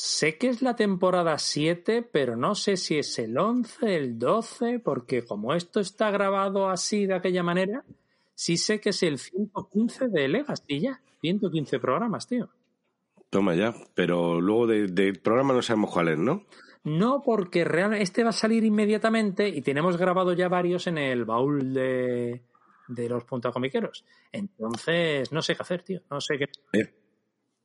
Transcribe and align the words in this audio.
Sé 0.00 0.38
que 0.38 0.46
es 0.46 0.62
la 0.62 0.76
temporada 0.76 1.36
7, 1.38 2.02
pero 2.02 2.36
no 2.36 2.54
sé 2.54 2.76
si 2.76 2.98
es 2.98 3.18
el 3.18 3.36
11, 3.36 3.96
el 3.96 4.16
12, 4.16 4.78
porque 4.78 5.24
como 5.24 5.54
esto 5.54 5.80
está 5.80 6.12
grabado 6.12 6.70
así 6.70 7.06
de 7.06 7.14
aquella 7.14 7.42
manera, 7.42 7.84
sí 8.32 8.58
sé 8.58 8.80
que 8.80 8.90
es 8.90 9.02
el 9.02 9.18
115 9.18 10.06
de 10.06 10.28
Legacy 10.28 10.78
ya. 10.78 11.00
115 11.20 11.80
programas, 11.80 12.28
tío. 12.28 12.48
Toma 13.28 13.56
ya, 13.56 13.74
pero 13.94 14.40
luego 14.40 14.68
del 14.68 14.94
de 14.94 15.14
programa 15.14 15.52
no 15.52 15.62
sabemos 15.62 15.90
cuál 15.92 16.10
es, 16.10 16.18
¿no? 16.18 16.46
No, 16.84 17.20
porque 17.24 17.64
realmente 17.64 18.04
este 18.04 18.22
va 18.22 18.30
a 18.30 18.32
salir 18.32 18.62
inmediatamente 18.62 19.48
y 19.48 19.62
tenemos 19.62 19.96
grabado 19.96 20.32
ya 20.32 20.48
varios 20.48 20.86
en 20.86 20.98
el 20.98 21.24
baúl 21.24 21.74
de, 21.74 22.44
de 22.86 23.08
los 23.08 23.24
puntacomiqueros. 23.24 24.04
Entonces, 24.30 25.32
no 25.32 25.42
sé 25.42 25.56
qué 25.56 25.62
hacer, 25.62 25.82
tío. 25.82 26.02
No 26.08 26.20
sé 26.20 26.38
qué. 26.38 26.44
Eh, 26.78 26.88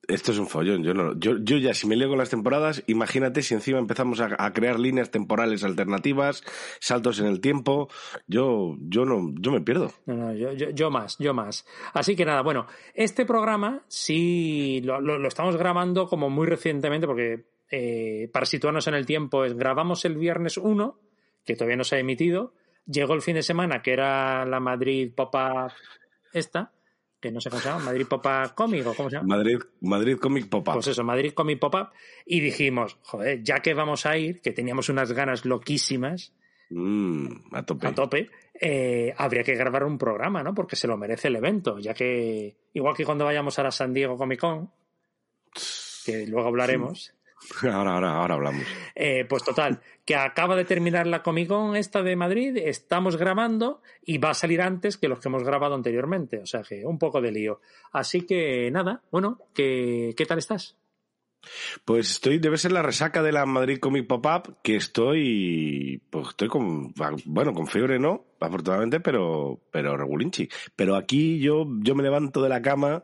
esto 0.08 0.32
es 0.32 0.38
un 0.38 0.48
follón. 0.48 0.84
Yo, 0.84 0.94
no, 0.94 1.18
yo, 1.18 1.38
yo 1.38 1.58
ya, 1.58 1.74
si 1.74 1.88
me 1.88 1.96
leo 1.96 2.10
con 2.10 2.18
las 2.18 2.30
temporadas, 2.30 2.84
imagínate 2.88 3.42
si 3.42 3.54
encima 3.54 3.80
empezamos 3.80 4.20
a, 4.20 4.54
crear 4.54 4.80
líneas 4.80 5.12
temporales 5.12 5.64
alternativas, 5.64 6.44
saltos 6.80 7.20
en 7.20 7.28
el 7.28 7.40
tiempo. 7.40 7.90
Yo, 8.28 8.76
yo 8.80 9.06
no, 9.06 9.34
yo 9.40 9.52
me 9.52 9.62
pierdo. 9.62 9.92
No, 10.06 10.16
no, 10.16 10.34
yo, 10.34 10.92
más, 10.92 11.18
yo 11.20 11.34
más. 11.34 11.66
Así 11.94 12.16
que 12.16 12.26
nada, 12.26 12.42
bueno, 12.42 12.68
este 12.94 13.26
programa 13.26 13.84
sí 13.88 14.82
lo, 14.84 15.00
lo, 15.00 15.28
estamos 15.28 15.58
grabando 15.58 16.08
como 16.08 16.30
muy 16.30 16.48
recientemente, 16.48 17.08
porque 17.08 17.46
eh, 17.72 18.30
para 18.32 18.46
situarnos 18.46 18.88
en 18.88 18.96
el 18.96 19.06
tiempo, 19.06 19.46
es 19.46 19.56
grabamos 19.56 20.06
el 20.06 20.18
viernes 20.18 20.58
1, 20.58 21.00
que 21.46 21.56
todavía 21.56 21.78
no 21.78 21.84
se 21.84 21.96
ha 21.96 22.00
emitido. 22.00 22.54
Llegó 22.86 23.14
el 23.14 23.22
fin 23.22 23.36
de 23.36 23.44
semana, 23.44 23.82
que 23.82 23.94
era 23.94 24.46
la 24.46 24.60
Madrid 24.60 25.12
Popa 25.16 25.74
esta 26.34 26.72
que 27.24 27.32
no 27.32 27.40
sé 27.40 27.50
cómo 27.50 27.62
se 27.62 27.70
llama, 27.70 27.86
Madrid 27.86 28.06
Pop-Up 28.06 28.54
Comic 28.54 28.86
o 28.86 28.94
cómo 28.94 29.10
se 29.10 29.16
llama. 29.16 29.38
Madrid, 29.38 29.58
Madrid 29.80 30.18
Comic 30.18 30.50
Pop-Up. 30.50 30.74
Pues 30.74 30.88
eso, 30.88 31.06
Madrid 31.06 31.32
Comic 31.34 31.58
Pop-Up. 31.58 31.92
Y 32.26 32.42
dijimos, 32.42 32.98
joder, 33.02 33.42
ya 33.42 33.62
que 33.62 33.74
vamos 33.74 34.06
a 34.06 34.18
ir, 34.18 34.42
que 34.42 34.52
teníamos 34.52 34.90
unas 34.90 35.14
ganas 35.14 35.46
loquísimas. 35.46 36.34
Mm, 36.70 37.28
a 37.54 37.66
tope. 37.66 37.88
A 37.88 37.96
tope. 37.96 38.30
Eh, 38.60 39.14
habría 39.18 39.42
que 39.42 39.56
grabar 39.56 39.86
un 39.86 39.98
programa, 39.98 40.44
¿no? 40.44 40.54
Porque 40.54 40.76
se 40.76 40.86
lo 40.86 40.98
merece 40.98 41.30
el 41.30 41.38
evento, 41.38 41.80
ya 41.80 41.94
que, 41.94 42.58
igual 42.74 42.94
que 42.94 43.06
cuando 43.06 43.24
vayamos 43.24 43.58
a 43.58 43.64
la 43.64 43.72
San 43.72 43.94
Diego 43.94 44.18
Comic 44.18 44.42
Con, 44.42 44.70
que 46.06 46.28
luego 46.28 46.50
hablaremos. 46.50 47.14
Ahora, 47.64 47.94
ahora, 47.94 48.16
ahora 48.16 48.34
hablamos. 48.36 48.64
Eh, 48.96 49.26
pues 49.28 49.44
total, 49.44 49.82
que 50.06 50.16
acaba 50.16 50.56
de 50.56 50.66
terminar 50.66 51.08
la 51.08 51.24
Comic 51.24 51.48
Con 51.48 51.76
esta 51.76 52.04
de 52.04 52.16
Madrid, 52.16 52.58
estamos 52.58 53.18
grabando 53.18 53.82
y 54.06 54.18
va 54.18 54.32
a 54.32 54.34
salir 54.34 54.62
antes 54.62 54.98
que 54.98 55.08
los 55.08 55.20
que 55.20 55.30
hemos 55.30 55.44
grabado 55.44 55.76
anteriormente. 55.76 56.40
O 56.40 56.46
sea 56.46 56.62
que 56.62 56.86
un 56.86 57.00
poco 57.00 57.22
de 57.22 57.32
lío. 57.32 57.62
Así 57.92 58.22
que 58.22 58.70
nada, 58.72 59.02
bueno, 59.12 59.40
¿qué, 59.54 60.14
qué 60.16 60.26
tal 60.26 60.40
estás? 60.40 60.76
Pues 61.86 62.12
estoy, 62.12 62.40
debe 62.40 62.58
ser 62.58 62.72
la 62.72 62.82
resaca 62.82 63.22
de 63.22 63.32
la 63.32 63.46
Madrid 63.46 63.80
Comic 63.80 64.08
Pop-Up, 64.08 64.58
que 64.62 64.76
estoy, 64.78 66.02
pues 66.10 66.30
estoy 66.30 66.48
con, 66.48 66.94
bueno, 67.26 67.54
con 67.54 67.68
fiebre 67.68 68.00
no, 68.00 68.26
afortunadamente, 68.40 69.00
pero, 69.00 69.60
pero 69.72 69.98
regulinchi. 69.98 70.48
Pero 70.76 70.96
aquí 70.96 71.40
yo, 71.40 71.66
yo 71.82 71.96
me 71.96 72.04
levanto 72.04 72.42
de 72.42 72.50
la 72.50 72.62
cama, 72.62 73.04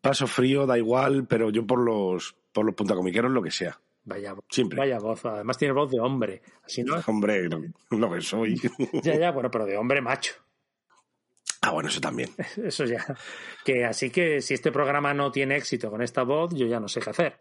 paso 0.00 0.26
frío, 0.26 0.66
da 0.66 0.78
igual, 0.78 1.26
pero 1.26 1.50
yo 1.50 1.66
por 1.66 1.84
los, 1.84 2.36
por 2.54 2.64
los 2.64 2.74
puntacomiqueros 2.74 3.30
lo 3.30 3.42
que 3.42 3.50
sea. 3.50 3.78
Vaya, 4.04 4.34
Siempre. 4.48 4.78
vaya 4.78 4.98
voz. 4.98 5.24
Además 5.24 5.58
tiene 5.58 5.72
voz 5.72 5.90
de 5.90 6.00
hombre. 6.00 6.42
Así 6.62 6.82
no. 6.82 6.94
Hombre, 7.06 7.48
lo 7.90 8.12
que 8.12 8.20
soy. 8.20 8.60
ya, 9.02 9.16
ya, 9.18 9.30
bueno, 9.32 9.50
pero 9.50 9.66
de 9.66 9.76
hombre 9.76 10.00
macho. 10.00 10.34
Ah, 11.62 11.70
bueno, 11.70 11.88
eso 11.88 12.00
también. 12.00 12.28
Eso 12.62 12.84
ya. 12.84 13.04
Que 13.64 13.86
así 13.86 14.10
que 14.10 14.42
si 14.42 14.52
este 14.52 14.70
programa 14.70 15.14
no 15.14 15.32
tiene 15.32 15.56
éxito 15.56 15.90
con 15.90 16.02
esta 16.02 16.22
voz, 16.22 16.54
yo 16.54 16.66
ya 16.66 16.78
no 16.78 16.88
sé 16.88 17.00
qué 17.00 17.08
hacer. 17.10 17.36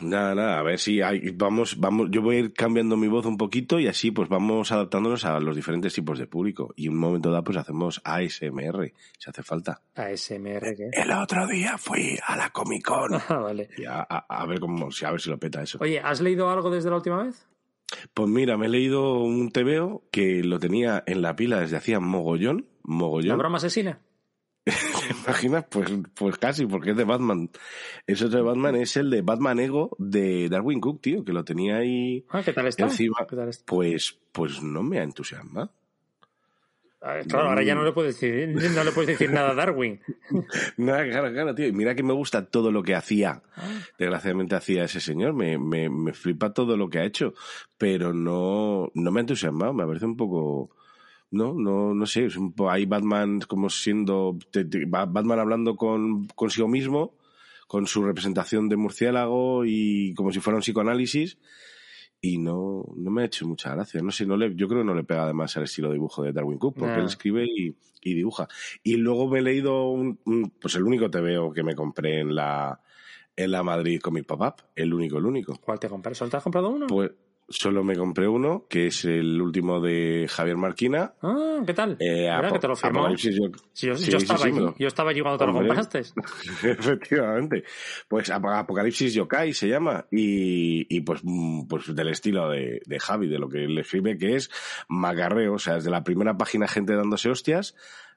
Nada, 0.00 0.34
nada, 0.34 0.58
a 0.58 0.62
ver 0.62 0.78
si 0.78 1.00
hay, 1.00 1.30
vamos, 1.30 1.78
vamos, 1.78 2.08
yo 2.10 2.20
voy 2.20 2.36
a 2.36 2.38
ir 2.40 2.52
cambiando 2.52 2.96
mi 2.96 3.06
voz 3.08 3.26
un 3.26 3.36
poquito 3.36 3.78
y 3.78 3.86
así 3.86 4.10
pues 4.10 4.28
vamos 4.28 4.72
adaptándonos 4.72 5.24
a 5.24 5.38
los 5.40 5.56
diferentes 5.56 5.94
tipos 5.94 6.18
de 6.18 6.26
público. 6.26 6.72
Y 6.76 6.86
en 6.86 6.94
un 6.94 6.98
momento 6.98 7.30
dado 7.30 7.44
pues 7.44 7.56
hacemos 7.56 8.00
ASMR, 8.04 8.92
si 9.18 9.30
hace 9.30 9.42
falta. 9.42 9.80
¿ASMR 9.94 10.76
qué? 10.76 10.90
El 10.92 11.10
otro 11.12 11.46
día 11.46 11.78
fui 11.78 12.18
a 12.26 12.36
la 12.36 12.50
Comic 12.50 12.84
Con. 12.84 13.14
Ah, 13.28 13.38
vale. 13.38 13.70
Y 13.78 13.84
a, 13.84 14.06
a, 14.08 14.26
a, 14.28 14.46
ver 14.46 14.60
cómo, 14.60 14.86
a 14.86 15.10
ver 15.10 15.20
si 15.20 15.30
lo 15.30 15.38
peta 15.38 15.62
eso. 15.62 15.78
Oye, 15.80 15.98
¿has 15.98 16.20
leído 16.20 16.50
algo 16.50 16.70
desde 16.70 16.90
la 16.90 16.96
última 16.96 17.22
vez? 17.22 17.46
Pues 18.12 18.28
mira, 18.28 18.56
me 18.56 18.66
he 18.66 18.68
leído 18.68 19.18
un 19.20 19.50
TVO 19.50 20.04
que 20.10 20.42
lo 20.44 20.58
tenía 20.58 21.02
en 21.06 21.22
la 21.22 21.36
pila 21.36 21.60
desde 21.60 21.76
hacía 21.76 22.00
mogollón, 22.00 22.66
mogollón. 22.82 23.28
¿La 23.28 23.36
broma 23.36 23.56
asesina? 23.56 24.00
¿Te 25.08 25.14
imaginas? 25.14 25.64
Pues, 25.70 25.90
pues 26.14 26.38
casi, 26.38 26.66
porque 26.66 26.90
es 26.90 26.96
de 26.96 27.04
Batman. 27.04 27.50
Ese 28.06 28.26
otro 28.26 28.38
de 28.38 28.44
Batman 28.44 28.76
es 28.76 28.96
el 28.96 29.10
de 29.10 29.22
Batman 29.22 29.60
Ego 29.60 29.96
de 29.98 30.48
Darwin 30.48 30.80
Cook, 30.80 31.00
tío, 31.00 31.24
que 31.24 31.32
lo 31.32 31.44
tenía 31.44 31.76
ahí 31.76 32.24
ah, 32.30 32.42
¿qué 32.42 32.52
tal 32.52 32.66
está? 32.66 32.84
encima. 32.84 33.26
¿Qué 33.28 33.36
tal 33.36 33.48
está? 33.48 33.64
Pues, 33.66 34.18
pues 34.32 34.62
no 34.62 34.82
me 34.82 34.98
ha 34.98 35.02
entusiasmado. 35.02 35.72
Claro, 37.28 37.50
ahora 37.50 37.62
ya 37.62 37.74
no 37.74 37.84
le 37.84 37.92
puedes 37.92 38.18
decir, 38.18 38.48
no 38.74 38.82
le 38.82 38.90
puedes 38.90 39.08
decir 39.08 39.30
nada 39.30 39.50
a 39.50 39.54
Darwin. 39.54 40.00
Nada, 40.78 41.04
claro, 41.04 41.30
claro, 41.34 41.54
tío. 41.54 41.66
Y 41.66 41.72
mira 41.72 41.94
que 41.94 42.02
me 42.02 42.14
gusta 42.14 42.46
todo 42.46 42.72
lo 42.72 42.82
que 42.82 42.94
hacía. 42.94 43.42
Ah. 43.56 43.68
Desgraciadamente 43.98 44.54
hacía 44.54 44.84
ese 44.84 45.00
señor. 45.00 45.34
Me, 45.34 45.58
me, 45.58 45.90
me 45.90 46.14
flipa 46.14 46.54
todo 46.54 46.78
lo 46.78 46.88
que 46.88 47.00
ha 47.00 47.04
hecho. 47.04 47.34
Pero 47.76 48.14
no, 48.14 48.90
no 48.94 49.10
me 49.10 49.20
ha 49.20 49.22
entusiasmado. 49.22 49.74
Me 49.74 49.86
parece 49.86 50.06
un 50.06 50.16
poco. 50.16 50.70
No, 51.34 51.52
no, 51.54 51.94
no 51.94 52.06
sé. 52.06 52.28
Hay 52.68 52.86
Batman 52.86 53.40
como 53.40 53.68
siendo. 53.68 54.36
Te, 54.50 54.64
te, 54.64 54.84
Batman 54.86 55.38
hablando 55.40 55.76
con 55.76 56.26
consigo 56.28 56.68
mismo, 56.68 57.16
con 57.66 57.86
su 57.86 58.04
representación 58.04 58.68
de 58.68 58.76
murciélago 58.76 59.64
y 59.66 60.14
como 60.14 60.30
si 60.32 60.40
fuera 60.40 60.56
un 60.56 60.62
psicoanálisis 60.62 61.38
y 62.20 62.38
no, 62.38 62.84
no 62.96 63.10
me 63.10 63.22
ha 63.22 63.26
hecho 63.26 63.46
mucha 63.46 63.74
gracia. 63.74 64.00
No 64.00 64.10
sé, 64.10 64.24
no 64.26 64.36
le, 64.36 64.54
yo 64.54 64.66
creo 64.68 64.80
que 64.80 64.86
no 64.86 64.94
le 64.94 65.04
pega 65.04 65.24
además 65.24 65.56
al 65.56 65.64
estilo 65.64 65.88
de 65.88 65.94
dibujo 65.94 66.22
de 66.22 66.32
Darwin 66.32 66.58
Cook, 66.58 66.76
porque 66.78 66.94
No. 66.94 67.00
él 67.00 67.06
escribe 67.06 67.44
y, 67.44 67.74
y 68.00 68.14
dibuja. 68.14 68.48
Y 68.82 68.96
luego 68.96 69.28
me 69.28 69.40
he 69.40 69.42
leído 69.42 69.88
un, 69.90 70.18
un- 70.24 70.50
pues 70.60 70.74
el 70.76 70.84
único 70.84 71.10
TVO 71.10 71.52
que 71.52 71.62
me 71.62 71.74
compré 71.74 72.20
en 72.20 72.34
la, 72.34 72.80
en 73.36 73.50
la 73.50 73.62
Madrid 73.62 74.00
Comic 74.00 74.24
Pop-Up, 74.24 74.62
el 74.74 74.94
único, 74.94 75.18
el 75.18 75.26
único. 75.26 75.54
¿Cuál 75.60 75.78
te 75.80 75.88
compras? 75.88 76.16
¿Solo 76.16 76.30
te 76.30 76.36
has 76.38 76.42
comprado 76.44 76.70
uno? 76.70 76.86
Pues 76.86 77.10
solo 77.48 77.84
me 77.84 77.94
compré 77.96 78.26
uno, 78.26 78.66
que 78.68 78.86
es 78.86 79.04
el 79.04 79.40
último 79.40 79.80
de 79.80 80.26
Javier 80.30 80.56
Marquina. 80.56 81.14
Ah, 81.22 81.62
¿qué 81.66 81.74
tal? 81.74 81.96
Eh, 82.00 82.22
¿Verdad 82.30 82.52
que 82.52 82.58
te 82.58 82.68
lo 82.68 82.76
firmó? 82.76 83.08
Yo- 83.10 83.16
Sí, 83.18 83.30
yo, 83.34 83.48
sí, 83.72 83.86
yo 84.10 84.18
sí, 84.18 84.24
estaba 84.24 84.38
sí, 84.40 84.48
allí. 84.48 84.58
lo- 84.60 84.74
Yo 84.78 84.86
estaba 84.88 85.10
allí 85.10 85.20
cuando 85.20 85.38
te 85.38 85.46
lo 85.46 85.52
compraste. 85.52 86.02
Efectivamente. 86.62 87.64
Pues 88.08 88.30
Ap- 88.30 88.44
Apocalipsis 88.46 89.14
Yokai 89.14 89.52
se 89.52 89.68
llama. 89.68 90.06
Y, 90.10 90.86
y 90.94 91.00
pues, 91.02 91.20
mm, 91.22 91.66
pues 91.68 91.94
del 91.94 92.08
estilo 92.08 92.48
de, 92.48 92.80
de 92.86 92.98
Javi, 93.00 93.28
de 93.28 93.38
lo 93.38 93.48
que 93.48 93.64
él 93.64 93.78
escribe, 93.78 94.16
que 94.18 94.36
es 94.36 94.50
macarreo. 94.88 95.54
O 95.54 95.58
sea, 95.58 95.74
desde 95.74 95.90
la 95.90 96.04
primera 96.04 96.36
página 96.36 96.68
gente 96.68 96.94
dándose 96.94 97.28
hostias 97.30 97.74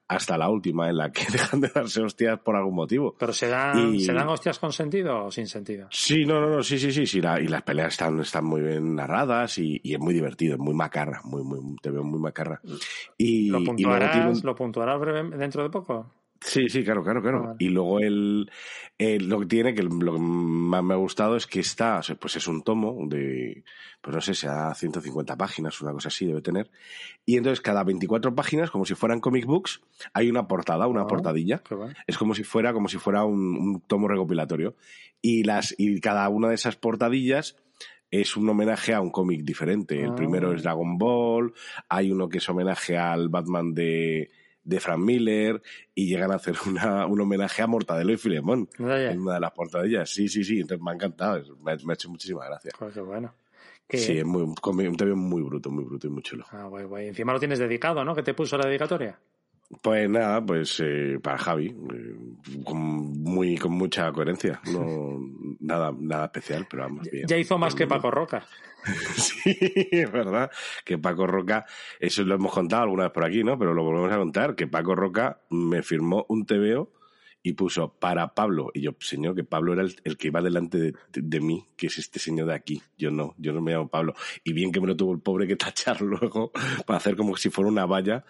hasta 0.10 0.38
la 0.38 0.50
última 0.50 0.90
en 0.90 0.98
la 0.98 1.12
que 1.12 1.26
dejan 1.32 1.60
de 1.62 1.70
darse 1.70 2.02
hostias 2.02 2.40
por 2.40 2.56
algún 2.56 2.76
motivo. 2.76 3.16
Pero 3.18 3.34
se 3.34 3.48
dan, 3.50 3.94
Y- 3.96 4.00
¿se 4.00 4.14
dan 4.14 4.28
hostias 4.30 4.58
con 4.60 4.72
sentido 4.72 5.26
o 5.26 5.32
sin 5.32 5.48
sentido? 5.48 5.88
Sí, 5.92 6.26
no, 6.26 6.40
no, 6.40 6.50
no, 6.50 6.64
sí, 6.64 6.80
sí, 6.80 6.92
sí, 6.92 7.06
sí. 7.06 7.22
la- 7.22 7.40
y 7.42 7.48
las 7.48 7.62
peleas 7.64 7.90
están, 7.94 8.20
están 8.20 8.46
muy 8.46 8.62
bien 8.62 8.96
narradas 8.96 9.58
y, 9.58 9.80
y 9.84 9.94
es 9.94 10.00
muy 10.00 10.14
divertido, 10.14 10.54
es 10.56 10.60
muy 10.60 10.74
macarra, 10.74 11.22
muy, 11.24 11.44
muy, 11.44 11.76
te 11.82 11.92
veo 11.92 12.04
muy 12.04 12.20
macarra. 12.20 12.62
Y, 13.18 13.50
¿Lo 13.50 13.60
y 13.60 13.64
luego 13.64 13.66
puntuarás, 13.66 14.16
un- 14.38 14.42
¿lo 14.46 14.56
puntuarás 14.56 15.00
breve- 15.00 15.38
dentro 15.38 15.64
de 15.64 15.70
poco? 15.70 16.12
Sí, 16.42 16.70
sí, 16.70 16.84
claro, 16.84 17.04
claro, 17.04 17.22
claro. 17.22 17.38
Ah, 17.40 17.46
vale. 17.48 17.56
Y 17.60 17.70
luego 17.70 18.00
el, 18.00 18.50
el- 18.98 19.28
lo 19.28 19.40
que 19.40 19.46
tiene, 19.48 19.74
que 19.74 19.84
lo 19.84 20.14
que 20.14 20.20
más 20.20 20.84
me 20.84 20.94
ha 20.94 20.98
gustado 20.98 21.36
es 21.36 21.48
que 21.48 21.60
está, 21.60 22.02
pues 22.20 22.36
es 22.36 22.48
un 22.48 22.62
tomo 22.64 22.96
de, 23.08 23.64
pues 24.02 24.16
no 24.16 24.22
sé, 24.22 24.34
sea 24.34 24.74
150 24.76 25.36
páginas, 25.36 25.82
una 25.82 25.92
cosa 25.94 26.10
así 26.10 26.26
debe 26.26 26.42
tener. 26.42 26.70
Y 27.26 27.38
entonces 27.38 27.62
cada 27.62 27.84
24 27.84 28.34
páginas, 28.36 28.70
como 28.72 28.86
si 28.86 28.96
fueran 28.96 29.20
comic 29.20 29.46
books, 29.46 29.82
hay 30.14 30.30
una 30.30 30.48
portada, 30.48 30.88
una 30.88 31.02
Ah. 31.02 31.08
portadilla. 31.08 31.62
Bueno. 31.70 31.94
Es 32.06 32.18
como 32.18 32.36
si 32.36 32.44
fuera, 32.44 32.74
como 32.74 32.88
si 32.88 32.98
fuera 32.98 33.24
un, 33.24 33.40
un 33.58 33.82
tomo 33.82 34.08
recopilatorio. 34.08 34.76
Y 35.22 35.44
las, 35.44 35.74
y 35.78 36.00
cada 36.00 36.28
una 36.30 36.50
de 36.50 36.56
esas 36.56 36.76
portadillas 36.76 37.56
es 38.10 38.38
un 38.38 38.48
homenaje 38.48 38.94
a 38.94 39.02
un 39.02 39.10
cómic 39.12 39.42
diferente. 39.44 40.02
El 40.02 40.12
Ah. 40.12 40.16
primero 40.16 40.54
es 40.54 40.64
Dragon 40.64 40.98
Ball, 40.98 41.54
hay 41.90 42.12
uno 42.12 42.30
que 42.30 42.38
es 42.38 42.48
homenaje 42.48 42.98
al 42.98 43.28
Batman 43.30 43.74
de, 43.74 44.30
de 44.68 44.80
Frank 44.80 45.00
Miller, 45.00 45.62
y 45.96 46.08
llegan 46.08 46.32
a 46.32 46.36
hacer 46.36 46.56
una, 46.68 47.06
un 47.08 47.20
homenaje 47.22 47.62
a 47.62 47.68
Mortadelo 47.68 48.12
y 48.12 48.18
Filemón. 48.18 48.70
En 48.78 49.20
una 49.20 49.36
de 49.36 49.40
las 49.40 49.52
portadillas. 49.52 50.10
Sí, 50.10 50.28
sí, 50.28 50.44
sí. 50.44 50.60
Entonces 50.60 50.84
me 50.84 50.92
ha 50.92 50.94
encantado. 50.94 51.42
Me 51.64 51.72
ha, 51.72 51.78
me 51.84 51.94
ha 51.94 51.96
hecho 51.96 52.10
muchísima 52.10 52.46
gracia. 52.46 52.72
Joder, 52.78 52.94
qué 52.94 53.02
bueno. 53.02 53.34
Sí, 53.90 54.18
es 54.18 54.26
muy, 54.26 54.42
un 54.42 54.98
TV 54.98 55.16
muy 55.16 55.42
bruto, 55.42 55.72
muy 55.72 55.86
bruto 55.86 56.08
y 56.08 56.10
muy 56.10 56.22
chulo. 56.22 56.46
Ah, 56.52 56.66
guay, 56.66 56.84
guay. 56.84 57.08
Encima 57.08 57.32
lo 57.32 57.40
tienes 57.40 57.60
dedicado, 57.60 58.04
¿no? 58.04 58.14
¿Qué 58.14 58.22
te 58.22 58.34
puso 58.34 58.58
la 58.58 58.68
dedicatoria? 58.68 59.18
Pues 59.82 60.10
nada, 60.10 60.46
pues 60.46 60.82
eh, 60.84 61.20
para 61.22 61.38
Javi, 61.38 61.68
eh, 61.68 62.64
con, 62.66 62.78
muy, 62.78 63.58
con 63.58 63.74
mucha 63.74 64.12
coherencia. 64.12 64.62
No, 64.72 65.20
nada, 65.68 65.94
nada 65.98 66.26
especial, 66.26 66.66
pero 66.70 66.84
vamos 66.84 67.08
bien. 67.12 67.28
Ya 67.28 67.38
hizo 67.38 67.58
más 67.58 67.76
que 67.76 67.88
Paco 67.88 68.12
Roca. 68.12 68.46
Sí, 69.18 69.58
es 69.92 70.10
verdad 70.10 70.50
que 70.86 70.98
Paco 70.98 71.28
Roca, 71.28 71.66
eso 72.00 72.24
lo 72.24 72.36
hemos 72.36 72.54
contado 72.54 72.84
alguna 72.84 73.04
vez 73.04 73.12
por 73.12 73.26
aquí, 73.26 73.44
¿no? 73.44 73.60
Pero 73.60 73.74
lo 73.74 73.84
volvemos 73.84 74.10
a 74.14 74.18
contar, 74.18 74.56
que 74.56 74.66
Paco 74.66 74.96
Roca 74.96 75.42
me 75.50 75.84
firmó 75.84 76.26
un 76.30 76.46
TVO 76.46 76.94
y 77.44 77.54
puso 77.54 77.94
para 78.00 78.34
Pablo. 78.34 78.72
Y 78.74 78.82
yo, 78.82 78.92
señor, 79.00 79.36
que 79.36 79.44
Pablo 79.44 79.74
era 79.74 79.82
el, 79.82 80.18
que 80.18 80.28
iba 80.28 80.42
delante 80.42 80.78
de, 80.78 80.94
de, 81.14 81.40
mí, 81.42 81.66
que 81.76 81.88
es 81.88 81.98
este 81.98 82.20
señor 82.20 82.48
de 82.48 82.54
aquí. 82.54 82.82
Yo 82.98 83.12
no, 83.12 83.36
yo 83.38 83.52
no 83.52 83.62
me 83.62 83.74
llamo 83.74 83.90
Pablo. 83.90 84.14
Y 84.44 84.54
bien 84.54 84.72
que 84.72 84.80
me 84.80 84.88
lo 84.88 84.96
tuvo 84.96 85.14
el 85.14 85.20
pobre 85.20 85.48
que 85.48 85.56
tachar 85.56 86.02
luego 86.02 86.52
para 86.86 86.98
hacer 86.98 87.16
como 87.16 87.36
si 87.36 87.50
fuera 87.50 87.70
una 87.70 87.86
valla 87.86 88.24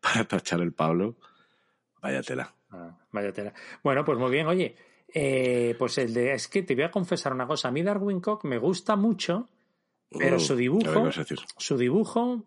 para 0.00 0.24
tachar 0.24 0.60
el 0.60 0.72
Pablo. 0.72 1.16
Vaya 2.02 2.22
tela. 2.22 2.54
Ah, 2.70 2.98
vaya 3.12 3.32
tela. 3.32 3.52
Bueno, 3.82 4.04
pues 4.04 4.18
muy 4.18 4.30
bien, 4.30 4.46
oye. 4.46 4.76
Eh, 5.12 5.74
pues 5.78 5.98
el 5.98 6.14
de. 6.14 6.32
Es 6.32 6.48
que 6.48 6.62
te 6.62 6.74
voy 6.74 6.84
a 6.84 6.90
confesar 6.90 7.32
una 7.32 7.46
cosa. 7.46 7.68
A 7.68 7.70
mí 7.70 7.82
Darwin 7.82 8.20
Cock 8.20 8.44
me 8.44 8.58
gusta 8.58 8.96
mucho, 8.96 9.48
pero 10.10 10.36
mm, 10.36 10.40
su 10.40 10.56
dibujo. 10.56 11.10
Su 11.56 11.76
dibujo. 11.76 12.44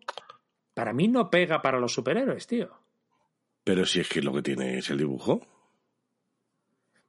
Para 0.72 0.92
mí 0.92 1.08
no 1.08 1.30
pega 1.30 1.62
para 1.62 1.78
los 1.78 1.92
superhéroes, 1.92 2.46
tío. 2.46 2.70
Pero 3.62 3.86
si 3.86 4.00
es 4.00 4.08
que 4.08 4.20
lo 4.20 4.32
que 4.32 4.42
tiene 4.42 4.78
es 4.78 4.90
el 4.90 4.98
dibujo. 4.98 5.40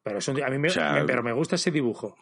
Pero, 0.03 0.19
a 0.19 0.49
mí 0.49 0.57
me, 0.59 0.69
pero 1.07 1.23
me 1.23 1.33
gusta 1.33 1.55
ese 1.55 1.71
dibujo. 1.71 2.15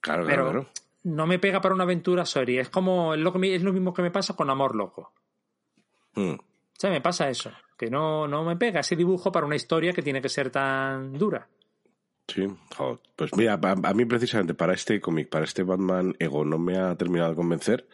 Claro, 0.00 0.26
claro, 0.26 0.66
No 1.04 1.26
me 1.26 1.38
pega 1.38 1.60
para 1.60 1.74
una 1.74 1.84
aventura 1.84 2.26
serie. 2.26 2.60
Es 2.60 2.70
como 2.70 3.14
es 3.14 3.20
lo, 3.20 3.32
es 3.42 3.62
lo 3.62 3.72
mismo 3.72 3.94
que 3.94 4.02
me 4.02 4.10
pasa 4.10 4.34
con 4.34 4.50
Amor 4.50 4.74
Loco. 4.74 5.12
Mm. 6.14 6.34
O 6.34 6.76
sea, 6.76 6.90
me 6.90 7.00
pasa 7.00 7.28
eso. 7.30 7.52
Que 7.78 7.88
no, 7.88 8.26
no 8.26 8.44
me 8.44 8.56
pega 8.56 8.80
ese 8.80 8.96
dibujo 8.96 9.30
para 9.30 9.46
una 9.46 9.56
historia 9.56 9.92
que 9.92 10.02
tiene 10.02 10.20
que 10.20 10.28
ser 10.28 10.50
tan 10.50 11.12
dura. 11.12 11.48
Sí, 12.26 12.46
pues 13.16 13.36
mira, 13.36 13.60
a, 13.62 13.94
mí 13.94 14.04
precisamente 14.06 14.54
para 14.54 14.72
este 14.72 14.98
cómic, 15.00 15.28
para 15.28 15.44
este 15.44 15.62
Batman 15.62 16.16
Ego, 16.18 16.44
no 16.44 16.58
me 16.58 16.78
ha 16.78 16.96
terminado 16.96 17.30
de 17.30 17.36
convencer, 17.36 17.86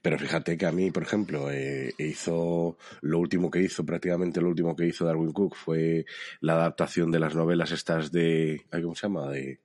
pero 0.00 0.18
fíjate 0.18 0.56
que 0.56 0.66
a 0.66 0.72
mí, 0.72 0.92
por 0.92 1.02
ejemplo, 1.02 1.50
eh, 1.50 1.92
hizo 1.98 2.78
lo 3.00 3.18
último 3.18 3.50
que 3.50 3.60
hizo, 3.60 3.84
prácticamente 3.84 4.40
lo 4.40 4.48
último 4.48 4.76
que 4.76 4.86
hizo 4.86 5.04
Darwin 5.04 5.32
Cook 5.32 5.56
fue 5.56 6.06
la 6.40 6.54
adaptación 6.54 7.10
de 7.10 7.18
las 7.18 7.34
novelas 7.34 7.72
estas 7.72 8.12
de, 8.12 8.64
¿cómo 8.70 8.94
se 8.94 9.02
llama? 9.08 9.28
De, 9.30 9.60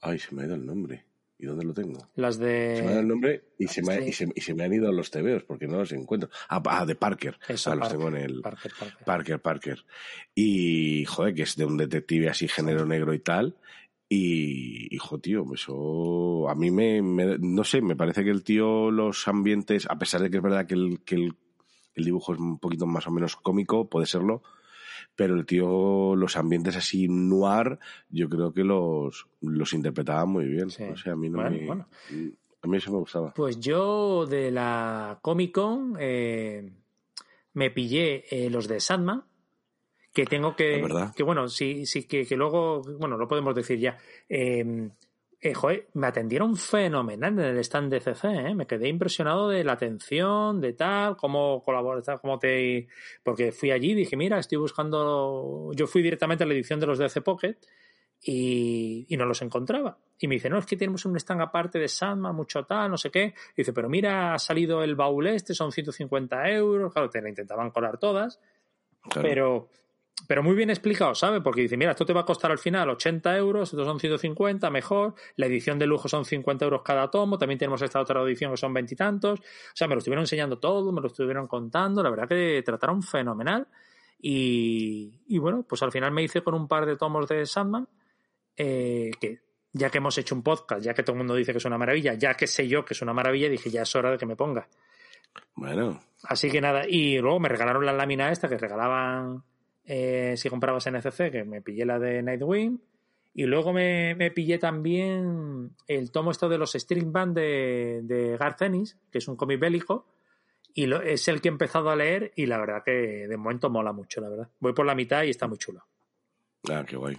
ay, 0.00 0.18
se 0.18 0.34
me 0.34 0.42
ha 0.42 0.46
ido 0.46 0.54
el 0.54 0.64
nombre. 0.64 1.07
¿Y 1.40 1.46
dónde 1.46 1.64
lo 1.64 1.72
tengo? 1.72 2.08
Las 2.16 2.38
de. 2.38 2.76
Se 2.76 2.82
me 2.82 2.88
dado 2.88 3.00
el 3.00 3.08
nombre 3.08 3.44
y 3.58 3.68
se, 3.68 3.80
me, 3.82 4.08
y, 4.08 4.12
se, 4.12 4.54
me 4.54 4.64
han 4.64 4.72
ido 4.72 4.90
los 4.90 5.10
tebeos 5.10 5.44
porque 5.44 5.68
no 5.68 5.78
los 5.78 5.92
encuentro. 5.92 6.30
Ah, 6.48 6.60
ah 6.66 6.84
de 6.84 6.96
Parker. 6.96 7.38
Eso, 7.46 7.74
los 7.76 7.88
tengo 7.88 8.08
en 8.08 8.16
el. 8.16 8.40
Parker, 8.40 8.72
Parker. 8.76 9.04
Parker, 9.04 9.40
Parker. 9.40 9.84
Y, 10.34 11.04
joder, 11.04 11.34
que 11.34 11.42
es 11.42 11.54
de 11.54 11.64
un 11.64 11.76
detective 11.76 12.28
así, 12.28 12.48
género 12.48 12.84
negro 12.84 13.14
y 13.14 13.20
tal. 13.20 13.56
Y, 14.08 14.92
hijo, 14.94 15.20
tío, 15.20 15.44
eso 15.54 16.48
a 16.48 16.56
mí 16.56 16.72
me, 16.72 17.00
No 17.02 17.62
sé, 17.62 17.82
me 17.82 17.94
parece 17.94 18.24
que 18.24 18.30
el 18.30 18.42
tío, 18.42 18.90
los 18.90 19.28
ambientes, 19.28 19.86
a 19.88 19.96
pesar 19.96 20.22
de 20.22 20.30
que 20.30 20.38
es 20.38 20.42
verdad 20.42 20.66
que 20.66 20.74
el, 20.74 21.00
que 21.04 21.14
el, 21.14 21.34
el 21.94 22.04
dibujo 22.04 22.32
es 22.32 22.40
un 22.40 22.58
poquito 22.58 22.86
más 22.86 23.06
o 23.06 23.12
menos 23.12 23.36
cómico, 23.36 23.88
puede 23.88 24.06
serlo 24.06 24.42
pero 25.18 25.34
el 25.34 25.44
tío, 25.46 26.14
los 26.14 26.36
ambientes 26.36 26.76
así 26.76 27.08
noir, 27.08 27.80
yo 28.08 28.28
creo 28.28 28.52
que 28.52 28.62
los, 28.62 29.26
los 29.40 29.72
interpretaba 29.72 30.24
muy 30.26 30.44
bien. 30.44 30.68
O 30.68 30.96
sea, 30.96 31.12
a 31.12 31.16
mí 31.16 31.28
no 31.28 31.38
me, 31.38 31.68
A 32.62 32.66
mí 32.68 32.76
eso 32.76 32.92
me 32.92 32.98
gustaba. 32.98 33.34
Pues 33.34 33.58
yo 33.58 34.26
de 34.26 34.52
la 34.52 35.18
Comic 35.20 35.50
Con 35.50 35.96
eh, 35.98 36.70
me 37.54 37.70
pillé 37.72 38.26
eh, 38.30 38.48
los 38.48 38.68
de 38.68 38.78
Sandman, 38.78 39.24
que 40.12 40.24
tengo 40.24 40.54
que... 40.54 40.86
Que 41.16 41.24
bueno, 41.24 41.48
sí, 41.48 41.84
sí, 41.84 42.04
que, 42.04 42.24
que, 42.24 42.36
luego, 42.36 42.82
bueno, 43.00 43.16
lo 43.16 43.26
podemos 43.26 43.56
decir 43.56 43.80
ya. 43.80 43.98
Eh, 44.28 44.88
eh, 45.40 45.54
joder, 45.54 45.86
me 45.94 46.08
atendieron 46.08 46.56
fenomenal 46.56 47.38
en 47.38 47.44
el 47.44 47.58
stand 47.58 47.92
de 47.92 48.00
CC, 48.00 48.26
¿eh? 48.26 48.54
me 48.56 48.66
quedé 48.66 48.88
impresionado 48.88 49.48
de 49.48 49.62
la 49.62 49.74
atención, 49.74 50.60
de 50.60 50.72
tal, 50.72 51.16
cómo 51.16 51.62
colaborar, 51.62 52.20
cómo 52.20 52.40
te... 52.40 52.88
Porque 53.22 53.52
fui 53.52 53.70
allí 53.70 53.92
y 53.92 53.94
dije, 53.94 54.16
mira, 54.16 54.40
estoy 54.40 54.58
buscando... 54.58 55.70
Yo 55.74 55.86
fui 55.86 56.02
directamente 56.02 56.42
a 56.42 56.46
la 56.46 56.54
edición 56.54 56.80
de 56.80 56.86
los 56.86 56.98
DC 56.98 57.20
Pocket 57.20 57.56
y, 58.20 59.06
y 59.08 59.16
no 59.16 59.26
los 59.26 59.40
encontraba. 59.42 59.96
Y 60.18 60.26
me 60.26 60.34
dice, 60.34 60.50
no, 60.50 60.58
es 60.58 60.66
que 60.66 60.76
tenemos 60.76 61.04
un 61.04 61.16
stand 61.16 61.40
aparte 61.40 61.78
de 61.78 61.86
Sandman, 61.86 62.34
mucho 62.34 62.64
tal, 62.64 62.90
no 62.90 62.96
sé 62.96 63.12
qué. 63.12 63.34
Y 63.52 63.58
dice, 63.58 63.72
pero 63.72 63.88
mira, 63.88 64.34
ha 64.34 64.38
salido 64.40 64.82
el 64.82 64.96
baúl 64.96 65.28
este, 65.28 65.54
son 65.54 65.70
150 65.70 66.50
euros. 66.50 66.92
Claro, 66.92 67.08
te 67.10 67.22
la 67.22 67.28
intentaban 67.28 67.70
colar 67.70 67.98
todas. 67.98 68.40
Pero 69.14 69.68
pero 70.26 70.42
muy 70.42 70.54
bien 70.54 70.70
explicado, 70.70 71.14
¿sabe? 71.14 71.40
Porque 71.40 71.62
dice, 71.62 71.76
mira, 71.76 71.92
esto 71.92 72.04
te 72.04 72.12
va 72.12 72.22
a 72.22 72.24
costar 72.24 72.50
al 72.50 72.58
final 72.58 72.90
80 72.90 73.36
euros, 73.36 73.70
estos 73.72 73.86
son 73.86 74.00
150, 74.00 74.68
mejor, 74.70 75.14
la 75.36 75.46
edición 75.46 75.78
de 75.78 75.86
lujo 75.86 76.08
son 76.08 76.24
50 76.24 76.64
euros 76.64 76.82
cada 76.82 77.10
tomo, 77.10 77.38
también 77.38 77.58
tenemos 77.58 77.80
esta 77.82 78.00
otra 78.00 78.20
edición 78.22 78.50
que 78.50 78.56
son 78.56 78.74
veintitantos, 78.74 79.40
o 79.40 79.42
sea, 79.74 79.86
me 79.86 79.94
lo 79.94 79.98
estuvieron 79.98 80.22
enseñando 80.22 80.58
todo, 80.58 80.92
me 80.92 81.00
lo 81.00 81.06
estuvieron 81.06 81.46
contando, 81.46 82.02
la 82.02 82.10
verdad 82.10 82.28
que 82.28 82.62
trataron 82.64 83.02
fenomenal 83.02 83.68
y, 84.20 85.20
y 85.28 85.38
bueno, 85.38 85.64
pues 85.68 85.82
al 85.82 85.92
final 85.92 86.10
me 86.12 86.22
hice 86.22 86.42
con 86.42 86.54
un 86.54 86.66
par 86.66 86.84
de 86.86 86.96
tomos 86.96 87.28
de 87.28 87.46
Sandman, 87.46 87.88
eh, 88.56 89.12
que 89.20 89.40
ya 89.72 89.90
que 89.90 89.98
hemos 89.98 90.18
hecho 90.18 90.34
un 90.34 90.42
podcast, 90.42 90.82
ya 90.82 90.94
que 90.94 91.02
todo 91.02 91.12
el 91.12 91.18
mundo 91.18 91.34
dice 91.34 91.52
que 91.52 91.58
es 91.58 91.64
una 91.64 91.78
maravilla, 91.78 92.14
ya 92.14 92.34
que 92.34 92.46
sé 92.46 92.66
yo 92.66 92.84
que 92.84 92.94
es 92.94 93.02
una 93.02 93.12
maravilla, 93.12 93.48
dije, 93.48 93.70
ya 93.70 93.82
es 93.82 93.94
hora 93.94 94.10
de 94.10 94.18
que 94.18 94.26
me 94.26 94.34
ponga. 94.34 94.68
Bueno. 95.54 96.00
Así 96.24 96.50
que 96.50 96.60
nada, 96.60 96.82
y 96.88 97.18
luego 97.18 97.38
me 97.38 97.48
regalaron 97.48 97.86
la 97.86 97.92
lámina 97.92 98.32
esta 98.32 98.48
que 98.48 98.58
regalaban 98.58 99.44
eh, 99.90 100.34
si 100.36 100.50
comprabas 100.50 100.86
NCC, 100.86 101.30
que 101.30 101.44
me 101.44 101.62
pillé 101.62 101.86
la 101.86 101.98
de 101.98 102.22
Nightwing. 102.22 102.78
Y 103.34 103.44
luego 103.44 103.72
me, 103.72 104.30
pillé 104.34 104.58
también 104.58 105.70
el 105.86 106.10
tomo 106.10 106.30
esto 106.30 106.48
de 106.48 106.58
los 106.58 106.72
String 106.72 107.10
Band 107.10 107.36
de, 107.36 108.00
de 108.02 108.36
Garth 108.36 108.62
Ennis, 108.62 108.98
que 109.10 109.18
es 109.18 109.28
un 109.28 109.36
cómic 109.36 109.60
bélico. 109.60 110.06
Y 110.74 110.92
es 110.92 111.26
el 111.28 111.40
que 111.40 111.48
he 111.48 111.52
empezado 111.52 111.88
a 111.88 111.96
leer 111.96 112.32
y 112.36 112.46
la 112.46 112.58
verdad 112.58 112.82
que 112.84 113.26
de 113.26 113.36
momento 113.36 113.70
mola 113.70 113.92
mucho, 113.92 114.20
la 114.20 114.28
verdad. 114.28 114.48
Voy 114.60 114.74
por 114.74 114.84
la 114.84 114.94
mitad 114.94 115.22
y 115.22 115.30
está 115.30 115.48
muy 115.48 115.56
chulo. 115.56 115.86
Ah, 116.70 116.84
qué 116.86 116.96
guay. 116.96 117.16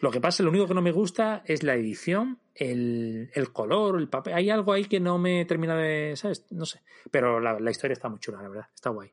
Lo 0.00 0.10
que 0.10 0.20
pasa, 0.20 0.42
lo 0.42 0.50
único 0.50 0.66
que 0.66 0.74
no 0.74 0.82
me 0.82 0.90
gusta 0.90 1.42
es 1.46 1.62
la 1.62 1.74
edición, 1.74 2.40
el, 2.54 3.30
color, 3.52 4.00
el 4.00 4.08
papel. 4.08 4.34
Hay 4.34 4.50
algo 4.50 4.72
ahí 4.72 4.86
que 4.86 5.00
no 5.00 5.18
me 5.18 5.44
termina 5.44 5.76
de, 5.76 6.14
¿sabes? 6.16 6.46
No 6.50 6.66
sé. 6.66 6.80
Pero 7.10 7.38
la, 7.38 7.60
la 7.60 7.70
historia 7.70 7.92
está 7.92 8.08
muy 8.08 8.18
chula, 8.18 8.42
la 8.42 8.48
verdad. 8.48 8.66
Está 8.74 8.90
guay 8.90 9.12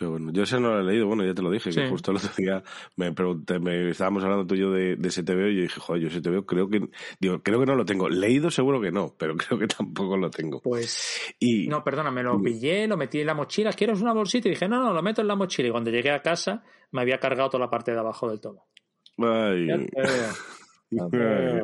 bueno, 0.00 0.32
yo 0.32 0.42
ese 0.42 0.58
no 0.58 0.70
lo 0.70 0.80
he 0.80 0.84
leído, 0.84 1.06
bueno, 1.06 1.24
ya 1.24 1.34
te 1.34 1.42
lo 1.42 1.50
dije, 1.50 1.70
que 1.70 1.88
justo 1.88 2.10
el 2.10 2.16
otro 2.16 2.30
día 2.36 2.62
me 2.96 3.12
pregunté, 3.12 3.58
me 3.58 3.90
estábamos 3.90 4.24
hablando 4.24 4.46
tú 4.46 4.56
y 4.56 4.58
yo 4.58 4.72
de, 4.72 4.96
de 4.96 5.10
STV 5.10 5.50
y 5.50 5.56
yo 5.56 5.62
dije, 5.62 5.80
joder, 5.80 6.02
yo 6.02 6.10
STV 6.10 6.44
creo 6.44 6.68
que, 6.68 6.88
digo, 7.20 7.42
creo 7.42 7.60
que 7.60 7.66
no 7.66 7.76
lo 7.76 7.84
tengo. 7.84 8.08
Leído 8.08 8.50
seguro 8.50 8.80
que 8.80 8.90
no, 8.90 9.14
pero 9.16 9.36
creo 9.36 9.58
que 9.58 9.66
tampoco 9.66 10.16
lo 10.16 10.30
tengo. 10.30 10.60
Pues, 10.60 11.34
y, 11.38 11.68
no, 11.68 11.84
perdona, 11.84 12.10
me 12.10 12.22
lo 12.22 12.40
pillé, 12.42 12.86
lo 12.86 12.96
metí 12.96 13.20
en 13.20 13.26
la 13.26 13.34
mochila, 13.34 13.72
¿quieres 13.72 14.00
una 14.00 14.12
bolsita? 14.12 14.48
Y 14.48 14.52
dije, 14.52 14.68
no, 14.68 14.82
no, 14.82 14.92
lo 14.92 15.02
meto 15.02 15.20
en 15.20 15.28
la 15.28 15.36
mochila. 15.36 15.68
Y 15.68 15.70
cuando 15.70 15.90
llegué 15.90 16.10
a 16.10 16.22
casa, 16.22 16.64
me 16.90 17.02
había 17.02 17.18
cargado 17.18 17.50
toda 17.50 17.64
la 17.64 17.70
parte 17.70 17.92
de 17.92 17.98
abajo 17.98 18.28
del 18.28 18.40
tomo. 18.40 18.66
Ay. 19.18 19.88
Qué 20.90 21.62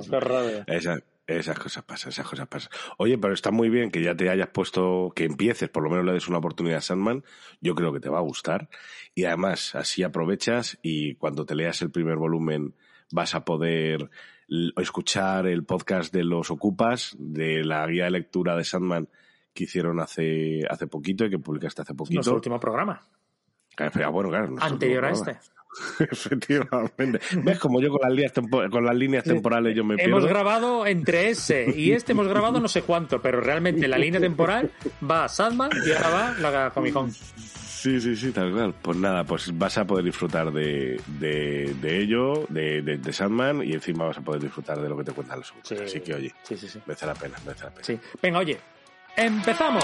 Esa, 0.66 0.98
esas 1.38 1.58
cosas 1.58 1.84
pasan, 1.84 2.10
esas 2.10 2.26
cosas 2.26 2.46
pasan. 2.48 2.70
Oye, 2.99 3.18
pero 3.18 3.34
está 3.34 3.50
muy 3.50 3.68
bien 3.70 3.90
que 3.90 4.02
ya 4.02 4.14
te 4.14 4.28
hayas 4.30 4.49
puesto, 4.49 5.12
que 5.14 5.25
empieces, 5.25 5.68
por 5.68 5.82
lo 5.82 5.90
menos 5.90 6.04
le 6.04 6.12
des 6.12 6.28
una 6.28 6.38
oportunidad 6.38 6.78
a 6.78 6.82
Sandman. 6.82 7.25
Yo 7.60 7.75
creo 7.75 7.92
que 7.92 8.00
te 8.00 8.08
va 8.08 8.18
a 8.18 8.22
gustar. 8.22 8.68
Y 9.14 9.25
además, 9.25 9.75
así 9.75 10.02
aprovechas 10.02 10.78
y 10.82 11.14
cuando 11.16 11.44
te 11.44 11.54
leas 11.54 11.82
el 11.82 11.90
primer 11.90 12.16
volumen 12.16 12.75
vas 13.12 13.34
a 13.34 13.44
poder 13.44 14.10
escuchar 14.76 15.46
el 15.46 15.64
podcast 15.64 16.12
de 16.12 16.25
los 16.25 16.50
Ocupas, 16.50 17.16
de 17.18 17.64
la 17.64 17.87
guía 17.87 18.04
de 18.04 18.10
lectura 18.10 18.56
de 18.56 18.64
Sandman 18.64 19.08
que 19.54 19.64
hicieron 19.64 20.00
hace, 20.00 20.60
hace 20.68 20.87
poquito 20.87 21.25
y 21.25 21.30
que 21.30 21.38
publicaste 21.38 21.82
hace 21.82 21.94
poquito. 21.94 22.16
Nuestro 22.16 22.37
último 22.37 22.58
programa. 22.58 23.02
Ah, 23.76 24.08
bueno, 24.08 24.30
claro. 24.30 24.54
Anterior 24.60 25.04
a 25.04 25.10
este. 25.10 25.38
Efectivamente. 26.00 27.20
¿Ves? 27.42 27.58
Como 27.58 27.80
yo 27.80 27.90
con 27.90 28.00
las 28.02 28.12
líneas, 28.12 28.32
con 28.70 28.84
las 28.84 28.94
líneas 28.94 29.24
temporales 29.24 29.74
yo 29.76 29.84
me 29.84 29.96
pierdo. 29.96 30.16
Hemos 30.16 30.28
grabado 30.28 30.86
entre 30.86 31.30
ese 31.30 31.72
y 31.74 31.92
este 31.92 32.12
hemos 32.12 32.28
grabado 32.28 32.60
no 32.60 32.68
sé 32.68 32.82
cuánto, 32.82 33.20
pero 33.20 33.40
realmente 33.40 33.86
la 33.88 33.98
línea 33.98 34.20
temporal 34.20 34.70
va 35.08 35.24
a 35.24 35.28
Sandman 35.28 35.70
y 35.86 35.92
ahora 35.92 36.10
va 36.10 36.34
la 36.38 36.70
Comic 36.70 36.92
Con. 36.92 37.10
Sí, 37.12 37.98
sí, 37.98 38.14
sí, 38.14 38.30
tal 38.30 38.52
cual. 38.52 38.74
Pues 38.82 38.98
nada, 38.98 39.24
pues 39.24 39.56
vas 39.56 39.78
a 39.78 39.86
poder 39.86 40.04
disfrutar 40.04 40.52
de, 40.52 41.00
de, 41.18 41.74
de 41.80 41.98
ello, 41.98 42.44
de, 42.50 42.82
de, 42.82 43.12
Sandman, 43.12 43.62
y 43.62 43.72
encima 43.72 44.04
vas 44.04 44.18
a 44.18 44.20
poder 44.20 44.42
disfrutar 44.42 44.78
de 44.82 44.86
lo 44.86 44.98
que 44.98 45.04
te 45.04 45.12
cuentan 45.12 45.38
los 45.38 45.50
otros. 45.52 45.80
Así 45.80 46.00
que, 46.00 46.12
oye, 46.12 46.34
sí, 46.42 46.58
sí, 46.58 46.68
sí. 46.68 46.78
merece 46.84 47.06
la 47.06 47.14
pena, 47.14 47.38
merece 47.46 47.64
la 47.64 47.70
pena. 47.70 47.84
Sí. 47.84 47.98
Venga, 48.20 48.38
oye, 48.40 48.58
¡empezamos! 49.16 49.82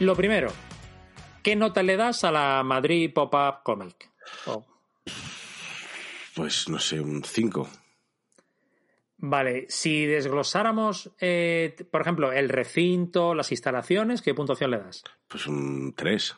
Lo 0.00 0.14
primero, 0.14 0.52
¿qué 1.42 1.56
nota 1.56 1.82
le 1.82 1.96
das 1.96 2.24
a 2.24 2.30
la 2.30 2.62
Madrid 2.62 3.12
Pop-Up 3.12 3.62
Comic? 3.62 4.10
Pues 6.34 6.68
no 6.68 6.78
sé, 6.78 7.00
un 7.00 7.24
5. 7.24 7.68
Vale, 9.18 9.66
si 9.68 10.04
desglosáramos, 10.04 11.10
eh, 11.20 11.74
por 11.90 12.02
ejemplo, 12.02 12.32
el 12.32 12.50
recinto, 12.50 13.34
las 13.34 13.50
instalaciones, 13.50 14.20
¿qué 14.20 14.34
puntuación 14.34 14.70
le 14.70 14.78
das? 14.78 15.02
Pues 15.26 15.46
un 15.46 15.94
3. 15.94 16.36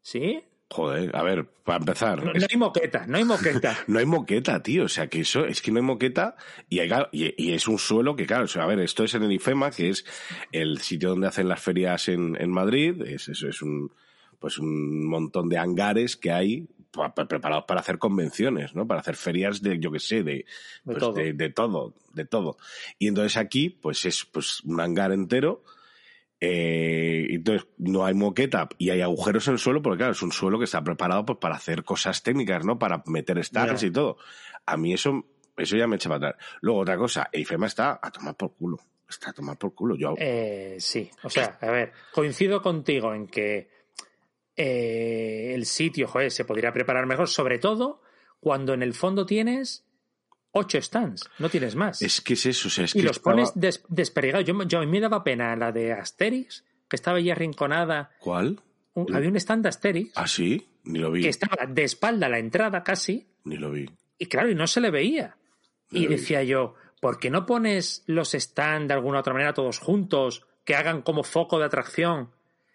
¿Sí? 0.00 0.42
Joder, 0.68 1.14
a 1.14 1.22
ver, 1.22 1.46
para 1.64 1.78
empezar. 1.78 2.24
No, 2.24 2.32
hay 2.32 2.56
moqueta, 2.56 3.06
no 3.06 3.16
hay 3.18 3.24
moqueta. 3.24 3.78
no 3.86 3.98
hay 4.00 4.06
moqueta, 4.06 4.62
tío. 4.62 4.84
O 4.84 4.88
sea, 4.88 5.06
que 5.06 5.20
eso, 5.20 5.44
es 5.46 5.62
que 5.62 5.70
no 5.70 5.78
hay 5.78 5.84
moqueta 5.84 6.36
y, 6.68 6.80
y, 7.12 7.52
es 7.52 7.68
un 7.68 7.78
suelo 7.78 8.16
que, 8.16 8.26
claro, 8.26 8.46
a 8.60 8.66
ver, 8.66 8.80
esto 8.80 9.04
es 9.04 9.14
en 9.14 9.22
el 9.22 9.32
IFEMA, 9.32 9.70
que 9.70 9.90
es 9.90 10.04
el 10.50 10.80
sitio 10.80 11.10
donde 11.10 11.28
hacen 11.28 11.48
las 11.48 11.60
ferias 11.60 12.08
en, 12.08 12.36
en 12.40 12.50
Madrid. 12.50 13.00
Es, 13.02 13.28
eso 13.28 13.48
es 13.48 13.62
un, 13.62 13.92
pues 14.40 14.58
un 14.58 15.06
montón 15.06 15.48
de 15.48 15.58
hangares 15.58 16.16
que 16.16 16.32
hay 16.32 16.66
preparados 17.28 17.64
para 17.64 17.80
hacer 17.80 17.98
convenciones, 17.98 18.74
¿no? 18.74 18.86
Para 18.86 19.00
hacer 19.00 19.16
ferias 19.16 19.62
de, 19.62 19.78
yo 19.78 19.92
qué 19.92 20.00
sé, 20.00 20.22
de, 20.22 20.46
pues, 20.84 20.98
todo. 20.98 21.12
De, 21.12 21.50
todo, 21.50 21.94
de 22.12 22.24
todo. 22.24 22.56
Y 22.98 23.08
entonces 23.08 23.36
aquí, 23.36 23.68
pues 23.68 24.04
es 24.04 24.24
pues 24.24 24.62
un 24.64 24.80
hangar 24.80 25.12
entero 25.12 25.62
eh, 26.40 27.26
entonces 27.30 27.66
no 27.78 28.04
hay 28.04 28.14
moqueta 28.14 28.68
y 28.76 28.90
hay 28.90 29.00
agujeros 29.00 29.48
en 29.48 29.54
el 29.54 29.58
suelo 29.58 29.80
porque 29.80 29.98
claro, 29.98 30.12
es 30.12 30.22
un 30.22 30.32
suelo 30.32 30.58
que 30.58 30.64
está 30.64 30.82
preparado 30.82 31.24
pues, 31.24 31.38
para 31.38 31.56
hacer 31.56 31.82
cosas 31.84 32.22
técnicas, 32.22 32.64
¿no? 32.64 32.78
Para 32.78 33.02
meter 33.06 33.42
stacks 33.42 33.82
y 33.84 33.90
todo. 33.90 34.18
A 34.66 34.76
mí 34.76 34.92
eso, 34.92 35.24
eso 35.56 35.76
ya 35.76 35.86
me 35.86 35.96
echa 35.96 36.08
para 36.08 36.28
atrás. 36.28 36.44
Luego 36.60 36.80
otra 36.80 36.96
cosa, 36.96 37.28
IFEMA 37.32 37.66
está 37.66 37.98
a 38.02 38.10
tomar 38.10 38.36
por 38.36 38.54
culo. 38.54 38.78
Está 39.08 39.30
a 39.30 39.32
tomar 39.32 39.56
por 39.56 39.74
culo. 39.74 39.96
Yo... 39.96 40.14
Eh, 40.18 40.76
sí, 40.78 41.10
o 41.22 41.30
sea, 41.30 41.58
a 41.60 41.70
ver, 41.70 41.92
coincido 42.12 42.60
contigo 42.60 43.14
en 43.14 43.28
que 43.28 43.70
eh, 44.56 45.52
el 45.54 45.64
sitio, 45.64 46.08
joder, 46.08 46.30
se 46.30 46.44
podría 46.44 46.72
preparar 46.72 47.06
mejor, 47.06 47.28
sobre 47.28 47.58
todo 47.58 48.02
cuando 48.40 48.74
en 48.74 48.82
el 48.82 48.94
fondo 48.94 49.24
tienes 49.24 49.85
ocho 50.56 50.80
stands, 50.80 51.28
no 51.38 51.48
tienes 51.48 51.74
más. 51.74 52.00
Es 52.02 52.20
que 52.20 52.34
es 52.34 52.46
eso, 52.46 52.68
o 52.68 52.70
sea, 52.70 52.84
es 52.86 52.96
y 52.96 53.00
que 53.00 53.06
los 53.06 53.18
pones 53.18 53.52
des 53.54 53.84
desperdigados. 53.88 54.46
Yo, 54.46 54.62
yo, 54.64 54.78
a 54.78 54.80
mí 54.80 54.86
me 54.86 55.00
daba 55.00 55.22
pena 55.22 55.54
la 55.54 55.70
de 55.70 55.92
Asterix, 55.92 56.64
que 56.88 56.96
estaba 56.96 57.20
ya 57.20 57.32
arrinconada. 57.32 58.10
¿Cuál? 58.18 58.60
había 59.12 59.28
un 59.28 59.36
stand 59.36 59.62
de 59.62 59.68
Asterix. 59.68 60.12
Ah, 60.16 60.26
sí, 60.26 60.66
ni 60.84 60.98
lo 60.98 61.12
vi. 61.12 61.22
Que 61.22 61.28
estaba 61.28 61.66
de 61.66 61.84
espalda 61.84 62.26
a 62.26 62.30
la 62.30 62.38
entrada 62.38 62.82
casi. 62.82 63.28
Ni 63.44 63.56
lo 63.56 63.70
vi. 63.70 63.90
Y 64.18 64.26
claro, 64.26 64.50
y 64.50 64.54
no 64.54 64.66
se 64.66 64.80
le 64.80 64.90
veía. 64.90 65.36
y 65.90 66.06
decía 66.06 66.42
yo, 66.42 66.74
¿por 67.00 67.18
qué 67.18 67.30
no 67.30 67.44
pones 67.44 68.02
los 68.06 68.32
stands 68.32 68.88
de 68.88 68.94
alguna 68.94 69.20
otra 69.20 69.34
manera 69.34 69.52
todos 69.52 69.78
juntos, 69.78 70.46
que 70.64 70.74
hagan 70.74 71.02
como 71.02 71.22
foco 71.22 71.58
de 71.58 71.66
atracción? 71.66 72.30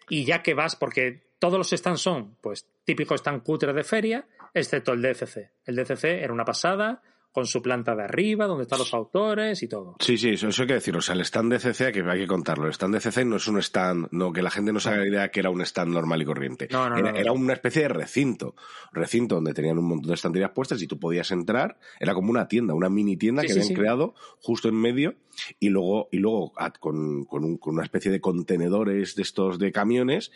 Y 0.08 0.24
ya 0.24 0.42
que 0.42 0.54
vas, 0.54 0.76
porque 0.76 1.24
todos 1.40 1.58
los 1.58 1.70
stands 1.70 2.00
son, 2.00 2.36
pues, 2.40 2.68
típicos 2.84 3.20
stand 3.20 3.42
cutre 3.42 3.72
de 3.72 3.82
feria, 3.82 4.26
excepto 4.54 4.92
el 4.92 5.02
DCC. 5.02 5.50
El 5.64 5.76
DCC 5.76 6.04
era 6.04 6.32
una 6.32 6.44
pasada, 6.44 7.02
con 7.32 7.46
su 7.46 7.62
planta 7.62 7.96
de 7.96 8.04
arriba, 8.04 8.46
donde 8.46 8.64
están 8.64 8.78
los 8.78 8.92
autores 8.92 9.62
y 9.62 9.68
todo. 9.68 9.96
Sí, 9.98 10.18
sí, 10.18 10.30
eso, 10.30 10.46
hay 10.46 10.66
que 10.66 10.74
decir. 10.74 10.96
O 10.96 11.00
sea, 11.00 11.14
el 11.14 11.22
stand 11.22 11.52
de 11.52 11.58
CC 11.58 11.90
que, 11.90 12.02
hay 12.02 12.20
que 12.20 12.26
contarlo. 12.26 12.66
El 12.66 12.72
stand 12.72 12.94
de 12.94 13.00
CC 13.00 13.24
no 13.24 13.36
es 13.36 13.48
un 13.48 13.58
stand, 13.58 14.08
no, 14.10 14.32
que 14.32 14.42
la 14.42 14.50
gente 14.50 14.72
no 14.72 14.80
se 14.80 14.90
haga 14.90 14.98
la 14.98 15.08
idea 15.08 15.30
que 15.30 15.40
era 15.40 15.50
un 15.50 15.62
stand 15.62 15.92
normal 15.92 16.20
y 16.20 16.24
corriente. 16.26 16.68
No, 16.70 16.90
no, 16.90 16.98
era, 16.98 17.12
no, 17.12 17.18
era, 17.18 17.32
una 17.32 17.54
especie 17.54 17.82
de 17.82 17.88
recinto. 17.88 18.54
Recinto 18.92 19.36
donde 19.36 19.54
tenían 19.54 19.78
un 19.78 19.86
montón 19.86 20.08
de 20.08 20.14
estanterías 20.14 20.50
puestas 20.50 20.82
y 20.82 20.86
tú 20.86 20.98
podías 20.98 21.30
entrar. 21.30 21.78
Era 21.98 22.12
como 22.12 22.30
una 22.30 22.48
tienda, 22.48 22.74
una 22.74 22.90
mini 22.90 23.16
tienda 23.16 23.42
que 23.42 23.52
habían 23.52 23.74
creado 23.74 24.14
justo 24.40 24.68
en 24.68 24.74
medio 24.74 25.14
y 25.58 25.70
luego, 25.70 26.08
y 26.12 26.18
luego 26.18 26.52
con, 26.80 27.24
con, 27.24 27.44
un, 27.44 27.56
con 27.56 27.74
una 27.74 27.84
especie 27.84 28.10
de 28.10 28.20
contenedores 28.20 29.14
de 29.14 29.22
estos 29.22 29.58
de 29.58 29.72
camiones 29.72 30.30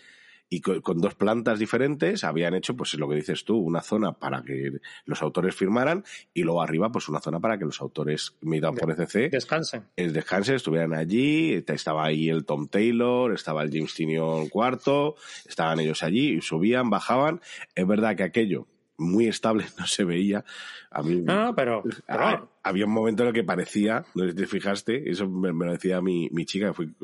y 0.49 0.61
con, 0.61 1.01
dos 1.01 1.15
plantas 1.15 1.59
diferentes 1.59 2.23
habían 2.25 2.55
hecho, 2.55 2.77
pues 2.77 2.95
lo 2.95 3.09
que 3.09 3.17
dices 3.17 3.45
tú, 3.45 3.59
una 3.59 3.81
zona 3.81 4.13
para 4.13 4.43
que 4.43 4.73
los 5.05 5.23
autores 5.23 5.55
firmaran 5.55 6.05
y 6.33 6.43
luego 6.43 6.63
arriba, 6.63 6.91
pues 6.91 7.09
una 7.09 7.21
zona 7.21 7.41
para 7.41 7.59
que 7.59 7.65
los 7.65 7.81
autores 7.81 8.37
mediados 8.41 8.79
por 8.79 8.91
ECC 8.91 9.31
descansen. 9.31 9.87
descansen, 9.97 10.57
estuvieran 10.57 10.95
allí. 10.95 11.65
Estaba 11.67 12.05
ahí 12.05 12.29
el 12.29 12.45
Tom 12.45 12.69
Taylor, 12.69 13.33
estaba 13.33 13.63
el 13.63 13.71
James 13.73 13.95
Tinion 13.95 14.49
cuarto, 14.49 15.17
estaban 15.47 15.81
ellos 15.81 16.03
allí, 16.03 16.41
subían, 16.41 16.91
bajaban. 16.91 17.41
Es 17.75 17.87
verdad 17.87 18.17
que 18.17 18.23
aquello 18.23 18.67
muy 18.99 19.27
estable 19.27 19.67
no 19.79 19.87
se 19.87 20.05
veía. 20.05 20.45
A 20.91 21.03
mí, 21.03 21.21
no, 21.21 21.55
pero, 21.55 21.83
había 22.63 22.87
un 22.87 22.93
momento 22.93 23.23
en 23.23 23.29
el 23.29 23.35
que 23.35 23.45
parecía, 23.45 24.05
no 24.15 24.25
sé 24.25 24.31
si 24.31 24.37
te 24.37 24.47
fijaste, 24.47 25.11
eso 25.11 25.29
me, 25.29 25.53
lo 25.53 25.73
decía 25.73 26.01
mi, 26.01 26.29
mi 26.31 26.47
chica, 26.47 26.73
fui, 26.73 26.95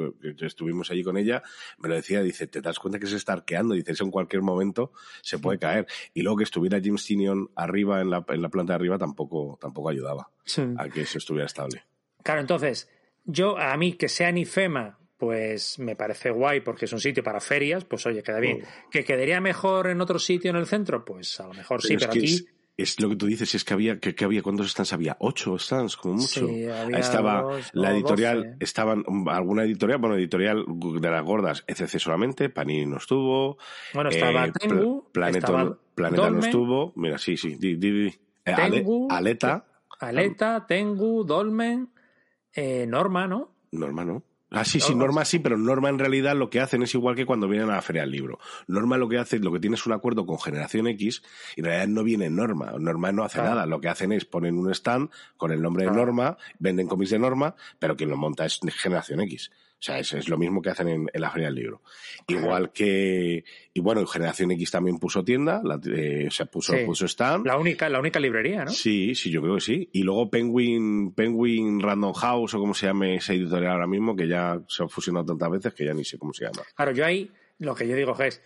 estuvimos 0.41 0.91
allí 0.91 1.03
con 1.03 1.17
ella, 1.17 1.43
me 1.79 1.89
lo 1.89 1.95
decía, 1.95 2.23
dice, 2.23 2.47
¿te 2.47 2.61
das 2.61 2.79
cuenta 2.79 2.99
que 2.99 3.07
se 3.07 3.17
está 3.17 3.35
arqueando? 3.35 3.75
Dice, 3.75 3.93
eso 3.93 4.05
en 4.05 4.11
cualquier 4.11 4.43
momento 4.43 4.93
se 5.21 5.39
puede 5.39 5.59
caer. 5.59 5.87
Y 6.15 6.23
luego 6.23 6.39
que 6.39 6.45
estuviera 6.45 6.81
Jim 6.81 6.97
Tinion 6.97 7.51
arriba, 7.55 8.01
en 8.01 8.11
la, 8.11 8.25
en 8.29 8.43
la 8.43 8.49
planta 8.49 8.73
de 8.73 8.77
arriba, 8.77 8.99
tampoco, 8.99 9.59
tampoco 9.61 9.91
ayudaba 9.91 10.31
a 10.79 10.89
que 10.89 11.03
eso 11.03 11.19
estuviera 11.19 11.47
estable. 11.47 11.85
Claro, 12.23 12.41
entonces, 12.41 12.89
yo, 13.25 13.59
a 13.59 13.77
mí, 13.77 13.95
que 13.95 14.09
sea 14.09 14.33
ni 14.33 14.45
FEMA 14.45 14.99
pues 15.23 15.79
me 15.79 15.95
parece 15.95 16.31
guay 16.31 16.63
porque 16.63 16.87
es 16.87 16.93
un 16.93 16.99
sitio 16.99 17.23
para 17.23 17.39
ferias, 17.39 17.85
pues 17.85 18.05
oye, 18.07 18.25
queda 18.25 18.41
bien. 18.41 18.59
Mm. 18.59 18.91
¿Que 18.91 19.05
quedaría 19.05 19.41
mejor 19.41 19.87
en 19.87 20.01
otro 20.01 20.19
sitio 20.19 20.51
en 20.51 20.57
el 20.57 20.67
centro? 20.67 21.05
Pues 21.05 21.39
a 21.39 21.47
lo 21.47 21.55
mejor 21.55 21.81
sí, 21.81 21.97
pero, 21.97 22.11
aquí... 22.11 22.45
Es, 22.77 22.99
lo 22.99 23.09
que 23.09 23.15
tú 23.15 23.27
dices, 23.27 23.55
es 23.55 23.63
que 23.63 23.73
había, 23.73 24.01
que, 24.01 24.25
había, 24.25 24.43
¿cuántos 24.43 24.73
stands 24.73 24.93
había? 24.93 25.17
Ocho 25.21 25.57
stands, 25.61 25.97
como 25.97 26.15
mucho. 26.15 26.49
Sí, 26.49 26.67
había 26.67 26.99
Estaba 26.99 27.57
la 27.73 27.93
editorial, 27.93 28.57
estaban, 28.59 29.05
alguna 29.29 29.63
editorial, 29.63 30.01
bueno, 30.01 30.17
editorial 30.17 30.65
de 30.67 31.09
las 31.09 31.25
gordas, 31.25 31.63
ECC 31.69 32.01
solamente, 32.01 32.49
Panini 32.49 32.85
no 32.85 32.97
estuvo. 32.97 33.59
Bueno, 33.95 34.11
estaba 34.11 34.47
eh, 34.47 34.53
Tengu, 34.59 35.09
Planeta, 35.13 35.79
Planeta 35.95 36.31
no 36.31 36.41
estuvo. 36.41 36.93
Mira, 36.97 37.17
sí, 37.17 37.37
sí, 37.37 37.55
di, 37.61 37.77
di, 37.77 38.09
eh, 38.45 38.55
Tengu, 38.57 39.07
Aleta. 39.09 39.65
Aleta, 40.01 40.67
Tengu, 40.67 41.23
Dolmen, 41.23 41.91
eh, 42.53 42.87
Norma, 42.89 43.29
¿no? 43.29 43.55
Norma, 43.71 44.05
¿no? 44.05 44.25
Ah, 44.53 44.65
sí, 44.65 44.81
sí, 44.81 44.95
Norma 44.95 45.25
sí, 45.25 45.39
pero 45.39 45.57
Norma 45.57 45.89
en 45.89 45.99
realidad 45.99 46.37
lo 46.37 46.51
que 46.51 46.61
hacen 46.61 46.83
es 46.83 46.95
igual 46.95 47.15
que 47.17 47.27
cuando 47.27 47.49
vienen 47.49 47.71
a 47.71 47.77
la 47.77 47.83
feria 47.83 48.03
del 48.03 48.11
libro. 48.11 48.39
Norma 48.67 48.97
lo 48.97 49.09
que 49.09 49.19
hace, 49.19 49.39
lo 49.39 49.53
que 49.53 49.61
tiene 49.61 49.77
es 49.77 49.87
un 49.87 49.93
acuerdo 49.93 50.27
con 50.27 50.39
Generación 50.39 50.87
X 50.89 51.23
y 51.57 51.61
en 51.61 51.67
realidad 51.67 51.89
no 51.89 52.05
viene 52.05 52.31
Norma. 52.31 52.73
Norma 52.79 53.13
no 53.13 53.25
hace 53.25 53.39
nada. 53.39 53.67
Lo 53.67 53.81
que 53.81 53.89
hacen 53.89 54.13
es 54.13 54.25
ponen 54.25 54.59
un 54.59 54.71
stand 54.71 55.11
con 55.37 55.53
el 55.53 55.63
nombre 55.63 55.87
de 55.87 55.91
Norma, 55.91 56.37
venden 56.59 56.87
cómics 56.87 57.11
de 57.11 57.19
Norma, 57.19 57.55
pero 57.79 57.97
quien 57.97 58.11
lo 58.11 58.17
monta 58.17 58.45
es 58.45 58.61
Generación 58.61 59.21
X. 59.21 59.51
O 59.83 59.85
sea, 59.85 59.99
es, 59.99 60.13
es 60.13 60.29
lo 60.29 60.39
mismo 60.39 60.63
que 60.63 60.71
hacen 60.71 60.89
en, 60.89 61.09
la 61.13 61.29
Feria 61.29 61.49
del 61.49 61.57
Libro. 61.57 61.83
Igual 62.29 62.71
que, 62.71 63.45
y 63.75 63.81
bueno, 63.81 64.07
Generación 64.07 64.53
X 64.53 64.71
también 64.71 65.01
puso 65.01 65.25
tienda, 65.25 65.61
la, 65.65 65.81
eh, 65.93 66.29
se 66.31 66.47
puso, 66.47 66.73
puso 66.87 67.07
stand. 67.07 67.45
La 67.45 67.57
única, 67.57 67.89
la 67.89 67.99
única 67.99 68.21
librería, 68.21 68.65
¿no? 68.65 68.71
Sí, 68.71 69.17
sí, 69.17 69.29
yo 69.33 69.43
creo 69.43 69.57
que 69.57 69.61
sí. 69.61 69.89
Y 69.93 70.05
luego 70.05 70.31
Penguin, 70.31 71.13
Penguin 71.15 71.81
Random 71.81 72.13
House, 72.13 72.55
o 72.55 72.61
como 72.61 72.75
se 72.75 72.87
llame 72.87 73.17
esa 73.17 73.33
editorial 73.33 73.73
ahora 73.73 73.89
mismo, 73.89 74.15
que 74.15 74.29
ya 74.29 74.63
se 74.69 74.85
ha 74.85 74.89
fusionado 74.89 75.27
tantas 75.27 75.51
veces 75.51 75.75
que 75.75 75.85
ya 75.85 75.95
ni 75.95 76.05
sé 76.05 76.17
cómo 76.17 76.33
se 76.33 76.45
llama. 76.45 76.63
Claro, 76.77 76.93
yo 76.93 77.05
ahí, 77.05 77.33
lo 77.59 77.75
que 77.75 77.89
yo 77.89 77.97
digo 77.97 78.17
es, 78.21 78.41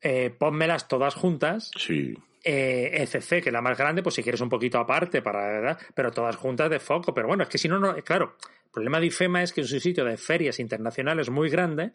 eh, 0.00 0.34
pónmelas 0.36 0.88
todas 0.88 1.14
juntas. 1.14 1.70
Sí. 1.76 2.16
Eh, 2.42 3.02
ECC, 3.02 3.42
que 3.42 3.50
es 3.50 3.52
la 3.52 3.60
más 3.60 3.76
grande, 3.76 4.02
pues 4.02 4.14
si 4.14 4.22
quieres 4.22 4.40
un 4.40 4.48
poquito 4.48 4.78
aparte, 4.78 5.20
para, 5.20 5.76
pero 5.94 6.10
todas 6.10 6.36
juntas 6.36 6.70
de 6.70 6.80
foco. 6.80 7.12
Pero 7.12 7.28
bueno, 7.28 7.42
es 7.42 7.48
que 7.50 7.58
si 7.58 7.68
no, 7.68 7.78
no, 7.78 7.94
claro, 7.96 8.36
el 8.64 8.70
problema 8.70 8.98
de 8.98 9.06
IFEMA 9.06 9.42
es 9.42 9.52
que 9.52 9.60
es 9.60 9.72
un 9.72 9.80
sitio 9.80 10.04
de 10.04 10.16
ferias 10.16 10.58
internacionales 10.58 11.28
muy 11.28 11.50
grande 11.50 11.92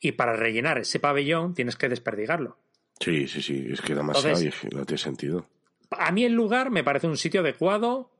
y 0.00 0.12
para 0.12 0.34
rellenar 0.34 0.78
ese 0.78 1.00
pabellón 1.00 1.54
tienes 1.54 1.76
que 1.76 1.88
desperdigarlo. 1.88 2.58
Sí, 3.00 3.26
sí, 3.28 3.42
sí, 3.42 3.66
es 3.70 3.80
que 3.80 3.94
demasiado 3.94 4.40
y 4.40 4.50
no 4.74 4.84
tiene 4.86 4.98
sentido. 4.98 5.46
A 5.90 6.12
mí 6.12 6.24
el 6.24 6.32
lugar 6.32 6.70
me 6.70 6.84
parece 6.84 7.06
un 7.06 7.16
sitio 7.16 7.40
adecuado, 7.40 8.10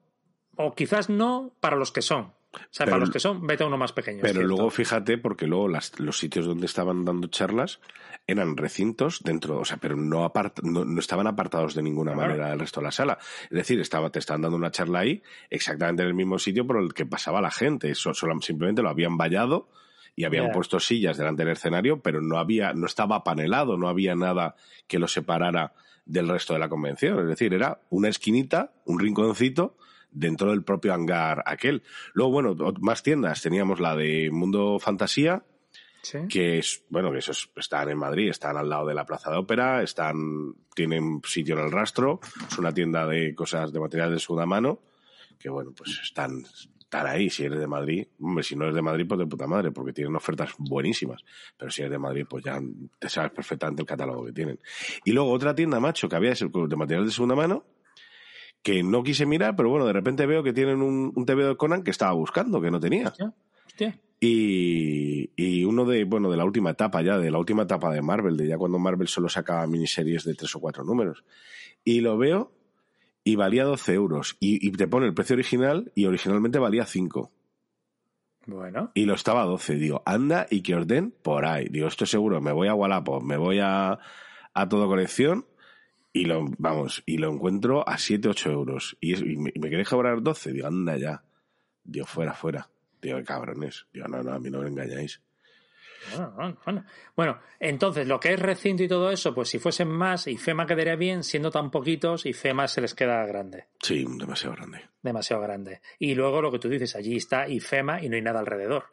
o 0.56 0.74
quizás 0.74 1.08
no 1.08 1.54
para 1.60 1.76
los 1.76 1.92
que 1.92 2.02
son. 2.02 2.32
O 2.54 2.66
sea, 2.70 2.86
para 2.86 2.98
los 2.98 3.10
que 3.10 3.20
son, 3.20 3.46
vete 3.46 3.64
a 3.64 3.66
uno 3.66 3.76
más 3.76 3.92
pequeño. 3.92 4.20
Pero 4.22 4.42
luego 4.42 4.70
fíjate, 4.70 5.18
porque 5.18 5.46
luego 5.46 5.68
los 5.68 6.18
sitios 6.18 6.46
donde 6.46 6.66
estaban 6.66 7.04
dando 7.04 7.28
charlas 7.28 7.80
eran 8.26 8.56
recintos 8.56 9.20
dentro, 9.22 9.58
o 9.58 9.64
sea, 9.64 9.76
pero 9.76 9.96
no, 9.96 10.32
no, 10.62 11.00
estaban 11.00 11.26
apartados 11.26 11.74
de 11.74 11.82
ninguna 11.82 12.14
manera 12.14 12.50
del 12.50 12.58
resto 12.58 12.80
de 12.80 12.84
la 12.84 12.92
sala. 12.92 13.18
Es 13.44 13.50
decir, 13.50 13.80
estaba, 13.80 14.10
te 14.10 14.18
estaban 14.18 14.42
dando 14.42 14.56
una 14.56 14.70
charla 14.70 15.00
ahí, 15.00 15.22
exactamente 15.50 16.02
en 16.02 16.08
el 16.08 16.14
mismo 16.14 16.38
sitio 16.38 16.66
por 16.66 16.78
el 16.78 16.94
que 16.94 17.04
pasaba 17.04 17.40
la 17.40 17.50
gente. 17.50 17.90
Eso, 17.90 18.14
solo, 18.14 18.40
simplemente 18.40 18.82
lo 18.82 18.88
habían 18.88 19.18
vallado 19.18 19.68
y 20.16 20.24
habían 20.24 20.52
puesto 20.52 20.78
sillas 20.80 21.16
delante 21.16 21.44
del 21.44 21.52
escenario, 21.52 22.00
pero 22.00 22.22
no 22.22 22.38
había, 22.38 22.72
no 22.72 22.86
estaba 22.86 23.24
panelado, 23.24 23.76
no 23.76 23.88
había 23.88 24.14
nada 24.14 24.54
que 24.86 24.98
lo 24.98 25.08
separara 25.08 25.74
del 26.06 26.28
resto 26.28 26.52
de 26.52 26.60
la 26.60 26.68
convención. 26.68 27.18
Es 27.20 27.26
decir, 27.26 27.52
era 27.52 27.80
una 27.90 28.08
esquinita, 28.08 28.72
un 28.84 29.00
rinconcito 29.00 29.76
dentro 30.14 30.50
del 30.50 30.62
propio 30.62 30.94
hangar 30.94 31.42
aquel. 31.44 31.82
Luego, 32.14 32.32
bueno, 32.32 32.56
más 32.80 33.02
tiendas. 33.02 33.42
Teníamos 33.42 33.80
la 33.80 33.94
de 33.94 34.30
Mundo 34.30 34.78
Fantasía, 34.78 35.44
que 36.28 36.58
es, 36.58 36.84
bueno, 36.88 37.10
que 37.10 37.18
esos 37.18 37.50
están 37.56 37.88
en 37.88 37.98
Madrid, 37.98 38.28
están 38.28 38.56
al 38.56 38.68
lado 38.68 38.86
de 38.86 38.94
la 38.94 39.06
Plaza 39.06 39.30
de 39.30 39.38
Ópera, 39.38 39.82
están, 39.82 40.54
tienen 40.74 41.20
sitio 41.24 41.58
en 41.58 41.64
el 41.64 41.72
rastro, 41.72 42.20
es 42.48 42.58
una 42.58 42.72
tienda 42.72 43.06
de 43.06 43.34
cosas 43.34 43.72
de 43.72 43.80
material 43.80 44.12
de 44.12 44.20
segunda 44.20 44.46
mano, 44.46 44.80
que 45.38 45.48
bueno, 45.48 45.72
pues 45.74 45.98
están, 46.02 46.44
están 46.78 47.06
ahí, 47.06 47.30
si 47.30 47.44
eres 47.44 47.58
de 47.58 47.66
Madrid, 47.66 48.06
hombre, 48.20 48.44
si 48.44 48.54
no 48.54 48.64
eres 48.64 48.74
de 48.74 48.82
Madrid, 48.82 49.06
pues 49.08 49.18
de 49.18 49.26
puta 49.26 49.46
madre, 49.46 49.72
porque 49.72 49.92
tienen 49.92 50.14
ofertas 50.14 50.50
buenísimas, 50.58 51.24
pero 51.56 51.70
si 51.70 51.80
eres 51.80 51.92
de 51.92 51.98
Madrid, 51.98 52.26
pues 52.28 52.44
ya 52.44 52.60
te 52.98 53.08
sabes 53.08 53.32
perfectamente 53.32 53.82
el 53.82 53.86
catálogo 53.86 54.26
que 54.26 54.32
tienen. 54.32 54.60
Y 55.04 55.12
luego 55.12 55.32
otra 55.32 55.54
tienda, 55.54 55.80
macho, 55.80 56.08
que 56.08 56.16
había 56.16 56.34
de 56.34 56.76
material 56.76 57.06
de 57.06 57.10
segunda 57.10 57.34
mano, 57.34 57.64
que 58.64 58.82
no 58.82 59.04
quise 59.04 59.26
mirar, 59.26 59.54
pero 59.56 59.68
bueno, 59.68 59.84
de 59.86 59.92
repente 59.92 60.24
veo 60.24 60.42
que 60.42 60.54
tienen 60.54 60.80
un, 60.80 61.12
un 61.14 61.26
TV 61.26 61.44
de 61.44 61.56
Conan 61.56 61.84
que 61.84 61.90
estaba 61.90 62.12
buscando, 62.12 62.62
que 62.62 62.70
no 62.70 62.80
tenía. 62.80 63.08
Hostia, 63.08 63.34
hostia. 63.66 64.00
Y, 64.20 65.30
y 65.36 65.64
uno 65.64 65.84
de, 65.84 66.04
bueno, 66.04 66.30
de 66.30 66.38
la 66.38 66.46
última 66.46 66.70
etapa 66.70 67.02
ya, 67.02 67.18
de 67.18 67.30
la 67.30 67.38
última 67.38 67.64
etapa 67.64 67.92
de 67.92 68.00
Marvel, 68.00 68.38
de 68.38 68.48
ya 68.48 68.56
cuando 68.56 68.78
Marvel 68.78 69.06
solo 69.06 69.28
sacaba 69.28 69.66
miniseries 69.66 70.24
de 70.24 70.34
tres 70.34 70.56
o 70.56 70.60
cuatro 70.60 70.82
números. 70.82 71.24
Y 71.84 72.00
lo 72.00 72.16
veo 72.16 72.52
y 73.22 73.36
valía 73.36 73.64
12 73.64 73.92
euros. 73.92 74.38
Y, 74.40 74.66
y 74.66 74.72
te 74.72 74.88
pone 74.88 75.06
el 75.06 75.12
precio 75.12 75.34
original 75.34 75.92
y 75.94 76.06
originalmente 76.06 76.58
valía 76.58 76.86
5. 76.86 77.30
Bueno. 78.46 78.92
Y 78.94 79.04
lo 79.04 79.12
estaba 79.12 79.42
a 79.42 79.46
12. 79.46 79.74
Digo, 79.74 80.02
anda 80.06 80.46
y 80.50 80.62
que 80.62 80.74
os 80.74 80.86
den 80.86 81.12
por 81.22 81.44
ahí. 81.44 81.68
Digo, 81.68 81.86
esto 81.86 82.06
seguro, 82.06 82.40
me 82.40 82.52
voy 82.52 82.68
a 82.68 82.74
Wallapop, 82.74 83.22
me 83.22 83.36
voy 83.36 83.58
a, 83.60 83.98
a 84.54 84.68
todo 84.70 84.88
colección 84.88 85.44
y 86.14 86.24
lo, 86.24 86.46
vamos, 86.58 87.02
y 87.04 87.18
lo 87.18 87.30
encuentro 87.30 87.86
a 87.86 87.98
7, 87.98 88.28
8 88.30 88.50
euros. 88.50 88.96
Y, 89.00 89.12
es- 89.12 89.20
y 89.20 89.36
me, 89.36 89.52
me 89.60 89.68
queréis 89.68 89.88
cobrar 89.90 90.22
12. 90.22 90.52
Digo, 90.52 90.66
anda 90.68 90.96
ya. 90.96 91.22
Digo, 91.84 92.06
fuera, 92.06 92.32
fuera. 92.32 92.70
Digo, 93.02 93.22
cabrones. 93.24 93.86
Digo, 93.92 94.08
no, 94.08 94.22
no, 94.22 94.32
a 94.32 94.38
mí 94.38 94.48
no 94.48 94.60
me 94.62 94.68
engañáis. 94.68 95.20
Bueno, 96.16 96.56
bueno, 96.64 96.84
bueno. 97.16 97.38
Entonces 97.60 98.06
lo 98.06 98.20
que 98.20 98.34
es 98.34 98.40
recinto 98.40 98.82
y 98.82 98.88
todo 98.88 99.10
eso, 99.10 99.34
pues 99.34 99.48
si 99.48 99.58
fuesen 99.58 99.88
más, 99.88 100.26
y 100.26 100.36
FEMA 100.36 100.66
quedaría 100.66 100.96
bien, 100.96 101.22
siendo 101.24 101.50
tan 101.50 101.70
poquitos, 101.70 102.26
y 102.26 102.32
FEMA 102.32 102.68
se 102.68 102.80
les 102.80 102.94
queda 102.94 103.24
grande, 103.26 103.66
Sí, 103.80 104.04
demasiado 104.18 104.54
grande. 104.56 104.82
demasiado 105.02 105.42
grande. 105.42 105.80
Y 105.98 106.14
luego 106.14 106.42
lo 106.42 106.50
que 106.52 106.58
tú 106.58 106.68
dices, 106.68 106.94
allí 106.96 107.16
está 107.16 107.48
IFEMA 107.48 108.02
y 108.02 108.08
no 108.08 108.16
hay 108.16 108.22
nada 108.22 108.40
alrededor. 108.40 108.84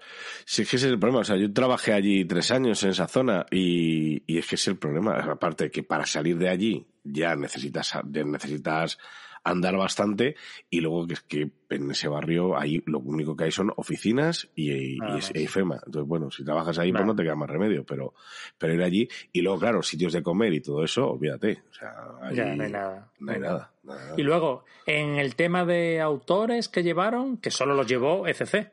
Sí, 0.46 0.62
es 0.64 0.70
que 0.70 0.76
ese 0.78 0.88
es 0.88 0.92
el 0.94 1.00
problema. 1.00 1.20
O 1.20 1.24
sea, 1.24 1.36
yo 1.38 1.52
trabajé 1.54 1.94
allí 1.94 2.26
tres 2.26 2.52
años 2.52 2.82
en 2.84 2.90
esa 2.92 3.08
zona 3.08 3.46
y, 3.52 4.24
y 4.26 4.38
es 4.38 4.48
que 4.48 4.56
es 4.56 4.68
el 4.68 4.78
problema. 4.78 5.18
Aparte 5.20 5.66
de 5.66 5.72
que 5.72 5.84
para 5.84 6.06
salir 6.06 6.38
de 6.38 6.50
allí 6.50 6.88
ya 7.04 7.36
necesitas, 7.36 7.94
ya 8.10 8.24
necesitas 8.24 8.98
andar 9.44 9.76
bastante 9.76 10.36
y 10.70 10.82
luego 10.82 11.08
que 11.08 11.14
es 11.14 11.22
que 11.22 11.52
en 11.70 11.90
ese 11.92 12.08
barrio 12.08 12.58
ahí 12.60 12.84
lo 12.86 13.00
único 13.00 13.36
que 13.36 13.46
hay 13.46 13.52
son 13.52 13.72
oficinas 13.76 14.50
y, 14.56 14.72
y, 14.72 14.98
y 15.34 15.40
IFEMA. 15.44 15.82
Entonces, 15.86 16.08
bueno, 16.08 16.30
si 16.30 16.44
trabajas 16.44 16.78
ahí, 16.80 16.92
pues 16.92 17.06
no 17.06 17.16
te 17.16 17.24
queda 17.24 17.36
más 17.36 17.50
remedio, 17.50 17.86
pero, 17.86 18.14
pero 18.58 18.74
ir 18.74 18.84
allí 18.84 19.08
y 19.32 19.42
luego, 19.42 19.60
claro, 19.60 19.82
sitios 19.82 20.14
de 20.14 20.22
comer 20.22 20.54
y 20.54 20.62
todo 20.62 20.84
eso, 20.84 21.10
olvídate. 21.12 21.64
O 21.70 21.74
sea, 21.74 21.94
Ya, 22.34 22.54
no 22.56 22.64
hay 22.64 22.72
nada. 22.72 23.12
No 23.20 23.32
hay 23.32 23.40
nada. 23.40 23.72
nada. 23.84 24.14
Y 24.18 24.22
luego, 24.24 24.66
en 24.86 25.16
el 25.16 25.36
tema 25.36 25.66
de 25.66 26.02
autores 26.02 26.70
que 26.70 26.84
llevaron, 26.84 27.38
que 27.38 27.52
solo 27.52 27.74
los 27.74 27.88
llevó 27.88 28.28
ECC. 28.28 28.72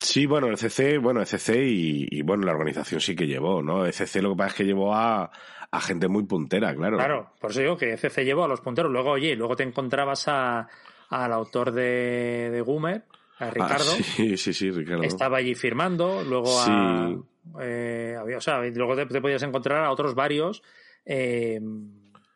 Sí, 0.00 0.26
bueno, 0.26 0.46
el 0.46 0.56
CC, 0.56 0.98
bueno, 0.98 1.20
ECC 1.22 1.48
y, 1.56 2.06
y, 2.10 2.22
bueno, 2.22 2.44
la 2.46 2.52
organización 2.52 3.00
sí 3.00 3.16
que 3.16 3.26
llevó, 3.26 3.62
¿no? 3.62 3.84
ECC 3.84 4.16
lo 4.22 4.30
que 4.30 4.36
pasa 4.36 4.48
es 4.50 4.54
que 4.54 4.64
llevó 4.64 4.94
a, 4.94 5.30
a 5.70 5.80
gente 5.80 6.06
muy 6.08 6.24
puntera, 6.24 6.74
claro. 6.74 6.96
Claro, 6.96 7.32
por 7.40 7.50
eso 7.50 7.60
digo 7.60 7.76
que 7.76 7.94
ECC 7.94 8.18
llevó 8.24 8.44
a 8.44 8.48
los 8.48 8.60
punteros. 8.60 8.92
Luego, 8.92 9.10
oye, 9.10 9.34
luego 9.34 9.56
te 9.56 9.64
encontrabas 9.64 10.28
a, 10.28 10.68
al 11.10 11.32
autor 11.32 11.72
de, 11.72 12.48
de 12.52 12.60
Goomer, 12.60 13.04
a 13.38 13.46
Ah, 13.46 13.50
Ricardo. 13.50 13.84
sí, 13.84 14.36
sí, 14.36 14.52
sí, 14.52 14.70
Ricardo. 14.70 15.02
estaba 15.02 15.38
allí 15.38 15.54
firmando, 15.56 16.22
luego 16.22 16.46
Sí. 16.46 16.70
a, 16.70 17.16
eh, 17.60 18.16
había- 18.20 18.38
o 18.38 18.40
sea, 18.40 18.60
luego 18.62 18.94
te, 18.94 19.06
te 19.06 19.20
podías 19.20 19.42
encontrar 19.42 19.84
a 19.84 19.90
otros 19.90 20.14
varios, 20.14 20.62
eh, 21.04 21.60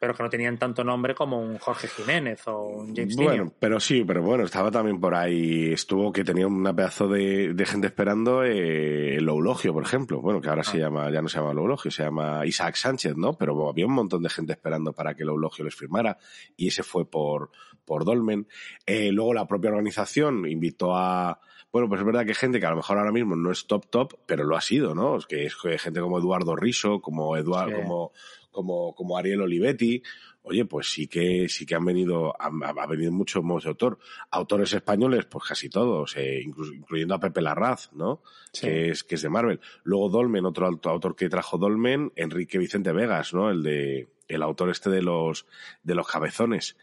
pero 0.03 0.15
que 0.17 0.23
no 0.25 0.29
tenían 0.29 0.59
tanto 0.59 0.83
nombre 0.83 1.15
como 1.15 1.41
un 1.41 1.59
Jorge 1.59 1.87
Jiménez 1.87 2.49
o 2.49 2.65
un 2.65 2.93
James 2.93 3.15
Bueno, 3.15 3.53
pero 3.57 3.79
sí, 3.79 4.03
pero 4.05 4.21
bueno, 4.21 4.43
estaba 4.43 4.69
también 4.69 4.99
por 4.99 5.15
ahí, 5.15 5.73
estuvo 5.73 6.11
que 6.11 6.25
tenía 6.25 6.49
una 6.49 6.75
pedazo 6.75 7.07
de, 7.07 7.55
de 7.55 7.67
gente 7.67 7.87
esperando 7.87 8.43
eh, 8.43 9.15
el 9.19 9.29
Eulogio, 9.29 9.73
por 9.73 9.85
ejemplo. 9.85 10.21
Bueno, 10.21 10.41
que 10.41 10.49
ahora 10.49 10.65
se 10.65 10.79
Ah. 10.79 10.81
llama, 10.81 11.09
ya 11.13 11.23
no 11.23 11.29
se 11.29 11.39
llama 11.39 11.53
el 11.53 11.59
Eulogio, 11.59 11.93
se 11.93 12.03
llama 12.03 12.45
Isaac 12.45 12.75
Sánchez, 12.75 13.17
¿no? 13.17 13.35
Pero 13.39 13.69
había 13.69 13.87
un 13.87 13.93
montón 13.95 14.25
de 14.25 14.29
gente 14.29 14.53
esperando 14.55 14.93
para 14.93 15.15
que 15.15 15.23
el 15.23 15.29
Eulogio 15.29 15.65
les 15.65 15.77
firmara 15.77 16.19
y 16.57 16.67
ese 16.67 16.83
fue 16.83 17.09
por, 17.09 17.51
por 17.85 18.05
Dolmen. 18.05 18.49
Eh, 18.87 19.13
luego 19.13 19.33
la 19.35 19.47
propia 19.47 19.71
organización 19.71 20.49
invitó 20.49 20.97
a, 20.97 21.39
bueno, 21.71 21.89
pues 21.89 22.01
es 22.01 22.05
verdad 22.07 22.27
que 22.27 22.35
gente 22.35 22.59
que 22.59 22.67
a 22.67 22.71
lo 22.71 22.77
mejor 22.77 22.99
ahora 22.99 23.13
mismo 23.13 23.37
no 23.37 23.53
es 23.53 23.69
top 23.69 23.87
top, 23.89 24.15
pero 24.27 24.43
lo 24.43 24.57
ha 24.57 24.61
sido, 24.61 24.97
¿no? 24.97 25.17
Es 25.19 25.27
que 25.27 25.47
es 25.47 25.55
gente 25.81 26.01
como 26.01 26.19
Eduardo 26.19 26.57
Riso, 26.57 27.01
como 27.01 27.37
Eduardo, 27.37 27.77
Sí. 27.77 27.83
como, 27.83 28.13
como, 28.53 28.95
como 28.95 29.17
Ariel 29.19 29.41
Olivetti, 29.41 30.03
oye, 30.43 30.65
pues 30.65 30.91
sí 30.93 31.09
que, 31.09 31.49
sí 31.49 31.65
que 31.67 31.75
han 31.75 31.85
venido, 31.85 32.35
han- 32.41 32.63
ha, 32.63 32.87
venido 32.87 33.11
muchos 33.13 33.43
modos 33.43 33.65
de 33.65 33.71
autor. 33.71 33.99
Autores 34.31 34.73
españoles, 34.73 35.25
pues 35.27 35.45
casi 35.49 35.69
todos, 35.69 36.17
eh, 36.17 36.41
incluso- 36.45 36.73
incluyendo 36.75 37.15
a 37.15 37.21
Pepe 37.21 37.41
Larraz, 37.43 37.93
¿no? 37.93 38.23
Sí. 38.53 38.67
Que 38.67 38.91
es, 38.91 39.03
que 39.05 39.15
es 39.17 39.23
de 39.23 39.29
Marvel. 39.31 39.61
Luego 39.83 40.09
Dolmen, 40.11 40.45
otro 40.47 40.67
auto- 40.67 40.91
autor 40.91 41.17
que 41.17 41.29
trajo 41.29 41.59
Dolmen, 41.59 42.13
Enrique 42.17 42.59
Vicente 42.59 42.93
Vegas, 42.93 43.35
¿no? 43.35 43.51
El 43.51 43.63
de, 43.63 44.09
el 44.29 44.43
autor 44.43 44.71
este 44.71 44.91
de 44.91 45.03
los, 45.03 45.47
de 45.83 45.95
los 45.95 46.07
cabezones. 46.07 46.77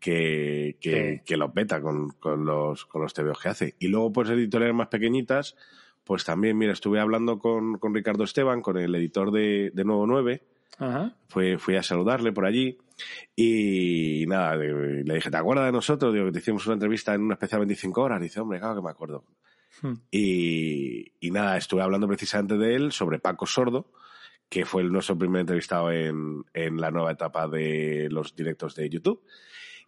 Que, 0.00 0.76
que, 0.80 1.16
Sí. 1.18 1.22
que 1.24 1.36
lo 1.36 1.52
peta 1.52 1.80
con, 1.80 2.10
con 2.10 2.44
los, 2.44 2.86
con 2.86 3.02
los 3.02 3.14
TVOs 3.14 3.38
que 3.40 3.48
hace. 3.48 3.74
Y 3.78 3.86
luego, 3.88 4.12
pues, 4.12 4.28
editoriales 4.30 4.74
más 4.74 4.88
pequeñitas, 4.88 5.54
pues 6.04 6.24
también, 6.24 6.58
mira, 6.58 6.72
estuve 6.72 6.98
hablando 6.98 7.38
con, 7.38 7.78
con 7.78 7.94
Ricardo 7.94 8.24
Esteban, 8.24 8.62
con 8.62 8.76
el 8.78 8.92
editor 8.96 9.30
de, 9.30 9.70
de 9.72 9.84
Nuevo 9.84 10.06
9, 10.08 10.42
Ajá. 10.78 11.14
fui, 11.28 11.56
fui 11.58 11.76
a 11.76 11.82
saludarle 11.82 12.32
por 12.32 12.44
allí 12.46 12.78
y 13.36 14.24
nada, 14.26 14.56
le 14.56 15.14
dije, 15.14 15.30
¿te 15.30 15.36
acuerdas 15.36 15.66
de 15.66 15.72
nosotros? 15.72 16.12
Digo, 16.12 16.26
que 16.26 16.32
te 16.32 16.38
hicimos 16.38 16.66
una 16.66 16.74
entrevista 16.74 17.14
en 17.14 17.22
una 17.22 17.34
especial 17.34 17.60
25 17.60 18.00
horas. 18.02 18.20
Dice, 18.20 18.40
hombre, 18.40 18.58
claro 18.58 18.76
que 18.76 18.82
me 18.82 18.90
acuerdo. 18.90 19.24
Hmm. 19.80 19.94
Y, 20.10 21.12
y 21.20 21.30
nada, 21.30 21.56
estuve 21.56 21.82
hablando 21.82 22.06
precisamente 22.08 22.56
de 22.56 22.74
él, 22.74 22.92
sobre 22.92 23.18
Paco 23.18 23.46
Sordo, 23.46 23.90
que 24.48 24.64
fue 24.64 24.82
el- 24.82 24.92
nuestro 24.92 25.16
primer 25.16 25.40
entrevistado 25.40 25.90
en, 25.90 26.44
en 26.52 26.80
la 26.80 26.90
nueva 26.90 27.12
etapa 27.12 27.48
de 27.48 28.08
los 28.10 28.34
directos 28.36 28.74
de 28.74 28.88
YouTube. 28.90 29.22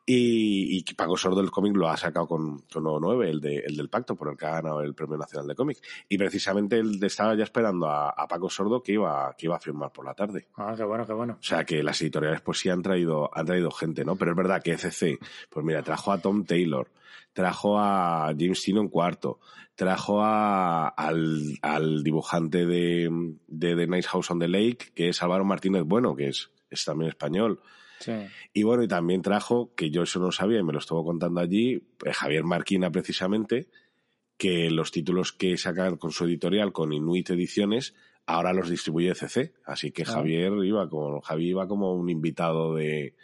Y, 0.06 0.78
y 0.78 0.94
Paco 0.94 1.16
Sordo 1.16 1.40
el 1.40 1.50
cómic 1.50 1.74
lo 1.74 1.88
ha 1.88 1.96
sacado 1.96 2.26
con, 2.26 2.60
con 2.72 2.82
Nuevo 2.82 3.00
9, 3.00 3.30
el, 3.30 3.40
de, 3.40 3.56
el 3.58 3.76
del 3.76 3.88
pacto, 3.88 4.14
por 4.14 4.28
el 4.28 4.36
que 4.36 4.44
ha 4.46 4.56
ganado 4.60 4.82
el 4.82 4.94
Premio 4.94 5.16
Nacional 5.16 5.48
de 5.48 5.54
Cómic. 5.54 5.78
Y 6.08 6.18
precisamente 6.18 6.78
él 6.78 6.98
estaba 7.02 7.34
ya 7.34 7.44
esperando 7.44 7.88
a, 7.88 8.10
a 8.10 8.28
Paco 8.28 8.50
Sordo 8.50 8.82
que 8.82 8.92
iba, 8.92 9.34
que 9.36 9.46
iba 9.46 9.56
a 9.56 9.60
firmar 9.60 9.92
por 9.92 10.04
la 10.04 10.14
tarde. 10.14 10.48
Ah, 10.56 10.74
qué 10.76 10.84
bueno, 10.84 11.06
qué 11.06 11.14
bueno. 11.14 11.38
O 11.40 11.42
sea 11.42 11.64
que 11.64 11.82
las 11.82 12.00
editoriales 12.02 12.42
pues 12.42 12.58
sí 12.58 12.68
han 12.68 12.82
traído, 12.82 13.30
han 13.32 13.46
traído 13.46 13.70
gente, 13.70 14.04
¿no? 14.04 14.16
Pero 14.16 14.32
es 14.32 14.36
verdad 14.36 14.62
que 14.62 14.72
ECC, 14.72 15.18
pues 15.48 15.64
mira, 15.64 15.82
trajo 15.82 16.12
a 16.12 16.18
Tom 16.18 16.44
Taylor, 16.44 16.90
trajo 17.32 17.78
a 17.78 18.26
James 18.38 18.60
Tynion 18.62 18.88
cuarto, 18.88 19.40
trajo 19.74 20.22
a, 20.22 20.88
al, 20.88 21.58
al 21.62 22.02
dibujante 22.04 22.66
de, 22.66 23.08
de 23.46 23.76
The 23.76 23.86
Nice 23.86 24.08
House 24.08 24.30
on 24.30 24.38
the 24.38 24.48
Lake, 24.48 24.92
que 24.94 25.08
es 25.08 25.22
Álvaro 25.22 25.44
Martínez 25.44 25.84
Bueno, 25.84 26.14
que 26.14 26.28
es, 26.28 26.50
es 26.70 26.84
también 26.84 27.08
español. 27.08 27.60
Sí. 28.00 28.12
Y 28.52 28.62
bueno, 28.64 28.82
y 28.82 28.88
también 28.88 29.22
trajo, 29.22 29.72
que 29.74 29.90
yo 29.90 30.02
eso 30.02 30.20
no 30.20 30.30
sabía 30.32 30.58
y 30.58 30.62
me 30.62 30.72
lo 30.72 30.78
estuvo 30.78 31.04
contando 31.04 31.40
allí, 31.40 31.74
eh, 32.04 32.12
Javier 32.12 32.44
Marquina 32.44 32.90
precisamente, 32.90 33.68
que 34.36 34.70
los 34.70 34.90
títulos 34.90 35.32
que 35.32 35.56
sacan 35.56 35.96
con 35.96 36.10
su 36.10 36.24
editorial, 36.24 36.72
con 36.72 36.92
Inuit 36.92 37.30
Ediciones, 37.30 37.94
ahora 38.26 38.52
los 38.52 38.68
distribuye 38.68 39.10
ECC. 39.12 39.54
Así 39.64 39.92
que 39.92 40.02
Ah. 40.02 40.06
Javier 40.06 40.52
iba 40.64 40.88
como, 40.88 41.20
Javi 41.20 41.48
iba 41.50 41.68
como 41.68 41.94
un 41.94 42.10
invitado 42.10 42.74
de, 42.74 43.14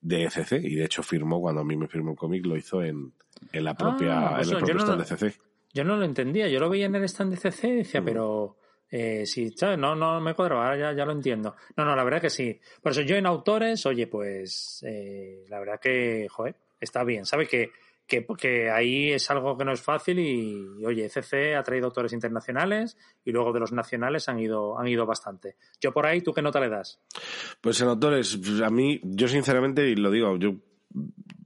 de 0.00 0.24
ECC 0.24 0.52
y 0.64 0.76
de 0.76 0.84
hecho 0.84 1.02
firmó, 1.02 1.40
cuando 1.40 1.62
a 1.62 1.64
mí 1.64 1.76
me 1.76 1.88
firmó 1.88 2.12
el 2.12 2.16
cómic, 2.16 2.46
lo 2.46 2.56
hizo 2.56 2.82
en, 2.82 3.12
en 3.52 3.64
la 3.64 3.74
propia, 3.76 4.36
Ah, 4.36 4.40
en 4.42 4.48
el 4.48 4.56
propio 4.56 4.74
no 4.74 4.80
stand 4.80 4.98
lo- 5.00 5.04
de 5.04 5.14
ECC. 5.26 5.40
Yo 5.74 5.84
no 5.84 5.96
lo 5.96 6.04
entendía, 6.04 6.48
yo 6.48 6.58
lo 6.60 6.70
veía 6.70 6.86
en 6.86 6.94
el 6.94 7.04
stand 7.04 7.32
de 7.32 7.36
CC 7.38 7.68
y 7.68 7.74
decía, 7.76 8.00
Mm. 8.00 8.04
pero 8.04 8.56
eh, 8.90 9.26
sí. 9.26 9.54
No, 9.78 9.94
no 9.94 10.20
me 10.20 10.34
cuadraba, 10.34 10.64
ahora 10.64 10.78
ya, 10.78 10.92
ya 10.92 11.04
lo 11.04 11.12
entiendo. 11.12 11.56
No, 11.76 11.84
no, 11.84 11.96
la 11.96 12.04
verdad 12.04 12.20
que 12.20 12.30
sí. 12.30 12.58
Por 12.82 12.92
eso 12.92 13.02
yo 13.02 13.16
en 13.16 13.26
autores, 13.26 13.84
oye, 13.86 14.06
pues 14.06 14.84
eh, 14.86 15.44
la 15.48 15.58
verdad 15.58 15.80
que, 15.80 16.26
joder, 16.30 16.56
está 16.80 17.04
bien. 17.04 17.26
¿Sabes? 17.26 17.48
Que, 17.48 17.70
que, 18.06 18.24
que 18.38 18.70
ahí 18.70 19.10
es 19.10 19.30
algo 19.30 19.58
que 19.58 19.64
no 19.64 19.72
es 19.72 19.80
fácil 19.80 20.18
y, 20.18 20.84
oye, 20.84 21.08
CC 21.08 21.56
ha 21.56 21.62
traído 21.62 21.86
autores 21.86 22.12
internacionales 22.12 22.96
y 23.24 23.32
luego 23.32 23.52
de 23.52 23.60
los 23.60 23.72
nacionales 23.72 24.28
han 24.28 24.38
ido, 24.38 24.78
han 24.78 24.86
ido 24.86 25.06
bastante. 25.06 25.56
Yo 25.80 25.92
por 25.92 26.06
ahí, 26.06 26.20
¿tú 26.20 26.32
qué 26.32 26.42
nota 26.42 26.60
le 26.60 26.68
das? 26.68 27.00
Pues 27.60 27.80
en 27.80 27.88
autores, 27.88 28.36
pues, 28.36 28.60
a 28.60 28.70
mí, 28.70 29.00
yo 29.02 29.26
sinceramente, 29.26 29.88
y 29.88 29.96
lo 29.96 30.10
digo, 30.10 30.36
yo 30.36 30.54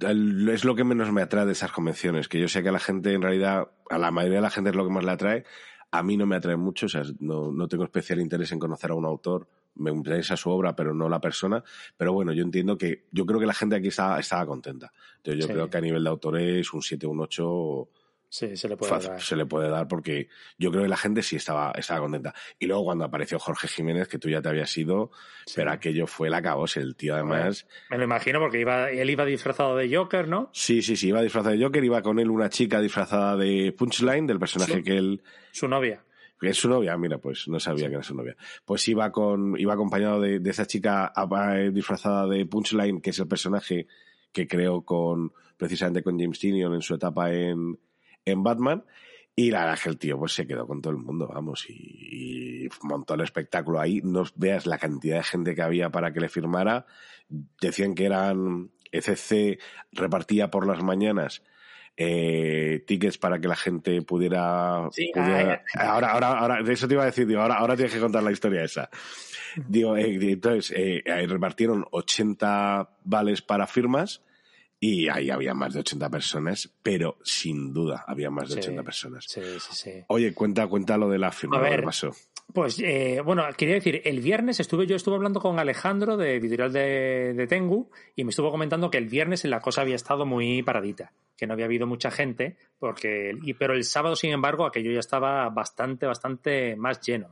es 0.01 0.65
lo 0.65 0.75
que 0.75 0.85
menos 0.85 1.11
me 1.13 1.23
atrae 1.23 1.47
de 1.47 1.53
esas 1.53 1.73
convenciones, 1.73 2.29
que 2.29 2.39
yo 2.39 2.49
sé 2.49 2.63
que 2.63 2.69
a 2.69 2.73
la 2.73 2.79
gente, 2.79 3.13
en 3.13 3.23
realidad, 3.23 3.69
a 3.89 3.99
la 3.99 4.11
mayoría 4.11 4.39
de 4.39 4.43
la 4.43 4.51
gente 4.51 4.71
es 4.71 4.77
lo 4.77 4.85
que 4.85 4.93
más 4.93 5.05
le 5.05 5.11
atrae, 5.11 5.45
a 5.93 6.03
mí 6.03 6.17
no 6.17 6.27
me 6.27 6.37
atrae 6.37 6.57
mucho, 6.57 6.87
o 6.87 6.89
sea, 6.89 7.03
no, 7.19 7.51
no 7.53 7.67
tengo 7.69 7.85
especial 7.85 8.21
interés 8.21 8.53
en 8.53 8.59
conocer 8.59 8.91
a 8.91 8.95
un 8.95 9.05
autor, 9.05 9.47
me 9.77 9.91
interesa 9.91 10.37
su 10.37 10.51
obra, 10.51 10.75
pero 10.77 10.95
no 10.95 11.09
la 11.09 11.21
persona, 11.21 11.63
pero 11.97 12.13
bueno, 12.13 12.33
yo 12.33 12.43
entiendo 12.43 12.77
que, 12.77 13.05
yo 13.13 13.25
creo 13.27 13.41
que 13.41 13.47
la 13.47 13.55
gente 13.55 13.77
aquí 13.77 13.89
estaba, 13.89 14.19
estaba 14.21 14.47
contenta. 14.47 14.93
Entonces 15.19 15.41
yo 15.43 15.47
Sí. 15.49 15.53
creo 15.53 15.69
que 15.71 15.79
a 15.79 15.81
nivel 15.81 16.05
de 16.05 16.11
autores, 16.11 16.73
un 16.73 16.83
7, 16.83 17.07
un 17.07 17.21
8 17.21 17.89
Sí, 18.33 18.57
se 18.57 18.69
le 18.69 18.77
puede 18.77 18.93
fácil, 18.93 19.11
dar. 19.11 19.21
se 19.21 19.35
le 19.35 19.45
puede 19.45 19.69
dar 19.69 19.89
porque 19.89 20.29
yo 20.57 20.71
creo 20.71 20.85
que 20.85 20.89
la 20.89 20.97
gente 20.97 21.21
sí 21.21 21.35
estaba, 21.35 21.73
estaba 21.73 21.99
contenta. 22.01 22.33
Y 22.61 22.67
luego 22.67 22.85
cuando 22.85 23.05
apareció 23.05 23.41
Jorge 23.41 23.67
Jiménez, 23.67 24.07
que 24.07 24.21
tú 24.21 24.29
ya 24.29 24.41
te 24.41 24.49
habías 24.49 24.75
ido, 24.79 25.11
Sí. 25.47 25.55
pero 25.57 25.73
aquello 25.73 26.07
fue 26.07 26.31
la 26.31 26.41
cabose, 26.41 26.79
el 26.79 26.95
tío 26.95 27.15
además. 27.15 27.67
Me 27.91 27.99
lo 27.99 28.05
imagino 28.05 28.39
porque 28.39 28.61
iba, 28.61 28.89
él 28.91 29.11
iba 29.11 29.25
disfrazado 29.25 29.77
de 29.77 29.93
Joker, 29.95 30.29
¿no? 30.29 30.49
Sí, 30.53 30.81
sí, 30.81 30.95
sí, 30.95 31.09
iba 31.09 31.21
disfrazado 31.23 31.57
de 31.57 31.63
Joker, 31.65 31.83
iba 31.83 32.03
con 32.03 32.21
él 32.21 32.31
una 32.31 32.49
chica 32.49 32.81
disfrazada 32.81 33.37
de 33.37 33.75
Punchline, 33.77 34.29
del 34.29 34.39
personaje 34.39 34.75
Sí. 34.75 34.83
que 34.85 34.97
él, 34.97 35.23
Su 35.51 35.67
novia. 35.67 36.05
que 36.41 36.51
es 36.51 36.57
su 36.57 36.69
novia, 36.69 36.97
mira, 36.97 37.19
pues 37.19 37.49
no 37.49 37.59
sabía 37.59 37.89
que 37.89 37.95
era 37.95 38.05
su 38.05 38.15
novia. 38.15 38.37
Pues 38.65 38.87
iba 38.87 39.11
con, 39.11 39.59
iba 39.59 39.75
acompañado 39.75 40.21
de, 40.21 40.39
de 40.39 40.51
esa 40.51 40.67
chica 40.67 41.13
disfrazada 41.73 42.29
de 42.29 42.47
Punchline, 42.47 43.01
que 43.01 43.11
es 43.11 43.19
el 43.19 43.27
personaje 43.27 43.89
que 44.33 44.47
creó 44.47 44.83
con, 44.85 45.33
precisamente 45.57 46.05
con 46.05 46.17
James 46.17 46.39
Tynion 46.39 46.75
en 46.75 46.81
su 46.83 46.95
etapa 46.95 47.33
en, 47.35 47.77
en 48.31 48.43
Batman. 48.43 48.85
Y 49.37 49.51
la 49.51 49.61
verdad 49.65 49.79
que 49.83 49.89
el 49.89 49.99
tío 49.99 50.19
pues 50.19 50.33
se 50.33 50.47
quedó 50.47 50.67
con 50.67 50.83
todo 50.83 50.93
el 50.93 50.99
mundo, 50.99 51.27
vamos, 51.33 51.65
y, 51.71 52.65
y 52.65 52.69
montó 52.83 53.15
el 53.15 53.21
espectáculo 53.23 53.81
ahí. 53.81 54.01
No 54.03 54.25
veas 54.35 54.67
la 54.67 54.77
cantidad 54.77 55.19
de 55.19 55.25
gente 55.25 55.55
que 55.55 55.63
había 55.63 55.89
para 55.91 56.13
que 56.13 56.21
le 56.21 56.29
firmara. 56.29 56.85
Decían 57.61 57.95
que 57.95 58.05
eran 58.07 58.71
ECC 58.93 59.61
repartía 59.93 60.51
por 60.51 60.67
las 60.67 60.83
mañanas 60.83 61.43
eh, 61.97 62.83
tickets 62.87 63.19
para 63.19 63.41
que 63.41 63.49
la 63.49 63.57
gente 63.57 64.03
pudiera, 64.03 64.89
Sí, 64.91 65.11
pudiera- 65.15 65.63
ah, 65.77 65.91
ahora 65.93 66.13
ahora 66.13 66.29
ahora 66.39 66.63
de 66.63 66.73
eso 66.73 66.89
te 66.89 66.95
iba 66.95 67.03
a 67.03 67.07
decir 67.07 67.27
digo, 67.27 67.41
ahora 67.41 67.55
ahora 67.57 67.77
tienes 67.77 67.93
que 67.95 68.01
contar 68.01 68.23
la 68.23 68.33
historia 68.33 68.63
esa 68.65 68.89
digo 69.69 69.97
eh, 69.97 70.19
entonces 70.33 70.73
eh, 70.77 71.03
repartieron 71.29 71.85
80 71.91 72.91
vales 73.05 73.43
para 73.43 73.67
firmas 73.67 74.23
y 74.83 75.09
ahí 75.09 75.29
había 75.31 75.53
más 75.53 75.75
de 75.75 75.81
80 75.81 76.09
personas 76.09 76.71
pero 76.83 77.19
sin 77.23 77.73
duda 77.73 78.03
había 78.07 78.31
más 78.31 78.49
de 78.49 78.55
Sí. 78.55 78.61
80 78.71 78.83
personas 78.83 79.25
Sí, 79.29 79.41
sí, 79.61 79.75
sí. 79.75 79.93
oye 80.09 80.33
cuenta 80.33 80.67
cuenta 80.67 80.97
lo 80.97 81.09
de 81.11 81.19
la 81.19 81.31
firma 81.31 81.59
A 81.59 81.61
ver, 81.61 81.85
pasó 81.85 82.11
Pues 82.55 82.81
eh, 82.81 83.21
bueno, 83.25 83.45
quería 83.57 83.75
decir, 83.75 84.01
el 84.05 84.21
viernes 84.21 84.59
estuve 84.59 84.87
yo 84.87 84.97
estuve 84.97 85.15
hablando 85.17 85.39
con 85.39 85.59
Alejandro 85.59 86.17
de 86.17 86.37
Editorial 86.37 86.73
de, 86.73 87.35
de 87.35 87.47
Tengu 87.47 87.91
y 88.17 88.25
me 88.25 88.31
estuvo 88.31 88.51
comentando 88.51 88.91
que 88.91 88.99
el 88.99 89.07
viernes 89.07 89.45
la 89.45 89.61
cosa 89.61 89.83
había 89.83 89.95
estado 89.97 90.25
muy 90.27 90.63
paradita, 90.63 91.13
que 91.37 91.47
no 91.47 91.53
había 91.53 91.67
habido 91.67 91.87
mucha 91.87 92.11
gente, 92.11 92.57
porque 92.81 93.33
y, 93.43 93.55
pero 93.55 93.75
el 93.75 93.85
sábado, 93.85 94.17
sin 94.17 94.33
embargo, 94.33 94.67
aquello 94.67 94.91
ya 94.91 94.99
estaba 94.99 95.49
bastante, 95.51 96.07
bastante 96.07 96.75
más 96.75 97.01
lleno. 97.01 97.29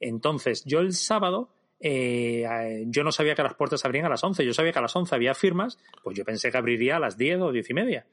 Entonces, 0.00 0.62
yo 0.64 0.80
el 0.80 0.92
sábado, 0.94 1.50
eh, 1.80 2.84
yo 2.86 3.04
no 3.04 3.12
sabía 3.12 3.34
que 3.34 3.42
las 3.42 3.54
puertas 3.54 3.84
abrían 3.84 4.06
a 4.06 4.10
las 4.10 4.22
11, 4.22 4.44
yo 4.44 4.52
sabía 4.52 4.72
que 4.72 4.78
a 4.78 4.82
las 4.82 4.96
11 4.96 5.14
había 5.14 5.34
firmas, 5.34 5.78
pues 6.02 6.16
yo 6.16 6.24
pensé 6.24 6.50
que 6.50 6.58
abriría 6.58 6.96
a 6.96 7.00
las 7.00 7.16
10 7.16 7.40
o 7.40 7.52
10 7.52 7.70
y 7.70 7.74
media. 7.74 8.06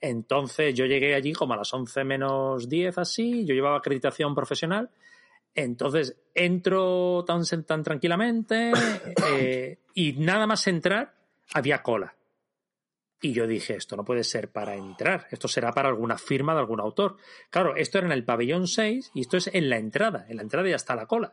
Entonces 0.00 0.74
yo 0.74 0.86
llegué 0.86 1.14
allí 1.14 1.32
como 1.32 1.54
a 1.54 1.56
las 1.56 1.72
11 1.72 2.04
menos 2.04 2.68
10 2.68 2.98
así, 2.98 3.44
yo 3.44 3.54
llevaba 3.54 3.78
acreditación 3.78 4.34
profesional 4.34 4.90
entonces 5.54 6.16
entro 6.34 7.24
tan, 7.24 7.42
tan 7.64 7.82
tranquilamente 7.82 8.72
eh, 9.32 9.78
y 9.94 10.14
nada 10.14 10.46
más 10.46 10.66
entrar 10.66 11.14
había 11.52 11.82
cola. 11.82 12.16
Y 13.20 13.32
yo 13.32 13.46
dije, 13.46 13.76
esto 13.76 13.96
no 13.96 14.04
puede 14.04 14.22
ser 14.22 14.50
para 14.50 14.74
entrar, 14.74 15.28
esto 15.30 15.48
será 15.48 15.72
para 15.72 15.88
alguna 15.88 16.18
firma 16.18 16.52
de 16.52 16.60
algún 16.60 16.80
autor. 16.80 17.16
Claro, 17.48 17.74
esto 17.74 17.98
era 17.98 18.08
en 18.08 18.12
el 18.12 18.24
pabellón 18.24 18.66
6 18.66 19.12
y 19.14 19.22
esto 19.22 19.38
es 19.38 19.46
en 19.46 19.70
la 19.70 19.78
entrada, 19.78 20.26
en 20.28 20.36
la 20.36 20.42
entrada 20.42 20.68
ya 20.68 20.76
está 20.76 20.94
la 20.94 21.06
cola. 21.06 21.32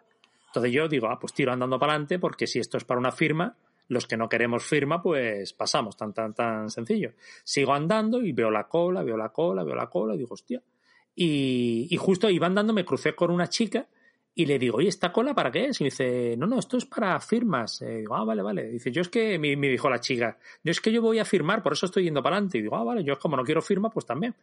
Entonces 0.51 0.73
yo 0.73 0.89
digo, 0.89 1.07
ah, 1.07 1.17
pues 1.17 1.33
tiro 1.33 1.53
andando 1.53 1.79
para 1.79 1.93
adelante 1.93 2.19
porque 2.19 2.45
si 2.45 2.59
esto 2.59 2.77
es 2.77 2.83
para 2.83 2.99
una 2.99 3.13
firma, 3.13 3.55
los 3.87 4.05
que 4.05 4.17
no 4.17 4.27
queremos 4.27 4.65
firma, 4.65 5.01
pues 5.01 5.53
pasamos, 5.53 5.95
tan, 5.95 6.13
tan, 6.13 6.33
tan 6.33 6.69
sencillo. 6.69 7.13
Sigo 7.43 7.73
andando 7.73 8.21
y 8.21 8.33
veo 8.33 8.51
la 8.51 8.67
cola, 8.67 9.03
veo 9.03 9.15
la 9.15 9.29
cola, 9.29 9.63
veo 9.63 9.75
la 9.75 9.87
cola 9.87 10.15
y 10.15 10.17
digo, 10.17 10.33
hostia. 10.33 10.61
Y, 11.15 11.87
y 11.89 11.97
justo 11.97 12.29
iba 12.29 12.47
andando, 12.47 12.73
me 12.73 12.83
crucé 12.83 13.15
con 13.15 13.31
una 13.31 13.47
chica 13.47 13.87
y 14.33 14.45
le 14.45 14.59
digo, 14.59 14.77
oye, 14.77 14.89
¿esta 14.89 15.11
cola 15.11 15.33
para 15.33 15.51
qué 15.51 15.65
es? 15.65 15.81
Y 15.81 15.85
dice, 15.85 16.35
no, 16.37 16.47
no, 16.47 16.59
esto 16.59 16.77
es 16.77 16.85
para 16.85 17.19
firmas. 17.19 17.81
Eh, 17.81 17.97
digo, 17.99 18.15
ah, 18.15 18.23
vale, 18.23 18.41
vale. 18.41 18.69
Dice, 18.69 18.91
yo 18.91 19.01
es 19.01 19.09
que, 19.09 19.37
me, 19.37 19.55
me 19.57 19.67
dijo 19.67 19.89
la 19.89 19.99
chica, 19.99 20.37
yo 20.63 20.71
es 20.71 20.79
que 20.79 20.91
yo 20.91 21.01
voy 21.01 21.19
a 21.19 21.25
firmar, 21.25 21.61
por 21.61 21.73
eso 21.73 21.85
estoy 21.85 22.03
yendo 22.03 22.23
para 22.23 22.37
adelante. 22.37 22.57
Y 22.57 22.61
digo, 22.61 22.75
ah, 22.75 22.83
vale, 22.83 23.03
yo 23.03 23.17
como 23.19 23.35
no 23.35 23.43
quiero 23.43 23.61
firma, 23.61 23.89
pues 23.89 24.05
también. 24.05 24.35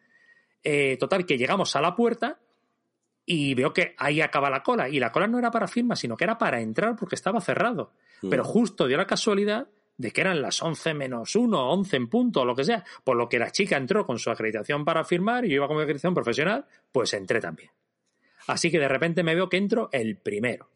Eh, 0.62 0.96
total, 0.98 1.24
que 1.24 1.38
llegamos 1.38 1.74
a 1.76 1.80
la 1.80 1.94
puerta 1.94 2.38
y 3.30 3.52
veo 3.52 3.74
que 3.74 3.94
ahí 3.98 4.22
acaba 4.22 4.48
la 4.48 4.62
cola. 4.62 4.88
Y 4.88 4.98
la 4.98 5.12
cola 5.12 5.26
no 5.26 5.38
era 5.38 5.50
para 5.50 5.68
firma, 5.68 5.94
sino 5.96 6.16
que 6.16 6.24
era 6.24 6.38
para 6.38 6.62
entrar 6.62 6.96
porque 6.96 7.14
estaba 7.14 7.42
cerrado. 7.42 7.92
Pero 8.30 8.42
justo 8.42 8.86
dio 8.86 8.96
la 8.96 9.06
casualidad 9.06 9.68
de 9.98 10.12
que 10.12 10.22
eran 10.22 10.40
las 10.40 10.62
11 10.62 10.94
menos 10.94 11.36
1, 11.36 11.70
11 11.72 11.96
en 11.98 12.08
punto, 12.08 12.40
o 12.40 12.44
lo 12.46 12.56
que 12.56 12.64
sea. 12.64 12.86
Por 13.04 13.18
lo 13.18 13.28
que 13.28 13.38
la 13.38 13.50
chica 13.50 13.76
entró 13.76 14.06
con 14.06 14.18
su 14.18 14.30
acreditación 14.30 14.82
para 14.82 15.04
firmar 15.04 15.44
y 15.44 15.50
yo 15.50 15.56
iba 15.56 15.68
con 15.68 15.76
mi 15.76 15.82
acreditación 15.82 16.14
profesional, 16.14 16.64
pues 16.90 17.12
entré 17.12 17.38
también. 17.38 17.70
Así 18.46 18.70
que 18.70 18.78
de 18.78 18.88
repente 18.88 19.22
me 19.22 19.34
veo 19.34 19.50
que 19.50 19.58
entro 19.58 19.90
el 19.92 20.16
primero. 20.16 20.70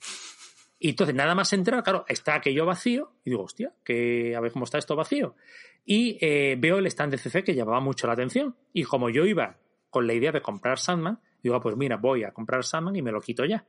Y 0.78 0.90
entonces 0.90 1.14
nada 1.14 1.34
más 1.34 1.54
entrar, 1.54 1.82
claro, 1.82 2.04
está 2.06 2.34
aquello 2.34 2.66
vacío. 2.66 3.12
Y 3.24 3.30
digo, 3.30 3.44
hostia, 3.44 3.72
que 3.82 4.36
a 4.36 4.40
ver 4.40 4.52
cómo 4.52 4.66
está 4.66 4.76
esto 4.76 4.94
vacío. 4.94 5.36
Y 5.86 6.18
eh, 6.20 6.56
veo 6.58 6.76
el 6.76 6.86
stand 6.86 7.12
de 7.12 7.18
CC 7.18 7.42
que 7.42 7.54
llamaba 7.54 7.80
mucho 7.80 8.06
la 8.06 8.12
atención. 8.12 8.56
Y 8.74 8.84
como 8.84 9.08
yo 9.08 9.24
iba 9.24 9.56
con 9.92 10.06
la 10.06 10.14
idea 10.14 10.32
de 10.32 10.40
comprar 10.40 10.78
Sandman, 10.78 11.20
digo, 11.42 11.54
ah, 11.54 11.60
pues 11.60 11.76
mira, 11.76 11.98
voy 11.98 12.24
a 12.24 12.32
comprar 12.32 12.64
Sandman 12.64 12.96
y 12.96 13.02
me 13.02 13.12
lo 13.12 13.20
quito 13.20 13.44
ya. 13.44 13.66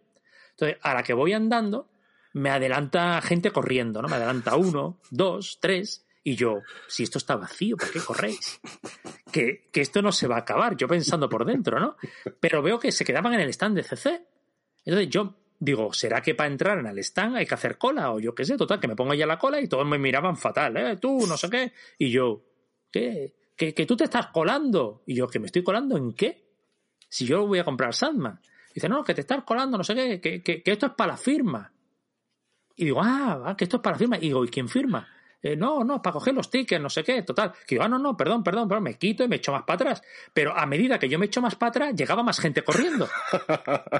Entonces, 0.52 0.78
a 0.82 0.94
la 0.94 1.04
que 1.04 1.14
voy 1.14 1.34
andando, 1.34 1.90
me 2.32 2.50
adelanta 2.50 3.22
gente 3.22 3.52
corriendo, 3.52 4.02
¿no? 4.02 4.08
Me 4.08 4.16
adelanta 4.16 4.56
uno, 4.56 5.02
dos, 5.12 5.60
tres. 5.62 6.08
Y 6.24 6.38
yo, 6.38 6.62
si 6.88 7.04
esto 7.04 7.18
está 7.18 7.36
vacío, 7.36 7.76
¿por 7.76 7.92
qué 7.92 8.00
corréis? 8.00 8.62
Que, 9.34 9.70
que 9.70 9.82
esto 9.82 10.02
no 10.02 10.14
se 10.14 10.28
va 10.28 10.38
a 10.38 10.40
acabar, 10.40 10.78
yo 10.78 10.88
pensando 10.88 11.28
por 11.28 11.44
dentro, 11.44 11.78
¿no? 11.78 11.98
Pero 12.40 12.62
veo 12.62 12.80
que 12.80 12.94
se 12.94 13.04
quedaban 13.04 13.34
en 13.34 13.42
el 13.42 13.50
stand 13.50 13.76
de 13.76 13.84
CC. 13.84 14.26
Entonces 14.86 15.10
yo 15.10 15.36
digo, 15.60 15.92
¿será 15.92 16.22
que 16.22 16.36
para 16.36 16.50
entrar 16.50 16.80
en 16.80 16.86
el 16.86 17.00
stand 17.00 17.36
hay 17.36 17.46
que 17.46 17.56
hacer 17.56 17.78
cola? 17.78 18.14
O 18.14 18.20
yo 18.22 18.34
qué 18.34 18.46
sé, 18.46 18.56
total, 18.56 18.80
que 18.80 18.88
me 18.88 18.96
pongo 18.96 19.14
ya 19.14 19.28
la 19.28 19.38
cola 19.38 19.60
y 19.60 19.68
todos 19.68 19.86
me 19.86 19.98
miraban 19.98 20.38
fatal, 20.38 20.78
¿eh? 20.78 20.96
Tú, 20.96 21.28
no 21.28 21.36
sé 21.36 21.50
qué. 21.50 21.74
Y 21.98 22.12
yo, 22.12 22.46
¿qué? 22.90 23.36
Que, 23.56 23.74
que 23.74 23.86
tú 23.86 23.96
te 23.96 24.06
estás 24.06 24.28
colando. 24.28 25.04
Y 25.06 25.16
yo, 25.16 25.28
¿que 25.28 25.40
me 25.40 25.48
estoy 25.48 25.64
colando 25.64 25.98
en 25.98 26.14
qué? 26.14 26.44
Si 27.10 27.26
yo 27.26 27.46
voy 27.46 27.60
a 27.60 27.64
comprar 27.64 27.94
Sandman. 27.94 28.40
Dice, 28.74 28.90
no, 28.90 29.04
que 29.04 29.14
te 29.14 29.22
estás 29.22 29.44
colando, 29.44 29.78
no 29.78 29.84
sé 29.84 29.94
qué, 29.94 30.20
que, 30.20 30.42
que, 30.42 30.64
esto 30.66 30.88
es 30.88 30.94
para 30.94 31.14
la 31.14 31.18
firma. 31.18 31.72
Y 32.76 32.86
digo, 32.86 33.02
ah, 33.04 33.54
que 33.56 33.66
esto 33.66 33.78
es 33.78 33.84
para 33.84 33.96
la 33.96 34.00
firma. 34.00 34.18
Y 34.18 34.22
digo, 34.22 34.44
¿y 34.44 34.48
quién 34.48 34.68
firma? 34.68 35.08
Eh, 35.44 35.56
no, 35.56 35.84
no, 35.84 36.02
para 36.02 36.14
coger 36.14 36.34
los 36.34 36.50
tickets, 36.50 36.82
no 36.82 36.90
sé 36.90 37.04
qué, 37.04 37.22
total. 37.22 37.52
Que 37.68 37.76
digo, 37.76 37.84
ah, 37.84 37.90
no, 37.90 38.00
no, 38.00 38.18
perdón, 38.18 38.44
perdón, 38.44 38.68
perdón, 38.68 38.84
me 38.86 38.98
quito 38.98 39.24
y 39.24 39.28
me 39.28 39.36
echo 39.36 39.52
más 39.52 39.64
para 39.64 39.76
atrás. 39.76 40.02
Pero 40.34 40.58
a 40.58 40.66
medida 40.66 40.98
que 40.98 41.08
yo 41.08 41.20
me 41.20 41.28
echo 41.28 41.42
más 41.42 41.56
para 41.56 41.70
atrás, 41.70 41.96
llegaba 41.96 42.24
más 42.24 42.40
gente 42.40 42.64
corriendo. 42.64 43.08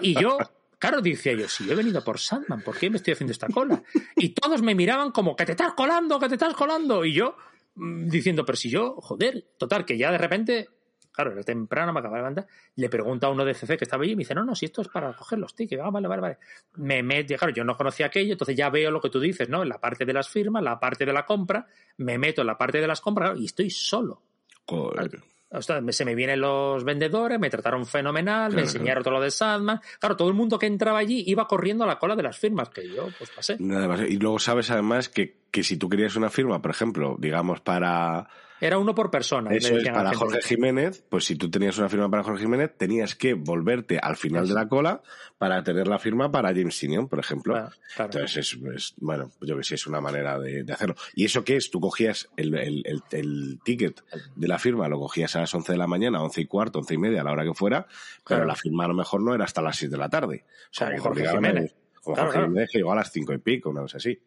Y 0.02 0.20
yo, 0.20 0.38
claro, 0.80 1.02
decía 1.02 1.34
yo, 1.34 1.48
si 1.48 1.66
yo 1.66 1.74
he 1.74 1.76
venido 1.76 2.04
por 2.04 2.18
Sandman, 2.18 2.62
¿por 2.62 2.78
qué 2.78 2.90
me 2.90 2.98
estoy 2.98 3.14
haciendo 3.14 3.34
esta 3.34 3.48
cola? 3.48 3.84
Y 4.16 4.30
todos 4.30 4.62
me 4.62 4.74
miraban 4.74 5.12
como, 5.12 5.36
que 5.36 5.46
te 5.46 5.52
estás 5.52 5.74
colando, 5.74 6.20
que 6.20 6.30
te 6.30 6.36
estás 6.36 6.54
colando. 6.56 7.06
Y 7.06 7.14
yo, 7.14 7.36
diciendo, 7.76 8.46
pero 8.46 8.56
si 8.56 8.70
yo, 8.70 8.96
joder, 8.96 9.46
total, 9.58 9.86
que 9.86 9.98
ya 9.98 10.12
de 10.12 10.18
repente, 10.18 10.70
claro, 11.12 11.32
era 11.32 11.44
temprano, 11.44 11.94
me 11.94 12.00
acababa 12.00 12.18
de 12.18 12.22
levantar, 12.22 12.48
le 12.76 12.90
pregunto 12.90 13.28
a 13.28 13.30
uno 13.30 13.46
de 13.46 13.54
CC 13.54 13.78
que 13.78 13.86
estaba 13.86 14.04
allí 14.04 14.14
y 14.14 14.16
me 14.16 14.22
dice, 14.22 14.36
no, 14.36 14.44
no, 14.44 14.56
si 14.56 14.66
esto 14.66 14.82
es 14.82 14.88
para 14.88 15.14
coger 15.14 15.40
los 15.40 15.56
tickets, 15.56 15.82
ah, 15.84 15.90
vale, 15.90 16.08
vale, 16.08 16.22
vale. 16.22 16.38
Me 16.76 17.02
meto, 17.04 17.36
claro, 17.36 17.54
yo 17.54 17.64
no 17.64 17.76
conocía 17.76 18.08
aquello, 18.08 18.34
entonces 18.34 18.56
ya 18.56 18.70
veo 18.70 18.92
lo 18.92 19.02
que 19.02 19.10
tú 19.10 19.20
dices, 19.20 19.50
¿no? 19.50 19.64
En 19.64 19.70
la 19.70 19.80
parte 19.80 20.06
de 20.06 20.14
las 20.14 20.30
firmas, 20.30 20.64
la 20.64 20.80
parte 20.80 21.06
de 21.06 21.14
la 21.14 21.26
compra, 21.26 21.68
me 21.98 22.18
meto 22.18 22.42
en 22.42 22.48
la 22.48 22.58
parte 22.58 22.80
de 22.80 22.88
las 22.88 23.02
compras 23.02 23.30
claro, 23.30 23.40
y 23.40 23.46
estoy 23.46 23.70
solo. 23.70 24.22
Joder. 24.66 25.24
O 25.54 25.62
sea, 25.62 25.82
se 25.90 26.06
me 26.06 26.16
vienen 26.16 26.42
los 26.42 26.84
vendedores, 26.84 27.40
me 27.40 27.50
trataron 27.50 27.86
fenomenal, 27.86 28.50
me 28.52 28.62
Claro. 28.64 28.68
enseñaron 28.68 29.04
todo 29.04 29.14
lo 29.16 29.22
de 29.22 29.32
Sandman. 29.32 29.80
Claro, 30.00 30.18
todo 30.18 30.28
el 30.28 30.34
mundo 30.34 30.58
que 30.60 30.66
entraba 30.66 30.98
allí 31.00 31.24
iba 31.28 31.48
corriendo 31.48 31.84
a 31.84 31.88
la 31.88 32.00
cola 32.00 32.16
de 32.16 32.24
las 32.24 32.38
firmas, 32.38 32.70
que 32.70 32.88
yo 32.90 33.08
pues 33.18 33.30
pasé. 33.30 33.58
Nada 33.60 33.88
más. 33.88 34.02
Y 34.02 34.18
luego 34.18 34.40
sabes 34.40 34.72
además 34.72 35.10
que, 35.10 35.36
que 35.52 35.64
si 35.64 35.78
tú 35.78 35.88
querías 35.90 36.16
una 36.16 36.30
firma, 36.30 36.62
por 36.62 36.72
ejemplo, 36.72 37.16
digamos 37.20 37.62
para 37.62 38.28
Era 38.66 38.78
uno 38.78 38.96
por 38.96 39.12
persona. 39.12 39.52
eso 39.54 39.76
es 39.76 39.84
para. 39.90 40.14
Jorge 40.14 40.40
Jiménez, 40.42 41.04
pues 41.10 41.26
si 41.26 41.36
tú 41.36 41.52
tenías 41.52 41.78
una 41.78 41.90
firma 41.90 42.10
para 42.10 42.24
Jorge 42.24 42.44
Jiménez, 42.44 42.72
tenías 42.78 43.14
que 43.14 43.34
volverte 43.34 44.00
al 44.02 44.16
final 44.16 44.48
de 44.48 44.54
la 44.54 44.70
cola 44.70 45.02
para 45.38 45.62
tener 45.64 45.88
la 45.88 46.00
firma 46.00 46.32
para 46.32 46.50
James 46.50 46.80
Tinion, 46.80 47.10
por 47.10 47.20
ejemplo. 47.20 47.54
Claro, 47.56 47.70
claro. 47.96 48.12
Entonces, 48.14 48.38
es, 48.38 48.60
es- 48.76 48.94
bueno, 48.98 49.32
yo 49.42 49.58
que 49.58 49.64
sé, 49.66 49.76
es 49.76 49.86
una 49.86 50.00
manera 50.00 50.40
de, 50.40 50.64
de 50.64 50.72
hacerlo. 50.74 50.96
¿Y 51.14 51.26
eso 51.26 51.44
qué 51.44 51.58
es? 51.58 51.70
Tú 51.72 51.82
cogías 51.82 52.30
el, 52.38 52.56
el, 52.56 52.84
el, 52.86 53.02
el 53.12 53.60
ticket 53.66 54.02
de 54.36 54.48
la 54.48 54.58
firma, 54.60 54.88
lo 54.88 54.98
cogías 54.98 55.36
a 55.36 55.42
las 55.42 55.54
11 55.54 55.74
de 55.74 55.78
la 55.78 55.88
mañana, 55.88 56.24
11 56.24 56.40
y 56.42 56.46
cuarto, 56.46 56.80
11 56.80 56.94
y 56.94 56.98
media, 56.98 57.20
a 57.20 57.24
la 57.26 57.32
hora 57.34 57.44
que 57.44 57.54
fuera, 57.54 57.86
pero 57.86 58.24
Claro. 58.24 58.46
la 58.46 58.56
firma 58.56 58.86
a 58.86 58.88
lo 58.88 58.94
mejor 58.94 59.22
no 59.22 59.36
era 59.36 59.44
hasta 59.44 59.62
las 59.62 59.76
6 59.76 59.92
de 59.92 59.98
la 59.98 60.08
tarde. 60.08 60.46
O 60.48 60.74
sea, 60.74 60.88
Como 60.96 61.14
que 61.16 61.26
Jorge 61.26 61.36
Jiménez. 61.36 61.76
Como 62.02 62.16
Jorge. 62.16 62.40
Jiménez, 62.44 62.70
que 62.72 62.78
llegó 62.78 62.94
a 62.94 62.96
las 62.96 63.12
5 63.12 63.34
y 63.34 63.38
pico, 63.40 63.70
una 63.72 63.82
cosa 63.82 63.98
así. 63.98 64.18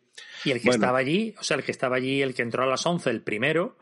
Y 0.44 0.50
el 0.50 0.58
que 0.60 0.68
Bueno. 0.68 0.84
estaba 0.84 0.98
allí, 0.98 1.34
o 1.38 1.42
sea, 1.42 1.56
el 1.56 1.62
que 1.64 1.72
estaba 1.72 1.96
allí, 1.96 2.20
el 2.20 2.34
que 2.34 2.42
entró 2.42 2.62
a 2.64 2.66
las 2.66 2.84
11, 2.84 3.08
el 3.08 3.22
primero. 3.22 3.78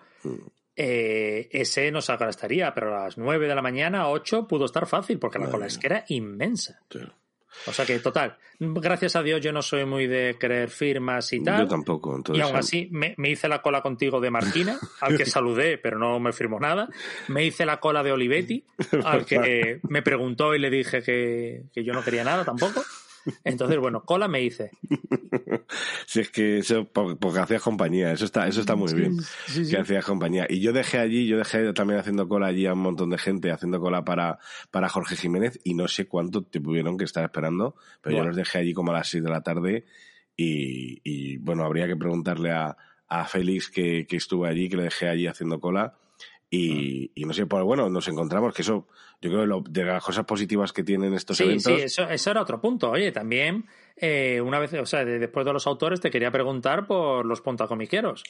Eh, 0.76 1.48
ese 1.52 1.90
no 1.90 2.00
se 2.00 2.14
estaría, 2.28 2.74
pero 2.74 2.96
a 2.96 3.04
las 3.04 3.18
9 3.18 3.46
de 3.46 3.54
la 3.54 3.62
mañana, 3.62 4.08
8, 4.08 4.48
pudo 4.48 4.64
estar 4.64 4.86
fácil, 4.86 5.18
porque 5.18 5.38
la 5.38 5.50
cola 5.50 5.66
es 5.66 5.78
que 5.78 5.86
era 5.86 6.04
inmensa. 6.08 6.80
Sí. 6.90 7.00
O 7.66 7.72
sea 7.72 7.86
que, 7.86 7.98
total, 8.00 8.36
gracias 8.58 9.16
a 9.16 9.22
Dios 9.22 9.40
yo 9.40 9.52
no 9.52 9.62
soy 9.62 9.84
muy 9.84 10.06
de 10.06 10.36
creer 10.38 10.70
firmas 10.70 11.32
y 11.32 11.42
tal. 11.42 11.62
Yo 11.62 11.68
tampoco. 11.68 12.16
Entonces, 12.16 12.44
Y 12.44 12.46
aún 12.46 12.56
así 12.56 12.88
me, 12.90 13.14
me 13.16 13.30
hice 13.30 13.48
la 13.48 13.62
cola 13.62 13.80
contigo 13.80 14.20
de 14.20 14.30
Marquina, 14.30 14.78
al 15.00 15.16
que 15.16 15.24
saludé, 15.26 15.78
pero 15.78 15.98
no 15.98 16.18
me 16.20 16.32
firmó 16.32 16.58
nada. 16.58 16.88
Me 17.28 17.44
hice 17.44 17.64
la 17.64 17.80
cola 17.80 18.02
de 18.02 18.12
Olivetti, 18.12 18.64
al 19.04 19.24
que 19.24 19.80
me 19.88 20.02
preguntó 20.02 20.54
y 20.54 20.58
le 20.58 20.70
dije 20.70 21.02
que, 21.02 21.64
que 21.72 21.84
yo 21.84 21.92
no 21.92 22.02
quería 22.02 22.24
nada 22.24 22.44
tampoco. 22.44 22.82
Entonces, 23.44 23.78
bueno, 23.78 24.04
cola 24.04 24.28
me 24.28 24.42
hice. 24.42 24.70
Si 26.06 26.20
es 26.20 26.30
que 26.30 26.58
eso, 26.58 26.84
po- 26.84 27.16
porque 27.16 27.40
hacías 27.40 27.62
compañía, 27.62 28.12
eso 28.12 28.24
está, 28.24 28.46
eso 28.46 28.60
está 28.60 28.76
muy 28.76 28.92
bien. 28.94 29.20
Sí, 29.46 29.64
sí. 29.64 29.70
Que 29.70 29.78
hacías 29.78 30.04
compañía. 30.04 30.46
Y 30.48 30.60
yo 30.60 30.72
dejé 30.72 30.98
allí, 30.98 31.26
yo 31.26 31.38
dejé 31.38 31.72
también 31.72 31.98
haciendo 32.00 32.28
cola 32.28 32.46
allí 32.48 32.66
a 32.66 32.72
un 32.74 32.80
montón 32.80 33.10
de 33.10 33.18
gente, 33.18 33.50
haciendo 33.50 33.80
cola 33.80 34.04
para, 34.04 34.38
para 34.70 34.88
Jorge 34.88 35.16
Jiménez, 35.16 35.58
y 35.64 35.74
no 35.74 35.88
sé 35.88 36.06
cuánto 36.06 36.42
te 36.42 36.60
tuvieron 36.60 36.96
que 36.98 37.04
estar 37.04 37.24
esperando, 37.24 37.74
pero 38.00 38.16
yo 38.16 38.22
los 38.28 38.36
dejé 38.36 38.58
allí 38.58 38.72
como 38.74 38.90
a 38.92 38.94
las 38.94 39.08
6 39.08 39.24
de 39.24 39.30
la 39.30 39.42
tarde, 39.42 39.84
y, 40.36 41.00
y 41.04 41.36
bueno, 41.38 41.64
habría 41.64 41.86
que 41.86 41.96
preguntarle 41.96 42.50
a, 42.52 42.76
a 43.08 43.24
Félix 43.26 43.70
que, 43.70 44.06
que 44.06 44.16
estuvo 44.16 44.44
allí, 44.44 44.68
que 44.68 44.76
le 44.76 44.82
dejé 44.84 45.08
allí 45.08 45.26
haciendo 45.26 45.60
cola, 45.60 45.94
Y, 46.54 47.10
y 47.14 47.24
no 47.24 47.32
sé, 47.32 47.46
pues 47.46 47.62
bueno, 47.64 47.88
nos 47.90 48.06
encontramos 48.08 48.54
que 48.54 48.62
eso, 48.62 48.86
yo 49.20 49.30
creo 49.30 49.46
lo, 49.46 49.60
de 49.68 49.84
las 49.84 50.02
cosas 50.04 50.24
positivas 50.24 50.72
que 50.72 50.82
tienen 50.84 51.14
estos 51.14 51.36
Sí, 51.38 51.44
eventos. 51.44 51.64
sí, 51.76 51.82
eso, 51.82 52.08
eso 52.08 52.30
era 52.30 52.42
otro 52.42 52.60
punto. 52.60 52.90
Oye, 52.90 53.10
también, 53.12 53.66
eh, 53.96 54.40
una 54.40 54.58
vez, 54.58 54.72
o 54.74 54.86
sea, 54.86 55.04
de- 55.04 55.18
después 55.18 55.46
de 55.46 55.52
los 55.52 55.66
autores, 55.66 56.00
te 56.00 56.10
quería 56.10 56.30
preguntar 56.30 56.86
por 56.86 57.24
los 57.26 57.40
pontacomiqueros. 57.40 58.24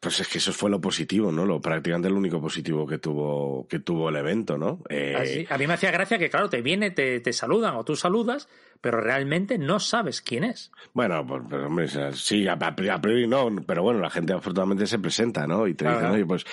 Pues 0.00 0.20
es 0.20 0.28
que 0.28 0.38
eso 0.38 0.52
fue 0.52 0.70
lo 0.70 0.80
positivo, 0.80 1.30
¿no? 1.32 1.44
Lo 1.44 1.60
prácticamente 1.60 2.08
lo 2.10 2.16
único 2.16 2.40
positivo 2.40 2.86
que 2.86 2.98
tuvo, 2.98 3.66
que 3.68 3.78
tuvo 3.80 4.08
el 4.08 4.16
evento, 4.16 4.56
¿no? 4.58 4.80
Eh, 4.88 5.14
Así- 5.16 5.46
a 5.50 5.58
mí 5.58 5.66
me 5.66 5.74
hacía 5.74 5.90
gracia 5.90 6.18
que, 6.18 6.30
claro, 6.30 6.48
te 6.48 6.62
viene, 6.62 6.90
te, 6.90 7.20
te 7.20 7.32
saludan 7.32 7.76
o 7.76 7.84
tú 7.84 7.96
saludas, 7.96 8.48
pero 8.80 9.00
realmente 9.00 9.58
no 9.58 9.80
sabes 9.80 10.22
quién 10.22 10.44
es. 10.44 10.70
Bueno, 10.94 11.26
pues, 11.26 11.42
pues, 11.48 11.62
hombre, 11.64 11.88
sí, 12.14 12.46
a, 12.46 12.52
a 12.52 12.76
priori- 12.76 13.28
no, 13.28 13.48
pero 13.66 13.82
bueno, 13.82 14.00
la 14.00 14.10
gente 14.10 14.32
afortunadamente 14.32 14.86
se 14.86 14.98
presenta, 14.98 15.46
¿no? 15.46 15.66
Y 15.66 15.74
te 15.74 15.84
dicen, 15.84 16.10
oye, 16.14 16.26
pues, 16.26 16.44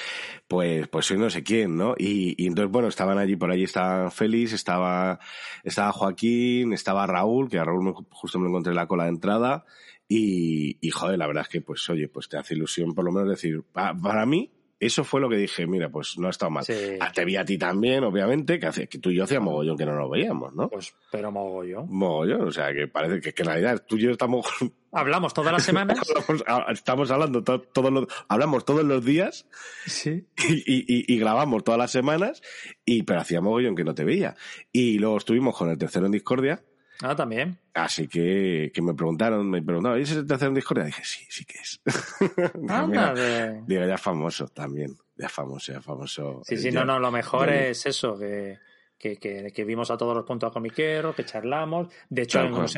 pues, 0.47 0.87
pues 0.87 1.05
soy 1.05 1.17
no 1.17 1.29
sé 1.29 1.43
quién, 1.43 1.77
¿no? 1.77 1.95
Y, 1.97 2.35
y 2.43 2.47
entonces, 2.47 2.71
bueno, 2.71 2.87
estaban 2.87 3.17
allí, 3.17 3.35
por 3.35 3.51
allí 3.51 3.63
estaba 3.63 4.09
Félix, 4.11 4.53
estaba, 4.53 5.19
estaba 5.63 5.91
Joaquín, 5.91 6.73
estaba 6.73 7.05
Raúl, 7.07 7.49
que 7.49 7.59
a 7.59 7.63
Raúl 7.65 7.83
me- 7.85 7.93
justo 8.11 8.37
me 8.39 8.43
lo 8.45 8.49
encontré 8.49 8.71
en 8.71 8.77
la 8.77 8.87
cola 8.87 9.03
de 9.03 9.09
entrada, 9.09 9.65
y, 10.07 10.77
y 10.81 10.89
joder, 10.91 11.17
la 11.17 11.27
verdad 11.27 11.43
es 11.43 11.49
que, 11.49 11.61
pues, 11.61 11.89
oye, 11.89 12.07
pues 12.07 12.29
te 12.29 12.37
hace 12.37 12.53
ilusión 12.53 12.93
por 12.93 13.05
lo 13.05 13.11
menos 13.11 13.29
decir, 13.29 13.63
pa- 13.71 13.95
para 13.95 14.25
mí, 14.25 14.51
eso 14.85 15.03
fue 15.03 15.21
lo 15.21 15.29
que 15.29 15.37
dije, 15.37 15.67
mira, 15.67 15.89
pues 15.89 16.17
no 16.17 16.27
ha 16.27 16.29
estado 16.31 16.49
mal. 16.51 16.63
Sí. 16.65 16.73
Ah, 16.99 17.11
Te 17.11 17.25
vi 17.25 17.35
a 17.35 17.45
ti 17.45 17.57
también, 17.57 18.03
obviamente, 18.03 18.59
que, 18.59 18.67
hace, 18.67 18.87
que 18.87 18.97
tú 18.99 19.09
y 19.09 19.15
yo 19.15 19.23
hacía 19.23 19.39
mogollón 19.39 19.77
que 19.77 19.85
no 19.85 19.95
nos 19.95 20.09
veíamos, 20.09 20.53
¿no? 20.55 20.69
Pues, 20.69 20.93
pero 21.11 21.31
mogollón. 21.31 21.87
Mogollón, 21.89 22.47
o 22.47 22.51
sea, 22.51 22.73
que 22.73 22.87
parece 22.87 23.21
que, 23.21 23.33
que 23.33 23.41
en 23.43 23.47
realidad 23.47 23.83
tú 23.87 23.97
y 23.97 24.01
yo 24.01 24.11
estamos 24.11 24.45
Hablamos 24.91 25.33
todas 25.33 25.51
las 25.51 25.63
semanas. 25.63 25.99
Hablamos- 26.27 26.43
ah, 26.47 26.65
estamos 26.71 27.11
hablando 27.11 27.43
to- 27.43 27.61
todos 27.61 27.91
los, 27.91 28.07
hablamos 28.29 28.63
todos 28.63 28.83
los 28.85 29.03
días 29.03 29.45
sí. 29.85 30.25
y, 30.47 30.53
y- 30.53 30.85
y- 30.87 31.13
y 31.13 31.19
grabamos 31.19 31.63
todas 31.65 31.77
las 31.77 31.91
semanas, 31.91 32.41
y 32.85 33.03
pero 33.03 33.19
hacía 33.19 33.41
mogollón 33.41 33.75
que 33.75 33.83
no 33.83 33.93
te 33.93 34.05
veía. 34.05 34.35
Y 34.71 34.97
luego 34.99 35.17
estuvimos 35.17 35.57
con 35.57 35.69
el 35.69 35.77
tercero 35.77 36.05
en 36.05 36.13
Discordia, 36.13 36.63
Ah, 37.01 37.15
también. 37.15 37.57
así 37.73 38.07
que, 38.07 38.71
que 38.73 38.81
me 38.81 38.93
preguntaron, 38.93 39.49
me 39.49 39.61
preguntaron, 39.61 39.99
¿es 39.99 40.11
el 40.11 40.25
tercero 40.25 40.49
en 40.49 40.55
Discordia? 40.55 40.85
Dije, 40.85 41.03
sí, 41.03 41.25
sí 41.29 41.45
que 41.45 41.57
es. 41.59 41.81
De- 42.55 43.63
Digo, 43.67 43.85
ya 43.85 43.95
es 43.95 44.01
famoso 44.01 44.47
también, 44.47 44.95
ya 45.17 45.25
es 45.27 45.31
famoso, 45.31 45.71
ya 45.73 45.79
es 45.79 45.85
famoso. 45.85 46.41
Sí, 46.45 46.57
sí, 46.57 46.71
Ya- 46.71 46.79
no, 46.79 46.85
no, 46.85 46.99
lo 46.99 47.11
mejor 47.11 47.49
ya- 47.49 47.67
es 47.67 47.85
eso, 47.85 48.17
que, 48.17 48.59
que, 48.97 49.17
que, 49.17 49.51
que 49.53 49.63
vimos 49.65 49.91
a 49.91 49.97
todos 49.97 50.15
los 50.15 50.25
puntos 50.25 50.51
comiqueros, 50.53 51.15
que 51.15 51.25
charlamos. 51.25 51.89
De 52.09 52.21
hecho, 52.23 52.39
Tal 52.39 52.51
cual. 52.51 52.69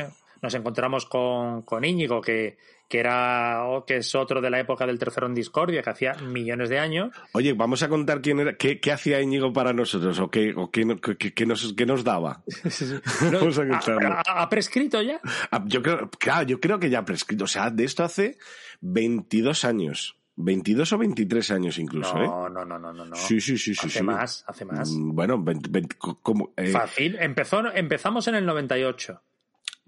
Nos, 0.42 0.54
encontramos 0.54 1.06
con, 1.06 1.62
con 1.62 1.84
Íñigo, 1.84 2.20
que, 2.20 2.56
que 2.88 2.98
era 3.00 3.62
que 3.86 3.96
es 3.98 4.14
otro 4.14 4.40
de 4.40 4.50
la 4.50 4.60
época 4.60 4.86
del 4.86 4.98
tercero 4.98 5.26
en 5.26 5.34
Discordia, 5.34 5.82
que 5.82 5.90
hacía 5.90 6.14
millones 6.14 6.68
de 6.70 6.78
años. 6.78 7.10
Oye, 7.32 7.52
vamos 7.52 7.82
a 7.82 7.88
contar 7.88 8.20
quién 8.22 8.40
era, 8.40 8.56
qué, 8.56 8.80
qué 8.80 8.92
hacía 8.92 9.20
Íñigo 9.20 9.52
para 9.52 9.72
nosotros, 9.72 10.18
o 10.20 10.30
qué, 10.30 10.54
o 10.56 10.70
qué, 10.70 10.84
no- 10.84 11.00
qué- 11.00 11.16
qué 11.34 11.46
nos, 11.46 11.74
qué 11.74 11.86
nos 11.86 12.04
daba. 12.04 12.42
No, 13.30 13.38
Vamos 13.40 13.58
a 13.58 13.62
¿ha, 13.62 13.68
contarlo. 13.68 14.08
ha- 14.26 14.42
ha 14.42 14.48
prescrito 14.48 15.02
ya? 15.02 15.20
Ah, 15.50 15.62
Yo 15.66 15.82
creo, 15.82 16.10
claro, 16.18 16.46
yo 16.46 16.60
creo 16.60 16.78
que 16.78 16.88
ya 16.90 17.00
ha 17.00 17.04
prescrito. 17.04 17.44
O 17.44 17.48
sea, 17.48 17.70
de 17.70 17.84
esto 17.84 18.04
hace 18.04 18.38
22 18.80 19.64
años. 19.64 20.14
22 20.40 20.92
o 20.92 20.98
23 20.98 21.50
años 21.50 21.78
incluso, 21.78 22.16
¿eh? 22.16 22.26
No, 22.26 22.48
no, 22.48 22.64
no, 22.64 22.78
no, 22.78 22.92
no. 22.92 23.04
no. 23.06 23.16
Sí, 23.16 23.40
sí, 23.40 23.58
sí, 23.58 23.74
sí. 23.74 23.86
hace 23.88 23.98
sí. 23.98 24.04
más, 24.04 24.44
hace 24.46 24.64
más. 24.64 24.88
Mm, 24.90 25.12
Bueno, 25.14 25.42
20 25.42 25.68
20 25.68 25.96
co- 25.98 26.20
como, 26.22 26.52
eh, 26.56 26.68
Fácil. 26.68 27.16
Empezó, 27.18 27.60
empezamos 27.74 28.28
en 28.28 28.36
el 28.36 28.46
98. 28.46 29.20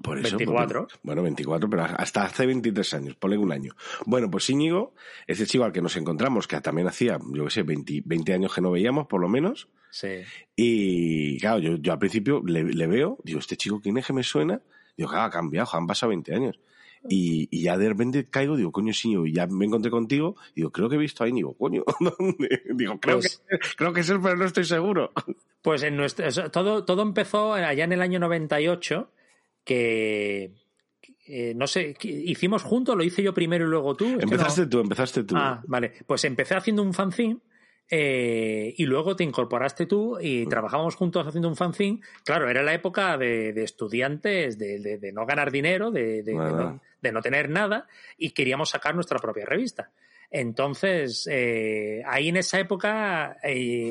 Por 0.03 0.19
eso, 0.19 0.37
24. 0.37 0.87
pues, 0.87 1.01
bueno, 1.03 1.23
24, 1.23 1.69
pero 1.71 1.83
hasta 1.85 2.25
hace 2.25 2.47
23 2.47 2.95
años, 2.95 3.17
ponle 3.17 3.37
un 3.39 3.53
año. 3.53 3.75
Bueno, 4.07 4.31
pues 4.31 4.49
Íñigo, 4.51 4.95
ese 5.27 5.47
chico 5.47 5.65
al 5.65 5.73
que 5.73 5.83
nos 5.83 5.97
encontramos, 5.97 6.47
que 6.47 6.61
también 6.61 6.89
hacía, 6.89 7.19
yo 7.33 7.45
qué 7.45 7.51
sé, 7.51 7.63
20, 7.63 8.03
20 8.05 8.33
años 8.35 8.55
que 8.55 8.61
no 8.61 8.71
veíamos, 8.71 9.07
por 9.07 9.21
lo 9.21 9.29
menos. 9.29 9.69
Sí. 9.91 10.09
Y 10.57 11.39
claro, 11.41 11.59
yo, 11.59 11.77
yo 11.77 11.93
al 11.93 11.99
principio 11.99 12.43
le, 12.47 12.65
le 12.65 12.87
veo, 12.87 13.19
digo, 13.25 13.39
este 13.41 13.57
chico, 13.57 13.81
¿quién 13.81 13.99
es 13.99 14.07
que 14.07 14.13
me 14.13 14.23
suena? 14.23 14.61
Digo, 14.97 15.11
claro, 15.11 15.25
ha 15.25 15.31
cambiado, 15.31 15.69
han 15.73 15.87
pasado 15.87 16.11
20 16.11 16.35
años. 16.35 16.59
Y, 17.09 17.49
y 17.51 17.63
ya 17.63 17.79
de 17.79 17.89
repente 17.89 18.29
caigo, 18.29 18.57
digo, 18.59 18.73
coño, 18.73 18.93
sí, 18.93 19.15
y 19.25 19.33
ya 19.33 19.47
me 19.47 19.65
encontré 19.65 19.91
contigo, 19.91 20.37
digo, 20.55 20.71
creo 20.71 20.89
que 20.91 20.97
he 20.97 20.99
visto 20.99 21.25
a 21.25 21.29
Íñigo, 21.29 21.55
coño, 21.57 21.83
¿dónde? 22.01 22.63
Digo, 22.75 23.01
creo, 23.01 23.21
Pues- 23.21 23.43
que, 23.49 23.59
creo 23.77 23.93
que 23.95 24.01
es 24.01 24.11
él, 24.11 24.21
pero 24.23 24.37
no 24.37 24.45
estoy 24.45 24.65
seguro. 24.65 25.11
Pues 25.63 25.83
en 25.83 25.97
nuestro, 25.97 26.51
todo, 26.51 26.85
todo 26.85 27.03
empezó 27.03 27.55
allá 27.55 27.85
en 27.85 27.93
el 27.93 28.03
año 28.03 28.19
98, 28.21 29.11
que 29.75 30.51
eh, 31.29 31.53
no 31.55 31.69
sé, 31.69 31.95
hicimos 32.03 32.65
juntos, 32.65 32.97
lo 32.97 33.05
hice 33.05 33.23
yo 33.23 33.33
primero 33.33 33.65
y 33.65 33.69
luego 33.69 33.95
tú. 33.95 34.05
Empezaste 34.21 34.63
no- 34.63 34.69
tú, 34.69 34.81
empezaste 34.81 35.23
tú. 35.23 35.37
Ah, 35.37 35.63
vale. 35.69 35.93
Pues 36.07 36.25
empecé 36.25 36.57
haciendo 36.57 36.83
un 36.83 36.93
fanzine 36.93 37.39
eh, 37.89 38.75
y 38.77 38.85
luego 38.85 39.15
te 39.15 39.23
incorporaste 39.23 39.87
tú 39.87 40.19
y 40.21 40.47
trabajábamos 40.47 40.97
juntos 40.97 41.25
haciendo 41.27 41.49
un 41.49 41.55
fanzine. 41.57 42.01
Claro, 42.25 42.49
era 42.51 42.65
la 42.65 42.75
época 42.75 43.17
de, 43.17 43.53
de 43.53 43.63
estudiantes, 43.63 44.59
de, 44.59 44.81
de- 44.81 44.99
de 44.99 45.13
no 45.13 45.25
ganar 45.25 45.53
dinero, 45.53 45.93
de, 45.93 46.23
no, 46.35 46.81
de 47.01 47.13
no 47.13 47.21
tener 47.23 47.49
nada 47.49 47.87
y 48.19 48.31
queríamos 48.31 48.71
sacar 48.71 48.95
nuestra 48.97 49.19
propia 49.21 49.47
revista. 49.47 49.91
Entonces, 50.33 51.29
eh, 51.31 52.03
ahí 52.07 52.29
en 52.29 52.37
esa 52.39 52.59
época, 52.59 53.37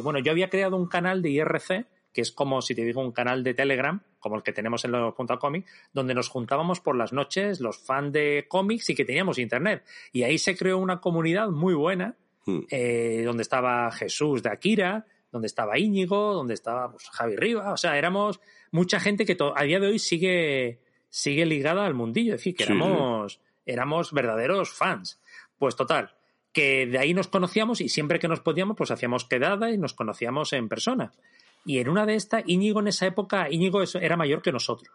bueno, 0.03 0.19
yo 0.19 0.31
había 0.31 0.49
creado 0.49 0.75
un 0.77 0.87
canal 0.87 1.21
de 1.21 1.29
IRC, 1.29 1.85
que 2.13 2.21
es 2.21 2.31
como 2.31 2.61
si 2.61 2.75
te 2.75 2.83
digo 2.83 3.01
un 3.01 3.11
canal 3.11 3.43
de 3.43 3.53
Telegram, 3.53 4.01
como 4.19 4.35
el 4.35 4.43
que 4.43 4.53
tenemos 4.53 4.83
en 4.85 4.91
los 4.91 5.13
punto 5.13 5.37
cómic, 5.39 5.65
donde 5.93 6.13
nos 6.13 6.29
juntábamos 6.29 6.79
por 6.79 6.95
las 6.95 7.13
noches 7.13 7.59
los 7.59 7.77
fans 7.77 8.13
de 8.13 8.45
cómics 8.47 8.89
y 8.89 8.95
que 8.95 9.05
teníamos 9.05 9.37
internet. 9.37 9.83
Y 10.11 10.23
ahí 10.23 10.37
se 10.37 10.57
creó 10.57 10.77
una 10.77 10.99
comunidad 10.99 11.49
muy 11.49 11.73
buena, 11.73 12.15
Hmm. 12.49 12.61
eh, 12.69 13.23
donde 13.25 13.43
estaba 13.43 13.91
Jesús 13.91 14.41
de 14.41 14.49
Akira, 14.49 15.05
donde 15.31 15.47
estaba 15.47 15.77
Íñigo, 15.77 16.33
donde 16.33 16.53
estaba 16.53 16.91
pues, 16.91 17.09
Javi 17.09 17.35
Riva, 17.35 17.73
o 17.73 17.77
sea, 17.77 17.97
éramos 17.97 18.39
mucha 18.71 18.99
gente 18.99 19.25
que 19.25 19.37
a 19.55 19.63
día 19.63 19.79
de 19.79 19.87
hoy 19.87 19.99
sigue, 19.99 20.79
sigue 21.09 21.45
ligada 21.45 21.85
al 21.85 21.93
mundillo, 21.93 22.33
es 22.33 22.39
decir, 22.39 22.55
que 22.55 22.65
Sí, 22.65 22.71
éramos, 22.73 23.41
éramos 23.65 24.13
verdaderos 24.13 24.71
fans. 24.71 25.21
Pues 25.57 25.75
total, 25.75 26.15
que 26.53 26.87
de 26.87 26.97
ahí 26.97 27.13
nos 27.13 27.27
conocíamos 27.27 27.81
y 27.81 27.89
siempre 27.89 28.19
que 28.19 28.27
nos 28.27 28.39
podíamos, 28.39 28.77
pues 28.77 28.91
hacíamos 28.91 29.25
quedada 29.25 29.71
y 29.71 29.77
nos 29.77 29.93
conocíamos 29.93 30.53
en 30.53 30.69
persona. 30.69 31.11
Y 31.65 31.79
en 31.79 31.89
una 31.89 32.05
de 32.05 32.15
estas, 32.15 32.43
Íñigo 32.47 32.79
en 32.79 32.87
esa 32.87 33.05
época, 33.05 33.47
Íñigo 33.51 33.81
era 34.01 34.15
mayor 34.17 34.41
que 34.41 34.51
nosotros. 34.51 34.89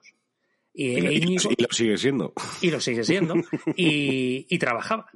Y, 0.72 0.86
Y, 0.86 0.98
y- 0.98 1.20
Íñigo- 1.22 1.50
y 1.56 1.62
lo 1.62 1.68
sigue 1.70 1.96
siendo. 1.98 2.32
y 2.60 2.70
lo 2.70 2.80
sigue 2.80 3.04
siendo, 3.04 3.34
y, 3.76 4.46
y 4.48 4.58
trabajaba. 4.58 5.06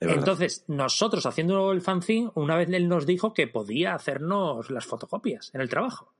Entonces, 0.00 0.64
nosotros 0.66 1.24
haciendo 1.26 1.70
el 1.70 1.80
fanzine, 1.80 2.30
una 2.34 2.56
vez 2.56 2.68
él 2.70 2.88
nos 2.88 3.06
dijo 3.06 3.32
que 3.32 3.46
podía 3.46 3.94
hacernos 3.94 4.68
las 4.70 4.84
fotocopias 4.84 5.50
en 5.54 5.60
el 5.60 5.68
trabajo. 5.68 6.12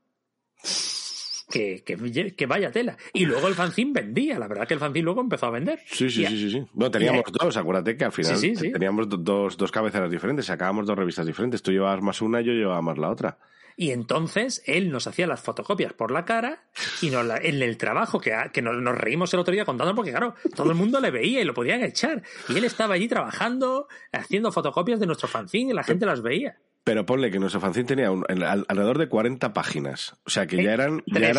Que, 1.51 1.83
que, 1.85 2.33
que 2.35 2.45
vaya 2.47 2.71
tela. 2.71 2.97
Y 3.11 3.25
luego 3.25 3.47
el 3.47 3.53
fanzine 3.53 3.91
vendía, 3.93 4.39
la 4.39 4.47
verdad 4.47 4.65
que 4.67 4.73
el 4.75 4.79
fanzine 4.79 5.03
luego 5.03 5.21
empezó 5.21 5.47
a 5.47 5.51
vender. 5.51 5.79
Sí, 5.85 6.09
sí, 6.09 6.23
Y- 6.23 6.27
sí, 6.27 6.37
sí, 6.39 6.49
sí. 6.51 6.65
No, 6.73 6.89
teníamos 6.89 7.23
dos, 7.31 7.57
acuérdate 7.57 7.95
que 7.97 8.05
al 8.05 8.11
final 8.13 8.37
Sí, 8.37 8.55
sí, 8.55 8.67
sí. 8.67 8.71
teníamos 8.71 9.07
do- 9.09 9.17
dos, 9.17 9.57
dos 9.57 9.71
cabeceras 9.71 10.09
diferentes, 10.09 10.45
sacábamos 10.45 10.87
dos 10.87 10.97
revistas 10.97 11.25
diferentes. 11.27 11.61
Tú 11.61 11.71
llevabas 11.71 12.01
más 12.01 12.21
una, 12.21 12.39
yo 12.41 12.53
llevaba 12.53 12.81
más 12.81 12.97
la 12.97 13.09
otra. 13.11 13.37
Y 13.75 13.91
entonces 13.91 14.61
él 14.65 14.91
nos 14.91 15.07
hacía 15.07 15.27
las 15.27 15.41
fotocopias 15.41 15.93
por 15.93 16.11
la 16.11 16.25
cara 16.25 16.63
y 17.01 17.09
nos 17.09 17.25
la- 17.25 17.37
en 17.37 17.61
el 17.61 17.77
trabajo, 17.77 18.19
que, 18.19 18.35
que 18.53 18.61
nos, 18.61 18.75
nos 18.81 18.97
reímos 18.97 19.33
el 19.33 19.39
otro 19.39 19.53
día 19.53 19.65
contando, 19.65 19.95
porque 19.95 20.11
claro, 20.11 20.35
todo 20.55 20.69
el 20.69 20.75
mundo 20.75 20.99
le 20.99 21.11
veía 21.11 21.41
y 21.41 21.45
lo 21.45 21.53
podían 21.53 21.83
echar. 21.83 22.21
Y 22.49 22.57
él 22.57 22.63
estaba 22.65 22.95
allí 22.95 23.07
trabajando, 23.07 23.87
haciendo 24.11 24.51
fotocopias 24.51 24.99
de 24.99 25.05
nuestro 25.07 25.27
fanzine 25.27 25.71
y 25.71 25.75
la 25.75 25.83
gente 25.83 26.05
las 26.05 26.21
veía. 26.21 26.57
Pero 26.83 27.05
ponle 27.05 27.31
que 27.31 27.39
nuestro 27.39 27.61
fanzine 27.61 27.85
tenía 27.85 28.11
un- 28.11 28.25
en- 28.27 28.43
al- 28.43 28.65
alrededor 28.67 28.97
de 28.97 29.07
40 29.07 29.53
páginas. 29.53 30.15
O 30.25 30.29
sea 30.29 30.45
que 30.47 30.57
ya 30.57 30.71
Eh, 30.71 30.73
eran, 30.73 31.03
ya 31.05 31.17
eran 31.19 31.31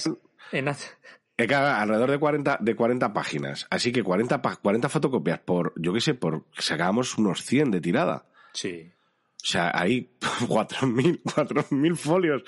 En- 1.37 1.53
alrededor 1.53 2.11
de 2.11 2.19
40, 2.19 2.59
de 2.61 2.77
40 2.77 3.13
páginas. 3.13 3.67
Así 3.69 3.93
que 3.93 4.03
40, 4.03 4.41
pa- 4.41 4.57
40 4.57 4.89
fotocopias 4.89 5.41
por, 5.41 5.73
yo 5.77 5.93
qué 5.93 6.01
sé, 6.01 6.15
por 6.15 6.45
sacábamos 6.57 7.19
unos 7.19 7.43
100 7.45 7.71
de 7.73 7.81
tirada. 7.81 8.27
Sí. 8.53 8.93
O 9.45 9.47
sea, 9.47 9.71
ahí 9.75 10.09
4.000 10.21 11.21
4.000 11.23 11.97
folios. 11.97 12.43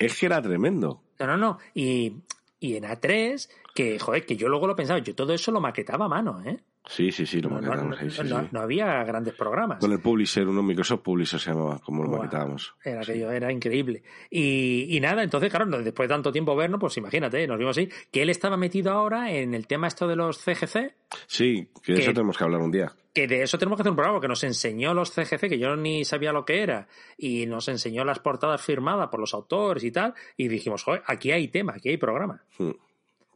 Es 0.00 0.18
que 0.18 0.26
era 0.26 0.42
tremendo. 0.42 1.00
No, 1.20 1.26
no, 1.28 1.36
no. 1.36 1.58
Y, 1.74 2.16
y 2.58 2.74
en 2.74 2.82
A3, 2.82 3.48
que, 3.72 4.00
joder, 4.00 4.26
que 4.26 4.36
yo 4.36 4.48
luego 4.48 4.66
lo 4.66 4.74
pensaba, 4.74 4.98
yo 4.98 5.14
todo 5.14 5.32
eso 5.32 5.52
lo 5.52 5.60
maquetaba 5.60 6.06
a 6.06 6.08
mano, 6.08 6.42
¿eh? 6.44 6.58
Sí, 6.92 7.12
sí, 7.12 7.24
sí, 7.24 7.40
lo 7.40 7.50
No, 7.50 7.54
no, 7.56 7.60
maquetábamos 7.68 7.96
no, 7.96 8.02
ahí, 8.02 8.10
sí, 8.10 8.22
no- 8.28 8.40
sí. 8.40 8.48
no 8.50 8.60
había 8.60 9.04
grandes 9.04 9.34
programas. 9.34 9.78
Con 9.78 9.92
el 9.92 10.00
Publisher, 10.00 10.48
uno 10.48 10.60
Microsoft 10.60 11.02
Publisher 11.02 11.38
se 11.38 11.50
llamaba, 11.52 11.78
como 11.78 12.02
lo 12.02 12.10
maquetábamos. 12.10 12.74
Era 12.84 13.00
aquello, 13.02 13.30
era 13.30 13.52
increíble. 13.52 14.02
Y, 14.28 14.96
y 14.96 14.98
nada, 15.00 15.22
entonces, 15.22 15.50
claro, 15.50 15.66
después 15.82 16.08
de 16.08 16.14
tanto 16.14 16.32
tiempo 16.32 16.56
vernos, 16.56 16.80
pues 16.80 16.96
imagínate, 16.96 17.46
nos 17.46 17.58
vimos 17.58 17.78
así, 17.78 17.88
que 18.10 18.22
él 18.22 18.30
estaba 18.30 18.56
metido 18.56 18.90
ahora 18.92 19.30
en 19.30 19.54
el 19.54 19.68
tema 19.68 19.86
esto 19.86 20.08
de 20.08 20.16
los 20.16 20.38
CGC, 20.38 20.94
Sí, 21.26 21.68
que 21.82 21.92
de 21.92 21.98
Que- 21.98 22.02
eso 22.04 22.12
tenemos 22.12 22.36
que 22.36 22.44
hablar 22.44 22.60
un 22.60 22.70
día. 22.72 22.92
que 23.14 23.26
de 23.28 23.42
eso 23.42 23.56
tenemos 23.58 23.76
que 23.76 23.82
hacer 23.82 23.90
un 23.90 23.96
programa, 23.96 24.20
que 24.20 24.28
nos 24.28 24.42
enseñó 24.44 24.92
los 24.92 25.12
CGC, 25.12 25.48
que 25.48 25.58
yo 25.58 25.76
ni 25.76 26.04
sabía 26.04 26.32
lo 26.32 26.44
que 26.44 26.60
era, 26.62 26.88
y 27.16 27.46
nos 27.46 27.68
enseñó 27.68 28.04
las 28.04 28.18
portadas 28.18 28.60
firmadas 28.62 29.08
por 29.10 29.20
los 29.20 29.32
autores 29.34 29.84
y 29.84 29.92
tal, 29.92 30.14
y 30.36 30.48
dijimos, 30.48 30.82
joder, 30.84 31.02
aquí 31.06 31.30
hay 31.32 31.48
tema, 31.48 31.74
aquí 31.76 31.88
hay 31.90 31.96
programa. 31.98 32.42
Hmm. 32.58 32.70
O 32.70 32.76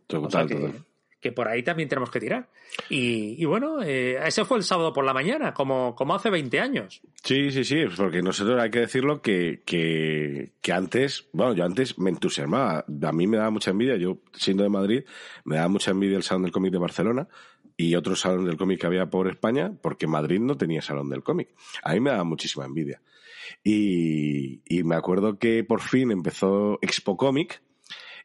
Total, 0.07 0.49
sea 0.49 0.57
que, 0.59 0.63
total. 0.65 0.85
Que 1.25 1.33
por 1.33 1.49
ahí 1.49 1.63
también 1.63 1.89
tenemos 1.89 2.11
que 2.11 2.21
tirar. 2.21 2.51
Y, 2.91 3.43
bueno, 3.47 3.83
eh, 3.83 4.19
ese 4.27 4.45
fue 4.45 4.59
el 4.59 4.63
sábado 4.63 4.93
por 4.93 5.07
la 5.07 5.15
mañana, 5.15 5.55
como, 5.55 5.95
como 5.95 6.15
hace 6.15 6.29
20 6.29 6.61
años. 6.61 7.01
Sí, 7.23 7.51
sí, 7.51 7.65
sí, 7.65 7.85
porque 7.97 8.21
nosotros 8.21 8.61
hay 8.61 8.71
que 8.71 8.81
decirlo 8.81 9.23
que, 9.23 9.63
que, 9.65 10.53
que 10.61 10.73
antes, 10.75 11.31
bueno, 11.33 11.55
yo 11.55 11.65
antes 11.65 11.99
me 11.99 12.11
entusiasmaba. 12.11 12.85
A 13.05 13.13
mí 13.13 13.27
me 13.27 13.39
daba 13.39 13.49
mucha 13.49 13.71
envidia, 13.71 13.97
yo 13.97 14.19
siendo 14.35 14.65
de 14.65 14.69
Madrid, 14.69 15.05
me 15.47 15.57
daba 15.57 15.69
mucha 15.69 15.93
envidia 15.93 16.19
el 16.19 16.25
Salón 16.25 16.43
del 16.43 16.53
Cómic 16.53 16.73
de 16.73 16.79
Barcelona 16.79 17.29
y 17.75 17.95
otro 17.95 18.17
salón 18.17 18.45
del 18.45 18.59
cómic 18.59 18.83
que 18.83 18.87
había 18.87 19.07
por 19.07 19.27
España, 19.27 19.73
porque 19.83 20.07
Madrid 20.07 20.41
no 20.41 20.59
tenía 20.59 20.83
salón 20.83 21.09
del 21.09 21.23
cómic. 21.23 21.49
A 21.83 21.95
mí 21.95 22.01
me 22.01 22.11
daba 22.11 22.25
muchísima 22.25 22.67
envidia. 22.67 23.01
Y, 23.65 24.61
y 24.67 24.85
me 24.85 24.95
acuerdo 24.95 25.39
que 25.39 25.65
por 25.65 25.81
fin 25.81 26.11
empezó 26.11 26.79
Expo 26.83 27.17
Comic, 27.17 27.63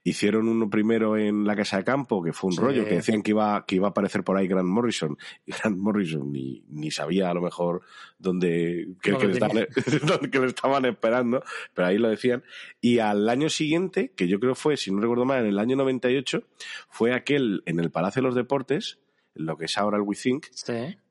Hicieron 0.03 0.47
uno 0.47 0.69
primero 0.69 1.17
en 1.17 1.45
la 1.45 1.55
Casa 1.55 1.77
de 1.77 1.83
Campo, 1.83 2.23
que 2.23 2.31
fue 2.31 2.51
un 2.51 2.57
rollo, 2.57 2.85
que 2.85 2.95
decían 2.95 3.21
que 3.21 3.31
iba, 3.31 3.65
que 3.65 3.75
iba 3.75 3.87
a 3.87 3.89
aparecer 3.91 4.23
por 4.23 4.37
ahí 4.37 4.47
Grant 4.47 4.67
Morrison. 4.67 5.17
Y 5.45 5.51
Grant 5.57 5.77
Morrison 5.77 6.31
ni, 6.31 6.63
ni 6.69 6.89
sabía 6.89 7.29
a 7.29 7.33
lo 7.33 7.41
mejor 7.41 7.81
dónde, 8.17 8.89
que, 9.01 9.11
le 9.11 9.33
estaban, 9.33 9.67
que 10.31 10.39
le 10.39 10.47
estaban 10.47 10.85
esperando, 10.85 11.43
pero 11.73 11.87
ahí 11.87 11.97
lo 11.97 12.09
decían. 12.09 12.43
Y 12.79 12.99
al 12.99 13.27
año 13.27 13.49
siguiente, 13.49 14.13
que 14.15 14.27
yo 14.27 14.39
creo 14.39 14.55
fue, 14.55 14.77
si 14.77 14.91
no 14.91 15.01
recuerdo 15.01 15.25
mal, 15.25 15.41
en 15.41 15.47
el 15.47 15.59
año 15.59 15.75
98, 15.75 16.43
fue 16.89 17.13
aquel 17.13 17.63
en 17.65 17.79
el 17.79 17.91
Palacio 17.91 18.21
de 18.21 18.27
los 18.27 18.35
Deportes, 18.35 18.99
lo 19.35 19.57
que 19.57 19.65
es 19.65 19.77
ahora 19.77 19.97
el 19.97 20.03
WeThink, 20.03 20.47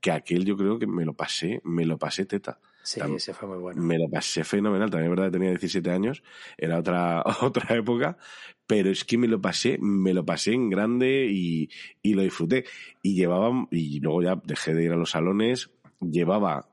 que 0.00 0.10
aquel 0.10 0.44
yo 0.44 0.56
creo 0.56 0.78
que 0.78 0.86
me 0.86 1.04
lo 1.04 1.14
pasé, 1.14 1.60
me 1.64 1.84
lo 1.86 1.98
pasé 1.98 2.26
teta. 2.26 2.58
Sí, 2.88 3.00
ese 3.16 3.34
fue 3.34 3.46
muy 3.46 3.58
bueno. 3.58 3.82
Me 3.82 3.98
lo 3.98 4.08
pasé 4.08 4.44
fenomenal. 4.44 4.88
También 4.88 5.12
es 5.12 5.16
verdad 5.16 5.30
que 5.30 5.38
tenía 5.38 5.50
17 5.50 5.90
años, 5.90 6.22
era 6.56 6.78
otra, 6.78 7.22
otra 7.42 7.76
época, 7.76 8.16
pero 8.66 8.88
es 8.88 9.04
que 9.04 9.18
me 9.18 9.28
lo 9.28 9.42
pasé, 9.42 9.76
me 9.78 10.14
lo 10.14 10.24
pasé 10.24 10.54
en 10.54 10.70
grande 10.70 11.26
y, 11.30 11.68
y 12.02 12.14
lo 12.14 12.22
disfruté. 12.22 12.64
Y 13.02 13.14
llevaba, 13.14 13.68
y 13.70 14.00
luego 14.00 14.22
ya 14.22 14.40
dejé 14.42 14.72
de 14.72 14.84
ir 14.84 14.92
a 14.92 14.96
los 14.96 15.10
salones, 15.10 15.70
llevaba, 16.00 16.70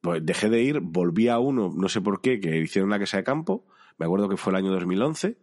pues 0.00 0.24
dejé 0.24 0.48
de 0.48 0.62
ir, 0.62 0.78
volví 0.78 1.26
a 1.26 1.40
uno, 1.40 1.72
no 1.76 1.88
sé 1.88 2.00
por 2.00 2.20
qué, 2.20 2.38
que 2.38 2.58
hicieron 2.58 2.90
la 2.90 3.00
casa 3.00 3.16
de 3.16 3.24
campo, 3.24 3.66
me 3.98 4.06
acuerdo 4.06 4.28
que 4.28 4.36
fue 4.36 4.52
el 4.52 4.58
año 4.58 4.70
2011, 4.70 5.38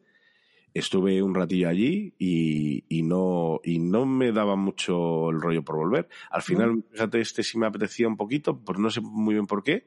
estuve 0.74 1.22
un 1.22 1.36
ratillo 1.36 1.70
allí 1.70 2.14
y, 2.18 2.84
y, 2.90 3.04
no, 3.04 3.60
y 3.64 3.80
no 3.80 4.06
me 4.06 4.32
daba 4.32 4.56
mucho 4.56 5.30
el 5.30 5.42
rollo 5.42 5.64
por 5.64 5.78
volver. 5.78 6.08
Al 6.30 6.42
final, 6.42 6.84
fíjate, 6.92 7.22
este 7.22 7.44
sí 7.44 7.58
me 7.58 7.68
apetecía 7.68 8.08
un 8.08 8.18
poquito, 8.18 8.60
pues 8.60 8.80
no 8.80 8.90
sé 8.90 9.02
muy 9.02 9.34
bien 9.36 9.48
por 9.48 9.64
qué. 9.64 9.86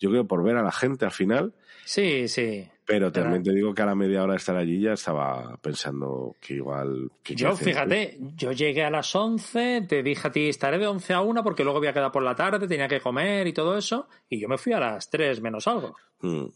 Yo 0.00 0.10
creo 0.10 0.26
por 0.26 0.44
ver 0.44 0.56
a 0.56 0.62
la 0.62 0.70
gente 0.72 1.04
al 1.04 1.10
final. 1.10 1.54
Sí, 1.84 2.28
sí. 2.28 2.68
Pero 2.84 3.12
también 3.12 3.42
te 3.42 3.52
digo 3.52 3.74
que 3.74 3.82
a 3.82 3.86
la 3.86 3.94
media 3.94 4.22
hora 4.22 4.32
de 4.32 4.38
estar 4.38 4.56
allí 4.56 4.80
ya 4.80 4.92
estaba 4.92 5.58
pensando 5.60 6.36
que 6.40 6.54
igual... 6.54 7.10
Que 7.22 7.34
yo, 7.34 7.54
fíjate, 7.54 8.16
yo 8.34 8.52
llegué 8.52 8.84
a 8.84 8.90
las 8.90 9.14
11, 9.14 9.82
te 9.88 10.02
dije 10.02 10.28
a 10.28 10.32
ti, 10.32 10.48
estaré 10.48 10.78
de 10.78 10.86
11 10.86 11.12
a 11.12 11.20
1 11.20 11.42
porque 11.42 11.64
luego 11.64 11.78
había 11.78 11.92
quedado 11.92 12.12
por 12.12 12.22
la 12.22 12.34
tarde, 12.34 12.66
tenía 12.66 12.88
que 12.88 13.00
comer 13.00 13.46
y 13.46 13.52
todo 13.52 13.76
eso, 13.76 14.08
y 14.30 14.40
yo 14.40 14.48
me 14.48 14.56
fui 14.56 14.72
a 14.72 14.80
las 14.80 15.10
3 15.10 15.42
menos 15.42 15.68
algo. 15.68 15.96
Mm. 16.22 16.46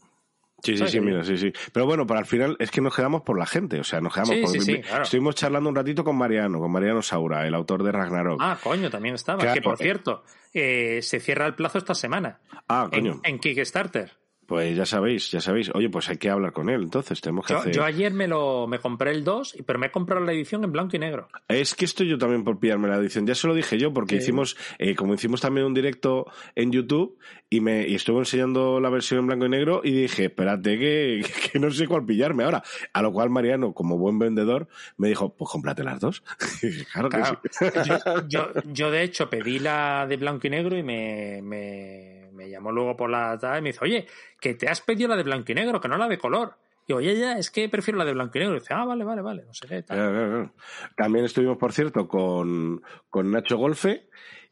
Sí, 0.63 0.77
sí, 0.77 0.87
sí, 0.87 0.99
mira, 1.01 1.23
sí, 1.25 1.37
sí. 1.37 1.51
Pero 1.73 1.85
bueno, 1.85 2.07
para 2.07 2.21
el 2.21 2.25
final 2.25 2.55
es 2.57 2.71
que 2.71 2.79
nos 2.79 2.95
quedamos 2.95 3.23
por 3.23 3.37
la 3.37 3.45
gente, 3.45 3.79
o 3.81 3.83
sea, 3.83 3.99
nos 3.99 4.13
quedamos 4.13 4.37
por... 4.37 4.61
Sí, 4.61 4.81
Estuvimos 5.01 5.35
charlando 5.35 5.69
un 5.69 5.75
ratito 5.75 6.05
con 6.05 6.15
Mariano, 6.15 6.59
con 6.59 6.71
Mariano 6.71 7.01
Saura, 7.01 7.45
el 7.45 7.53
autor 7.53 7.83
de 7.83 7.91
Ragnarok. 7.91 8.39
Ah, 8.41 8.57
coño, 8.63 8.89
también 8.89 9.15
estaba. 9.15 9.53
que 9.53 9.61
por 9.61 9.77
cierto, 9.77 10.23
eh, 10.53 11.01
se 11.01 11.19
cierra 11.19 11.45
el 11.47 11.55
plazo 11.55 11.77
esta 11.77 11.93
semana. 11.93 12.39
Ah, 12.69 12.87
coño. 12.89 13.19
en 13.23 13.39
Kickstarter. 13.39 14.22
Pues 14.45 14.75
ya 14.75 14.85
sabéis, 14.85 15.31
ya 15.31 15.39
sabéis. 15.39 15.71
Oye, 15.73 15.89
pues 15.89 16.09
hay 16.09 16.17
que 16.17 16.29
hablar 16.29 16.51
con 16.51 16.69
él, 16.69 16.83
entonces 16.83 17.21
tenemos 17.21 17.45
que 17.45 17.53
yo, 17.53 17.59
hacer... 17.59 17.73
Yo 17.73 17.83
ayer 17.83 18.13
me 18.13 18.27
lo 18.27 18.67
me 18.67 18.79
compré 18.79 19.11
el 19.11 19.23
2, 19.23 19.57
pero 19.65 19.79
me 19.79 19.87
he 19.87 19.91
comprado 19.91 20.23
la 20.23 20.33
edición 20.33 20.63
en 20.63 20.71
blanco 20.71 20.95
y 20.95 20.99
negro. 20.99 21.27
Es 21.47 21.75
que 21.75 21.85
estoy 21.85 22.09
yo 22.09 22.17
también 22.17 22.43
por 22.43 22.59
pillarme 22.59 22.87
la 22.87 22.97
edición. 22.97 23.25
Ya 23.25 23.35
se 23.35 23.47
lo 23.47 23.53
dije 23.53 23.77
yo, 23.77 23.93
porque 23.93 24.15
hicimos, 24.15 24.57
eh, 24.79 24.95
como 24.95 25.13
hicimos 25.13 25.41
también 25.41 25.65
un 25.65 25.73
directo 25.73 26.25
en 26.55 26.71
YouTube, 26.71 27.17
y 27.49 27.61
me 27.61 27.87
y 27.87 27.95
estuve 27.95 28.19
enseñando 28.19 28.79
la 28.79 28.89
versión 28.89 29.19
en 29.19 29.27
blanco 29.27 29.45
y 29.45 29.49
negro, 29.49 29.81
y 29.83 29.91
dije, 29.91 30.25
espérate 30.25 30.77
que, 30.77 31.23
que 31.51 31.59
no 31.59 31.71
sé 31.71 31.87
cuál 31.87 32.05
pillarme 32.05 32.43
ahora. 32.43 32.63
A 32.93 33.01
lo 33.01 33.11
cual 33.11 33.29
Mariano, 33.29 33.73
como 33.73 33.97
buen 33.97 34.19
vendedor, 34.19 34.67
me 34.97 35.07
dijo, 35.07 35.35
pues 35.35 35.49
cómprate 35.51 35.83
las 35.83 35.99
dos. 35.99 36.23
claro, 36.93 37.09
que 37.09 37.23
sí. 37.23 37.63
yo, 38.27 38.49
yo, 38.71 38.91
de 38.91 39.03
hecho, 39.03 39.29
pedí 39.29 39.59
la 39.59 40.05
de 40.07 40.17
blanco 40.17 40.47
y 40.47 40.49
negro 40.49 40.77
y 40.77 40.83
me, 40.83 41.41
me 41.41 42.22
me 42.33 42.49
llamó 42.49 42.71
luego 42.71 42.95
por 42.95 43.09
la 43.09 43.37
tarde 43.37 43.59
y 43.59 43.61
me 43.61 43.69
dice, 43.69 43.83
oye, 43.83 44.07
que 44.39 44.55
te 44.55 44.67
has 44.67 44.81
pedido 44.81 45.09
la 45.09 45.15
de 45.15 45.23
blanco 45.23 45.51
y 45.51 45.55
negro, 45.55 45.79
que 45.79 45.87
no 45.87 45.97
la 45.97 46.07
de 46.07 46.17
color. 46.17 46.57
Y 46.85 46.93
oye, 46.93 47.17
ya, 47.17 47.37
es 47.37 47.49
que 47.49 47.69
prefiero 47.69 47.97
la 47.97 48.05
de 48.05 48.13
blanco 48.13 48.37
y 48.37 48.39
negro. 48.41 48.55
Y 48.55 48.59
dice, 48.59 48.73
ah, 48.73 48.85
vale, 48.85 49.03
vale, 49.03 49.21
vale, 49.21 49.43
no 49.45 49.53
sé 49.53 49.67
qué. 49.67 49.83
Tal. 49.83 50.51
También 50.95 51.25
estuvimos, 51.25 51.57
por 51.57 51.71
cierto, 51.71 52.07
con, 52.07 52.81
con 53.09 53.31
Nacho 53.31 53.57
Golfe, 53.57 54.09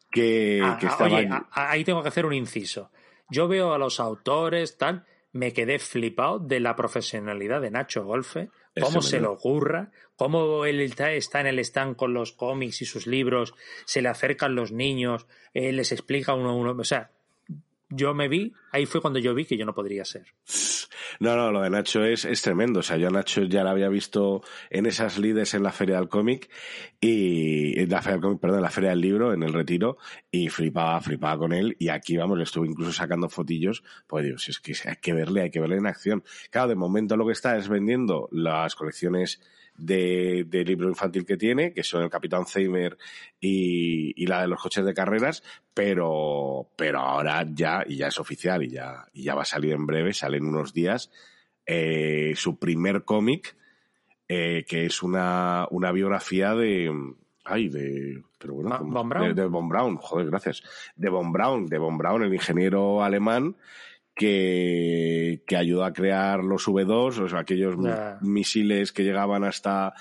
que, 0.09 0.61
ah, 0.63 0.77
que 0.79 0.87
ah, 0.87 0.89
estaba... 0.89 1.17
Oye, 1.17 1.29
ahí 1.51 1.83
tengo 1.83 2.01
que 2.01 2.09
hacer 2.09 2.25
un 2.25 2.33
inciso. 2.33 2.91
Yo 3.29 3.47
veo 3.47 3.73
a 3.73 3.77
los 3.77 3.99
autores, 3.99 4.77
tal, 4.77 5.05
me 5.31 5.53
quedé 5.53 5.79
flipado 5.79 6.39
de 6.39 6.59
la 6.59 6.75
profesionalidad 6.75 7.61
de 7.61 7.71
Nacho 7.71 8.03
Golfe, 8.03 8.49
cómo 8.79 9.01
se 9.01 9.19
lo 9.19 9.31
ocurra, 9.31 9.91
cómo 10.15 10.65
él 10.65 10.81
está 10.81 11.39
en 11.39 11.47
el 11.47 11.59
stand 11.59 11.95
con 11.95 12.13
los 12.13 12.33
cómics 12.33 12.81
y 12.81 12.85
sus 12.85 13.07
libros, 13.07 13.53
se 13.85 14.01
le 14.01 14.09
acercan 14.09 14.55
los 14.55 14.71
niños, 14.71 15.27
él 15.53 15.77
les 15.77 15.91
explica 15.91 16.33
uno 16.33 16.49
a 16.49 16.55
uno, 16.55 16.75
o 16.77 16.83
sea, 16.83 17.11
yo 17.91 18.13
me 18.13 18.27
vi, 18.27 18.54
ahí 18.71 18.86
fue 18.86 19.01
cuando 19.01 19.19
yo 19.19 19.36
vi 19.36 19.45
que 19.45 19.58
yo 19.58 19.65
no 19.65 19.75
podría 19.75 20.06
ser. 20.06 20.25
No, 21.19 21.36
no, 21.36 21.51
lo 21.51 21.62
de 21.62 21.69
Nacho 21.69 22.04
es, 22.04 22.25
es 22.25 22.41
tremendo. 22.41 22.80
O 22.80 22.84
sea, 22.84 22.97
yo 22.97 23.10
a 23.10 23.12
Nacho 23.12 23.43
ya 23.43 23.63
la 23.63 23.71
había 23.71 23.89
visto 23.89 24.41
en 24.69 24.86
esas 24.86 25.19
líderes 25.19 25.54
en 25.54 25.63
la 25.63 25.71
Feria 25.71 25.97
del 25.97 26.10
Cómic 26.10 26.49
y 26.99 27.80
en 27.80 27.89
la 27.89 28.01
Feria 28.01 28.13
del 28.13 28.21
Cómic, 28.21 28.39
perdón, 28.39 28.58
en 28.58 28.63
la 28.63 28.69
Feria 28.69 28.89
del 28.91 29.01
Libro, 29.01 29.34
en 29.34 29.43
el 29.43 29.54
Retiro, 29.54 29.97
y 30.32 30.49
flipaba, 30.49 30.99
flipaba 31.01 31.38
con 31.38 31.54
él. 31.54 31.75
Y 31.80 31.89
aquí, 31.89 32.17
vamos, 32.17 32.38
le 32.38 32.45
estuve 32.45 32.67
incluso 32.67 32.93
sacando 32.93 33.30
fotillos. 33.30 33.84
Pues 34.08 34.25
Dios, 34.25 34.49
es 34.49 34.60
que 34.60 34.73
hay 34.86 34.95
que 34.95 35.13
verle, 35.13 35.41
hay 35.41 35.51
que 35.51 35.60
verle 35.60 35.77
en 35.77 35.88
acción. 35.88 36.23
Claro, 36.49 36.69
de 36.69 36.75
momento 36.75 37.17
lo 37.17 37.25
que 37.25 37.34
está 37.34 37.58
es 37.58 37.67
vendiendo 37.67 38.30
las 38.32 38.75
colecciones 38.75 39.41
de, 39.77 40.45
de, 40.47 40.63
libro 40.63 40.88
infantil 40.88 41.25
que 41.25 41.38
tiene, 41.38 41.73
que 41.73 41.84
son 41.84 42.03
el 42.03 42.10
Capitán 42.10 42.45
Zeimer 42.45 42.97
y, 43.39 44.13
y, 44.21 44.27
la 44.27 44.41
de 44.41 44.47
los 44.47 44.62
coches 44.62 44.86
de 44.86 44.93
carreras, 44.93 45.43
pero, 45.73 46.69
pero 46.75 46.99
ahora 46.99 47.45
ya, 47.51 47.84
y 47.88 47.97
ya 47.97 48.07
es 48.07 48.19
oficial, 48.19 48.63
y 48.63 48.69
ya, 48.69 49.07
y 49.13 49.23
ya 49.23 49.36
va 49.36 49.41
a 49.41 49.45
salir 49.45 49.73
en 49.73 49.86
breve, 49.86 50.13
sale 50.13 50.38
en 50.38 50.45
unos 50.45 50.73
días, 50.73 51.12
eh, 51.65 52.34
su 52.36 52.60
primer 52.60 53.03
cómic, 53.03 53.55
eh, 54.27 54.65
que 54.67 54.86
es 54.86 55.03
una, 55.03 55.67
una 55.71 55.91
biografía 55.91 56.53
de, 56.53 56.91
ay, 57.45 57.69
de, 57.69 58.23
pero 58.38 58.55
bueno, 58.55 58.79
Von 58.84 59.10
Braun. 59.10 59.36
De, 59.36 59.41
de 59.41 59.47
Von 59.47 59.69
Braun, 59.69 59.97
joder, 59.97 60.27
gracias, 60.27 60.63
de 60.95 61.10
Von 61.10 61.31
Braun, 61.31 61.67
de 61.67 61.77
Von 61.77 61.97
Braun, 61.97 62.23
el 62.23 62.34
ingeniero 62.34 63.03
alemán, 63.03 63.55
que, 64.21 65.41
que 65.47 65.57
ayudó 65.57 65.84
a 65.84 65.93
crear 65.93 66.43
los 66.43 66.67
V2, 66.67 67.23
o 67.23 67.27
sea, 67.27 67.39
aquellos 67.39 67.75
misiles 68.21 68.91
que 68.91 69.03
llegaban 69.03 69.43
hasta, 69.43 69.95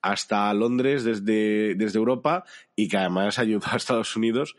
hasta 0.00 0.54
Londres 0.54 1.02
desde, 1.02 1.74
desde 1.74 1.98
Europa 1.98 2.44
y 2.76 2.86
que 2.86 2.98
además 2.98 3.40
ayudó 3.40 3.66
a 3.66 3.76
Estados 3.76 4.14
Unidos 4.14 4.54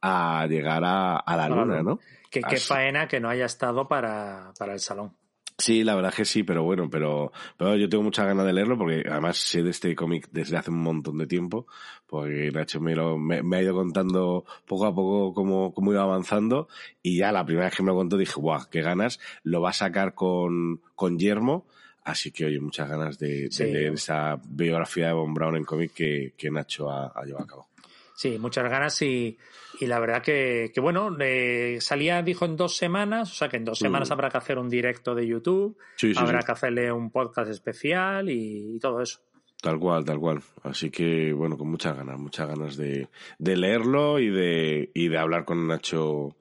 a 0.00 0.46
llegar 0.48 0.84
a, 0.84 1.16
a 1.16 1.36
la 1.36 1.48
luna, 1.48 1.82
¿no? 1.82 1.98
Que 2.30 2.40
qué 2.42 2.58
faena 2.58 3.08
que 3.08 3.18
no 3.18 3.28
haya 3.28 3.46
estado 3.46 3.88
para, 3.88 4.52
para 4.56 4.74
el 4.74 4.80
salón. 4.80 5.16
Sí, 5.62 5.84
la 5.84 5.94
verdad 5.94 6.12
que 6.12 6.24
sí, 6.24 6.42
pero 6.42 6.64
bueno, 6.64 6.90
pero, 6.90 7.30
pero 7.56 7.76
yo 7.76 7.88
tengo 7.88 8.02
mucha 8.02 8.24
ganas 8.24 8.44
de 8.46 8.52
leerlo 8.52 8.76
porque 8.76 9.04
además 9.08 9.36
sé 9.36 9.62
de 9.62 9.70
este 9.70 9.94
cómic 9.94 10.28
desde 10.32 10.56
hace 10.56 10.70
un 10.72 10.82
montón 10.82 11.18
de 11.18 11.28
tiempo, 11.28 11.68
porque 12.08 12.50
Nacho 12.52 12.80
me, 12.80 12.96
lo- 12.96 13.16
me, 13.16 13.44
me 13.44 13.58
ha 13.58 13.62
ido 13.62 13.72
contando 13.72 14.44
poco 14.66 14.86
a 14.86 14.92
poco 14.92 15.32
cómo, 15.32 15.72
cómo 15.72 15.92
iba 15.92 16.02
avanzando 16.02 16.66
y 17.00 17.16
ya 17.18 17.30
la 17.30 17.44
primera 17.46 17.66
vez 17.66 17.76
que 17.76 17.84
me 17.84 17.90
lo 17.90 17.94
contó 17.94 18.16
dije, 18.16 18.40
guau, 18.40 18.62
qué 18.72 18.80
ganas, 18.82 19.20
lo 19.44 19.60
va 19.60 19.70
a 19.70 19.72
sacar 19.72 20.14
con, 20.14 20.80
con 20.96 21.16
Yermo, 21.16 21.68
así 22.02 22.32
que 22.32 22.46
oye, 22.46 22.58
muchas 22.58 22.88
ganas 22.88 23.16
de, 23.20 23.42
de 23.42 23.50
Sí. 23.52 23.62
leer 23.62 23.92
esa 23.92 24.40
biografía 24.48 25.06
de 25.06 25.12
Von 25.12 25.32
Braun 25.32 25.54
en 25.58 25.64
cómic 25.64 25.92
que, 25.94 26.34
que 26.36 26.50
Nacho 26.50 26.90
ha, 26.90 27.06
ha 27.14 27.24
llevado 27.24 27.44
a 27.44 27.46
cabo. 27.46 27.68
Sí, 28.14 28.38
muchas 28.38 28.70
ganas 28.70 29.00
y, 29.02 29.38
y 29.80 29.86
la 29.86 29.98
verdad 29.98 30.22
que, 30.22 30.70
que 30.74 30.80
bueno, 30.80 31.16
eh, 31.20 31.78
salía, 31.80 32.22
dijo, 32.22 32.44
en 32.44 32.56
dos 32.56 32.76
semanas, 32.76 33.32
o 33.32 33.34
sea 33.34 33.48
que 33.48 33.56
en 33.56 33.64
dos 33.64 33.80
Mm. 33.80 33.84
semanas 33.84 34.10
habrá 34.10 34.28
que 34.30 34.38
hacer 34.38 34.58
un 34.58 34.68
directo 34.68 35.14
de 35.14 35.26
YouTube, 35.26 35.76
Sí, 35.96 36.12
sí, 36.14 36.20
habrá 36.20 36.40
sí. 36.40 36.46
que 36.46 36.52
hacerle 36.52 36.92
un 36.92 37.10
podcast 37.10 37.50
especial 37.50 38.28
y, 38.28 38.76
y 38.76 38.78
todo 38.78 39.00
eso. 39.00 39.20
Tal 39.62 39.78
cual, 39.78 40.04
tal 40.04 40.18
cual. 40.18 40.42
Así 40.64 40.90
que, 40.90 41.32
bueno, 41.32 41.56
con 41.56 41.70
muchas 41.70 41.96
ganas, 41.96 42.18
muchas 42.18 42.48
ganas 42.48 42.76
de, 42.76 43.08
de 43.38 43.56
leerlo 43.56 44.18
y 44.18 44.28
de, 44.28 44.90
y 44.92 45.08
de 45.08 45.18
hablar 45.18 45.44
con 45.44 45.66
Nacho 45.68 46.36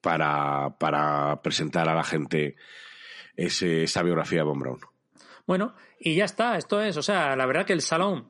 para, 0.00 0.76
para 0.78 1.40
presentar 1.40 1.88
a 1.88 1.94
la 1.94 2.04
gente 2.04 2.56
ese, 3.36 3.84
esa 3.84 4.02
biografía 4.02 4.40
de 4.40 4.44
Von 4.44 4.58
Braun. 4.58 4.80
Bueno, 5.46 5.74
y 6.00 6.16
ya 6.16 6.24
está, 6.24 6.56
esto 6.56 6.80
es, 6.80 6.96
o 6.96 7.02
sea, 7.02 7.36
la 7.36 7.46
verdad 7.46 7.64
que 7.64 7.72
el 7.74 7.80
salón, 7.80 8.28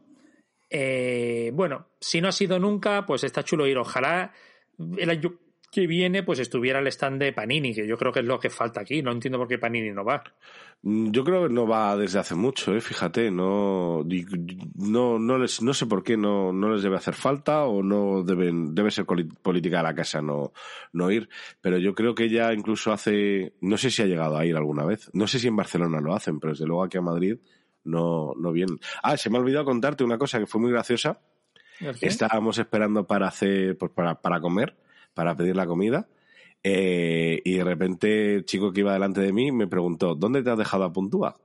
eh, 0.77 1.53
bueno, 1.55 1.87
si 2.01 2.21
no 2.21 2.27
ha 2.27 2.33
sido 2.33 2.59
nunca, 2.59 3.07
pues 3.07 3.23
está 3.23 3.45
chulo 3.45 3.65
ir. 3.69 3.79
Ojalá 3.79 4.33
el 4.99 5.09
año 5.09 5.39
que 5.71 5.87
viene 5.87 6.25
pues 6.25 6.41
estuviera 6.41 6.81
el 6.81 6.89
stand 6.89 7.23
de 7.23 7.33
Panini, 7.33 7.73
que 7.73 7.87
yo 7.87 7.97
creo 7.97 8.11
que 8.11 8.19
es 8.21 8.27
lo 8.27 8.41
que 8.41 8.51
falta 8.51 8.81
aquí. 8.81 9.01
No 9.01 9.13
entiendo 9.13 9.39
por 9.39 9.47
qué 9.47 9.57
Panini 9.57 9.93
no 9.93 10.05
va. 10.05 10.25
Mm, 10.83 11.13
yo 11.13 11.23
creo 11.23 11.47
que 11.47 11.55
no 11.55 11.69
va 11.69 11.97
desde 11.97 12.19
hace 12.19 12.35
mucho, 12.35 12.75
¿eh? 12.75 12.81
fíjate, 12.81 13.31
no, 13.31 14.03
no, 14.75 15.19
no, 15.21 15.39
les, 15.39 15.63
no 15.63 15.73
sé 15.75 15.87
por 15.87 16.03
qué 16.03 16.17
no, 16.17 16.53
no 16.53 16.71
les 16.71 16.83
debe 16.83 16.97
hacer 16.97 17.15
falta 17.15 17.67
o 17.67 17.81
no 17.81 18.25
deben, 18.25 18.75
debe 18.75 18.91
ser 18.91 19.07
política 19.07 19.77
de 19.77 19.83
la 19.85 19.95
casa 19.95 20.21
no, 20.23 20.53
no 20.93 21.09
ir, 21.13 21.29
pero 21.61 21.79
yo 21.79 21.95
creo 21.95 22.17
que 22.17 22.29
ya 22.29 22.53
incluso 22.53 22.93
hace, 22.93 23.55
no 23.61 23.77
sé 23.77 23.93
si 23.93 24.03
ha 24.03 24.07
llegado 24.07 24.37
a 24.37 24.45
ir 24.45 24.57
alguna 24.57 24.85
vez, 24.85 25.09
no 25.13 25.29
sé 25.29 25.39
si 25.39 25.47
en 25.47 25.57
Barcelona 25.57 26.01
lo 26.01 26.15
hacen, 26.15 26.41
pero 26.41 26.53
desde 26.53 26.67
luego 26.67 26.83
aquí 26.83 26.99
a 26.99 27.03
Madrid 27.03 27.39
no, 27.85 28.33
no 28.37 28.53
vienen. 28.53 28.79
Ah, 29.03 29.17
se 29.17 29.31
me 29.31 29.39
ha 29.39 29.41
olvidado 29.41 29.65
contarte 29.65 30.05
una 30.05 30.19
cosa 30.19 30.39
que 30.39 30.47
fue 30.47 30.61
muy 30.61 30.71
graciosa. 30.71 31.21
Estábamos 32.01 32.59
esperando 32.59 33.07
para 33.07 33.29
hacer, 33.29 33.77
pues 33.77 33.91
para, 33.93 34.21
para 34.21 34.41
comer 34.41 34.77
para 35.15 35.37
pedir 35.37 35.57
la 35.57 35.67
comida. 35.67 36.07
Eh, 36.63 37.41
y 37.45 37.57
de 37.57 37.65
repente 37.65 38.35
el 38.37 38.45
chico 38.45 38.73
que 38.73 38.81
iba 38.81 38.93
delante 38.93 39.21
de 39.21 39.33
mí 39.33 39.53
me 39.53 39.67
preguntó, 39.67 40.15
¿dónde 40.15 40.43
te 40.43 40.51
has 40.51 40.59
dejado 40.59 40.85
a 40.85 40.93
Puntúa? 40.93 41.39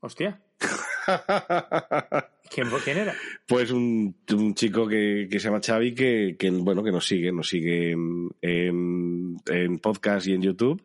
Hostia. 0.00 0.40
¿Quién, 2.50 2.68
era? 2.86 3.14
Pues 3.46 3.70
un, 3.70 4.14
chico 4.54 4.86
que, 4.86 5.28
se 5.30 5.38
llama 5.38 5.60
Xavi 5.64 5.94
que, 5.94 6.36
bueno, 6.52 6.82
que 6.82 6.92
nos 6.92 7.06
sigue, 7.06 7.32
nos 7.32 7.48
sigue 7.48 7.92
en, 7.92 8.30
en, 8.40 9.78
podcast 9.78 10.26
y 10.26 10.34
en 10.34 10.42
YouTube 10.42 10.82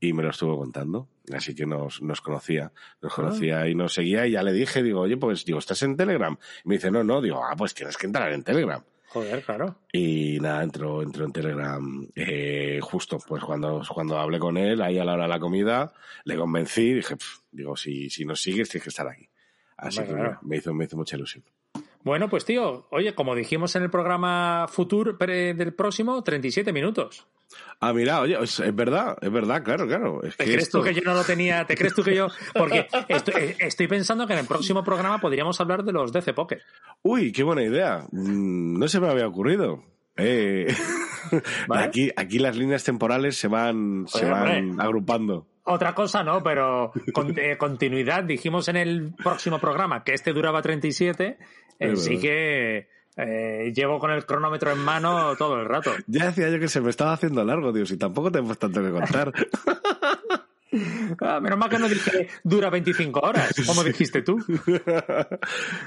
y 0.00 0.12
me 0.12 0.22
lo 0.22 0.30
estuvo 0.30 0.58
contando. 0.58 1.08
Así 1.32 1.54
que 1.54 1.66
nos, 1.66 2.02
nos 2.02 2.20
conocía, 2.20 2.72
nos 3.00 3.12
ah. 3.12 3.16
conocía 3.16 3.68
y 3.68 3.74
nos 3.74 3.94
seguía 3.94 4.26
y 4.26 4.32
ya 4.32 4.42
le 4.42 4.52
dije, 4.52 4.82
digo, 4.82 5.02
oye, 5.02 5.16
pues 5.16 5.44
digo, 5.44 5.58
¿estás 5.58 5.82
en 5.82 5.96
Telegram? 5.96 6.36
Y 6.64 6.68
me 6.68 6.76
dice, 6.76 6.90
no, 6.90 7.04
no, 7.04 7.20
digo, 7.20 7.44
ah, 7.44 7.54
pues 7.56 7.74
tienes 7.74 7.96
que 7.96 8.06
entrar 8.06 8.32
en 8.32 8.42
Telegram. 8.42 8.82
Joder, 9.08 9.42
claro. 9.42 9.76
Y 9.92 10.38
nada, 10.40 10.62
entró, 10.62 11.02
entró 11.02 11.24
en 11.24 11.32
Telegram 11.32 12.08
eh, 12.14 12.78
justo, 12.80 13.18
pues 13.26 13.42
cuando, 13.42 13.82
cuando 13.92 14.18
hablé 14.18 14.38
con 14.38 14.56
él, 14.56 14.80
ahí 14.80 14.98
a 14.98 15.04
la 15.04 15.14
hora 15.14 15.24
de 15.24 15.28
la 15.28 15.40
comida, 15.40 15.92
le 16.24 16.36
convencí, 16.36 16.94
dije, 16.94 17.16
digo, 17.50 17.76
si, 17.76 18.08
si 18.08 18.24
nos 18.24 18.40
sigues 18.40 18.68
tienes 18.68 18.84
que 18.84 18.90
estar 18.90 19.08
aquí. 19.08 19.28
Así 19.76 20.02
que 20.04 20.14
me, 20.42 20.56
hizo, 20.58 20.72
me 20.74 20.84
hizo 20.84 20.96
mucha 20.96 21.16
ilusión. 21.16 21.42
Bueno, 22.02 22.28
pues 22.28 22.44
tío, 22.44 22.86
oye, 22.90 23.14
como 23.14 23.34
dijimos 23.34 23.74
en 23.76 23.82
el 23.82 23.90
programa 23.90 24.66
Futur 24.68 25.18
del 25.18 25.74
próximo, 25.74 26.22
37 26.22 26.72
minutos. 26.72 27.26
Ah, 27.80 27.92
mira, 27.92 28.20
oye, 28.20 28.36
es, 28.42 28.74
verdad, 28.74 29.16
es 29.20 29.32
verdad, 29.32 29.62
claro, 29.62 29.86
claro. 29.86 30.20
¿Te 30.36 30.44
crees 30.44 30.70
tú 30.70 30.82
que 30.82 30.92
yo 30.92 31.00
no 31.02 31.14
lo 31.14 31.24
tenía? 31.24 31.64
¿Te 31.64 31.76
crees 31.76 31.94
tú 31.94 32.02
que 32.02 32.14
yo...? 32.14 32.28
Porque 32.54 32.86
eh, 33.08 33.56
estoy, 33.58 33.88
pensando 33.88 34.26
que 34.26 34.34
en 34.34 34.40
el 34.40 34.46
próximo 34.46 34.84
programa 34.84 35.18
podríamos 35.18 35.60
hablar 35.60 35.82
de 35.82 35.92
los 35.92 36.12
DC 36.12 36.34
Poker. 36.34 36.62
Uy, 37.02 37.32
qué 37.32 37.42
buena 37.42 37.62
idea. 37.62 38.06
Mm, 38.12 38.78
no 38.78 38.86
se 38.86 39.00
me 39.00 39.08
había 39.08 39.26
ocurrido. 39.26 39.82
Eh, 40.16 40.66
aquí, 41.74 42.10
aquí 42.16 42.38
las 42.38 42.56
líneas 42.56 42.84
temporales 42.84 43.36
se 43.36 43.48
van, 43.48 44.04
se 44.08 44.26
van 44.26 44.78
agrupando. 44.80 45.46
Otra 45.64 45.94
cosa 45.94 46.22
no, 46.22 46.42
pero 46.42 46.92
con, 47.12 47.38
eh, 47.38 47.56
continuidad. 47.56 48.24
Dijimos 48.24 48.68
en 48.68 48.76
el 48.76 49.14
próximo 49.14 49.58
programa 49.58 50.04
que 50.04 50.14
este 50.14 50.32
duraba 50.32 50.60
37, 50.60 51.38
así 51.80 52.18
que 52.18 52.88
eh, 53.16 53.72
llevo 53.74 53.98
con 53.98 54.10
el 54.10 54.24
cronómetro 54.24 54.70
en 54.72 54.78
mano 54.78 55.36
todo 55.36 55.60
el 55.60 55.66
rato. 55.66 55.92
Ya 56.06 56.26
decía 56.26 56.48
yo 56.48 56.58
que 56.58 56.68
se 56.68 56.80
me 56.80 56.90
estaba 56.90 57.12
haciendo 57.12 57.44
largo, 57.44 57.72
Dios, 57.72 57.90
y 57.90 57.96
tampoco 57.96 58.30
tenemos 58.30 58.58
tanto 58.58 58.82
que 58.82 58.90
contar. 58.90 59.32
Ah, 61.20 61.40
menos 61.40 61.58
mal 61.58 61.68
que 61.68 61.78
no 61.78 61.88
dije 61.88 62.28
dura 62.44 62.70
25 62.70 63.20
horas, 63.20 63.52
como 63.66 63.82
dijiste 63.82 64.22
tú. 64.22 64.38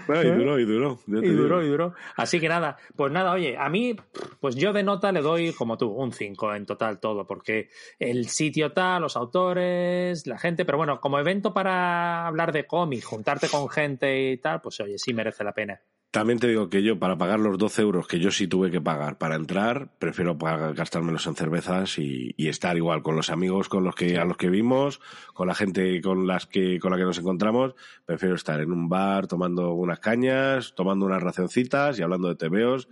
bueno, 0.07 0.23
y 0.23 0.27
¿Eh? 0.27 0.35
duró, 0.35 0.59
y 0.59 0.65
duró. 0.65 0.99
Y 1.07 1.29
duró, 1.29 1.63
y 1.63 1.69
duró. 1.69 1.93
Así 2.17 2.39
que 2.39 2.49
nada, 2.49 2.77
pues 2.95 3.11
nada, 3.11 3.31
oye, 3.31 3.57
a 3.57 3.69
mí, 3.69 3.95
pues 4.41 4.55
yo 4.55 4.73
de 4.73 4.83
nota 4.83 5.11
le 5.11 5.21
doy 5.21 5.53
como 5.53 5.77
tú, 5.77 5.89
un 5.89 6.11
5 6.11 6.55
en 6.55 6.65
total 6.65 6.99
todo, 6.99 7.25
porque 7.25 7.69
el 7.97 8.27
sitio 8.27 8.73
tal, 8.73 9.03
los 9.03 9.15
autores, 9.15 10.27
la 10.27 10.37
gente, 10.37 10.65
pero 10.65 10.77
bueno, 10.77 10.99
como 10.99 11.17
evento 11.17 11.53
para 11.53 12.27
hablar 12.27 12.51
de 12.51 12.67
cómic, 12.67 13.03
juntarte 13.03 13.47
con 13.47 13.69
gente 13.69 14.31
y 14.31 14.37
tal, 14.37 14.59
pues 14.59 14.81
oye, 14.81 14.97
sí 14.97 15.13
merece 15.13 15.45
la 15.45 15.53
pena. 15.53 15.79
También 16.13 16.37
te 16.37 16.47
digo 16.47 16.69
que 16.69 16.83
yo, 16.83 16.99
para 16.99 17.17
pagar 17.17 17.39
los 17.39 17.57
12 17.57 17.81
euros 17.81 18.07
que 18.07 18.19
yo 18.19 18.29
sí 18.29 18.47
tuve 18.47 18.69
que 18.69 18.79
pagar 18.79 19.17
para 19.17 19.33
entrar, 19.33 19.89
prefiero 19.97 20.37
gastármelos 20.37 21.25
en 21.25 21.35
cervezas 21.35 21.97
y, 21.97 22.35
estar 22.37 22.77
igual 22.77 23.01
con 23.01 23.15
los 23.15 23.31
amigos 23.31 23.67
con 23.67 23.83
los 23.83 23.95
que, 23.95 24.19
a 24.19 24.23
los 24.23 24.37
que 24.37 24.51
vimos, 24.51 25.01
con 25.33 25.47
la 25.47 25.55
gente 25.55 25.99
con, 26.01 26.27
las 26.27 26.45
que, 26.45 26.79
con 26.79 26.91
la 26.91 26.97
que 26.97 27.03
nos 27.05 27.17
encontramos. 27.17 27.73
Prefiero 28.05 28.35
estar 28.35 28.61
en 28.61 28.71
un 28.71 28.89
bar 28.89 29.25
tomando 29.25 29.73
unas 29.73 29.97
cañas, 29.97 30.75
tomando 30.75 31.07
unas 31.07 31.23
racioncitas 31.23 31.97
y 31.97 32.03
hablando 32.03 32.27
de 32.27 32.35
tebeos 32.35 32.87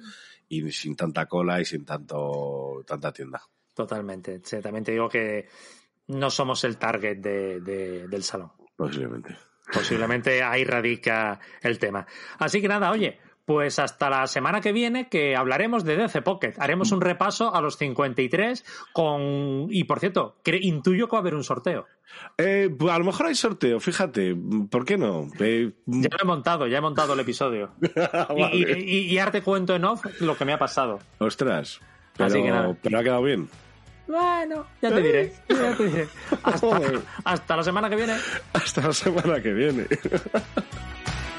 y 0.50 0.72
sin 0.72 0.96
tanta 0.96 1.28
cola 1.28 1.62
y 1.62 1.66
sin 1.66 1.86
tanto, 1.86 2.84
tanta 2.88 3.14
tienda. 3.14 3.44
Totalmente. 3.76 4.40
también 4.64 4.84
te 4.84 4.94
digo 4.94 5.08
que 5.08 5.48
no 6.08 6.32
somos 6.32 6.64
el 6.64 6.76
target 6.78 7.20
del 7.20 8.24
salón. 8.24 8.52
Posiblemente. 8.76 9.51
Posiblemente 9.72 10.44
ahí 10.44 10.64
radica 10.64 11.40
el 11.62 11.80
tema. 11.80 12.06
Así 12.40 12.62
que 12.62 12.68
nada, 12.68 12.92
oye, 12.92 13.20
pues 13.46 13.80
hasta 13.80 14.10
la 14.10 14.28
semana 14.28 14.62
que 14.62 14.72
viene 14.72 15.10
que 15.10 15.36
hablaremos 15.36 15.84
de 15.84 15.98
DC 15.98 16.22
Pocket. 16.22 16.54
Haremos 16.58 16.92
un 16.92 17.02
repaso 17.02 17.54
a 17.54 17.62
los 17.62 17.78
53 17.78 18.64
con... 18.94 19.68
Y 19.70 19.84
por 19.86 20.00
cierto, 20.00 20.38
intuyo 20.46 21.08
que 21.08 21.12
va 21.12 21.18
a 21.18 21.22
haber 21.22 21.36
un 21.36 21.44
sorteo. 21.44 21.86
Eh, 22.38 22.70
pues 22.78 22.94
a 22.94 23.00
lo 23.00 23.06
mejor 23.06 23.28
hay 23.28 23.36
sorteo, 23.36 23.80
fíjate, 23.80 24.36
¿por 24.70 24.84
qué 24.84 24.98
no? 24.98 25.28
Eh, 25.40 25.72
ya 25.86 26.10
lo 26.12 26.24
he 26.24 26.26
montado, 26.26 26.68
ya 26.68 26.78
he 26.78 26.82
montado 26.82 27.14
el 27.14 27.22
episodio. 27.22 27.72
y, 28.52 29.18
y, 29.18 29.20
te 29.32 29.42
cuento 29.42 29.76
en 29.76 29.86
off 29.86 30.06
lo 30.20 30.36
que 30.36 30.44
me 30.44 30.52
ha 30.52 30.60
pasado. 30.60 31.00
Ostras, 31.20 31.80
pero, 32.18 32.76
pero 32.82 33.00
ha 33.00 33.04
quedado 33.04 33.24
bien. 33.24 33.50
Bueno, 34.12 34.66
ya 34.82 34.90
te 34.90 35.02
diré. 35.02 35.34
Ya 35.48 35.74
te 35.78 35.86
diré. 35.86 36.08
Hasta, 36.44 36.68
hasta 37.24 37.56
la 37.56 37.64
semana 37.64 37.90
que 37.90 37.96
viene. 37.96 38.18
Hasta 38.52 38.82
la 38.82 38.94
semana 38.94 39.42
que 39.42 39.54
viene. 39.54 39.88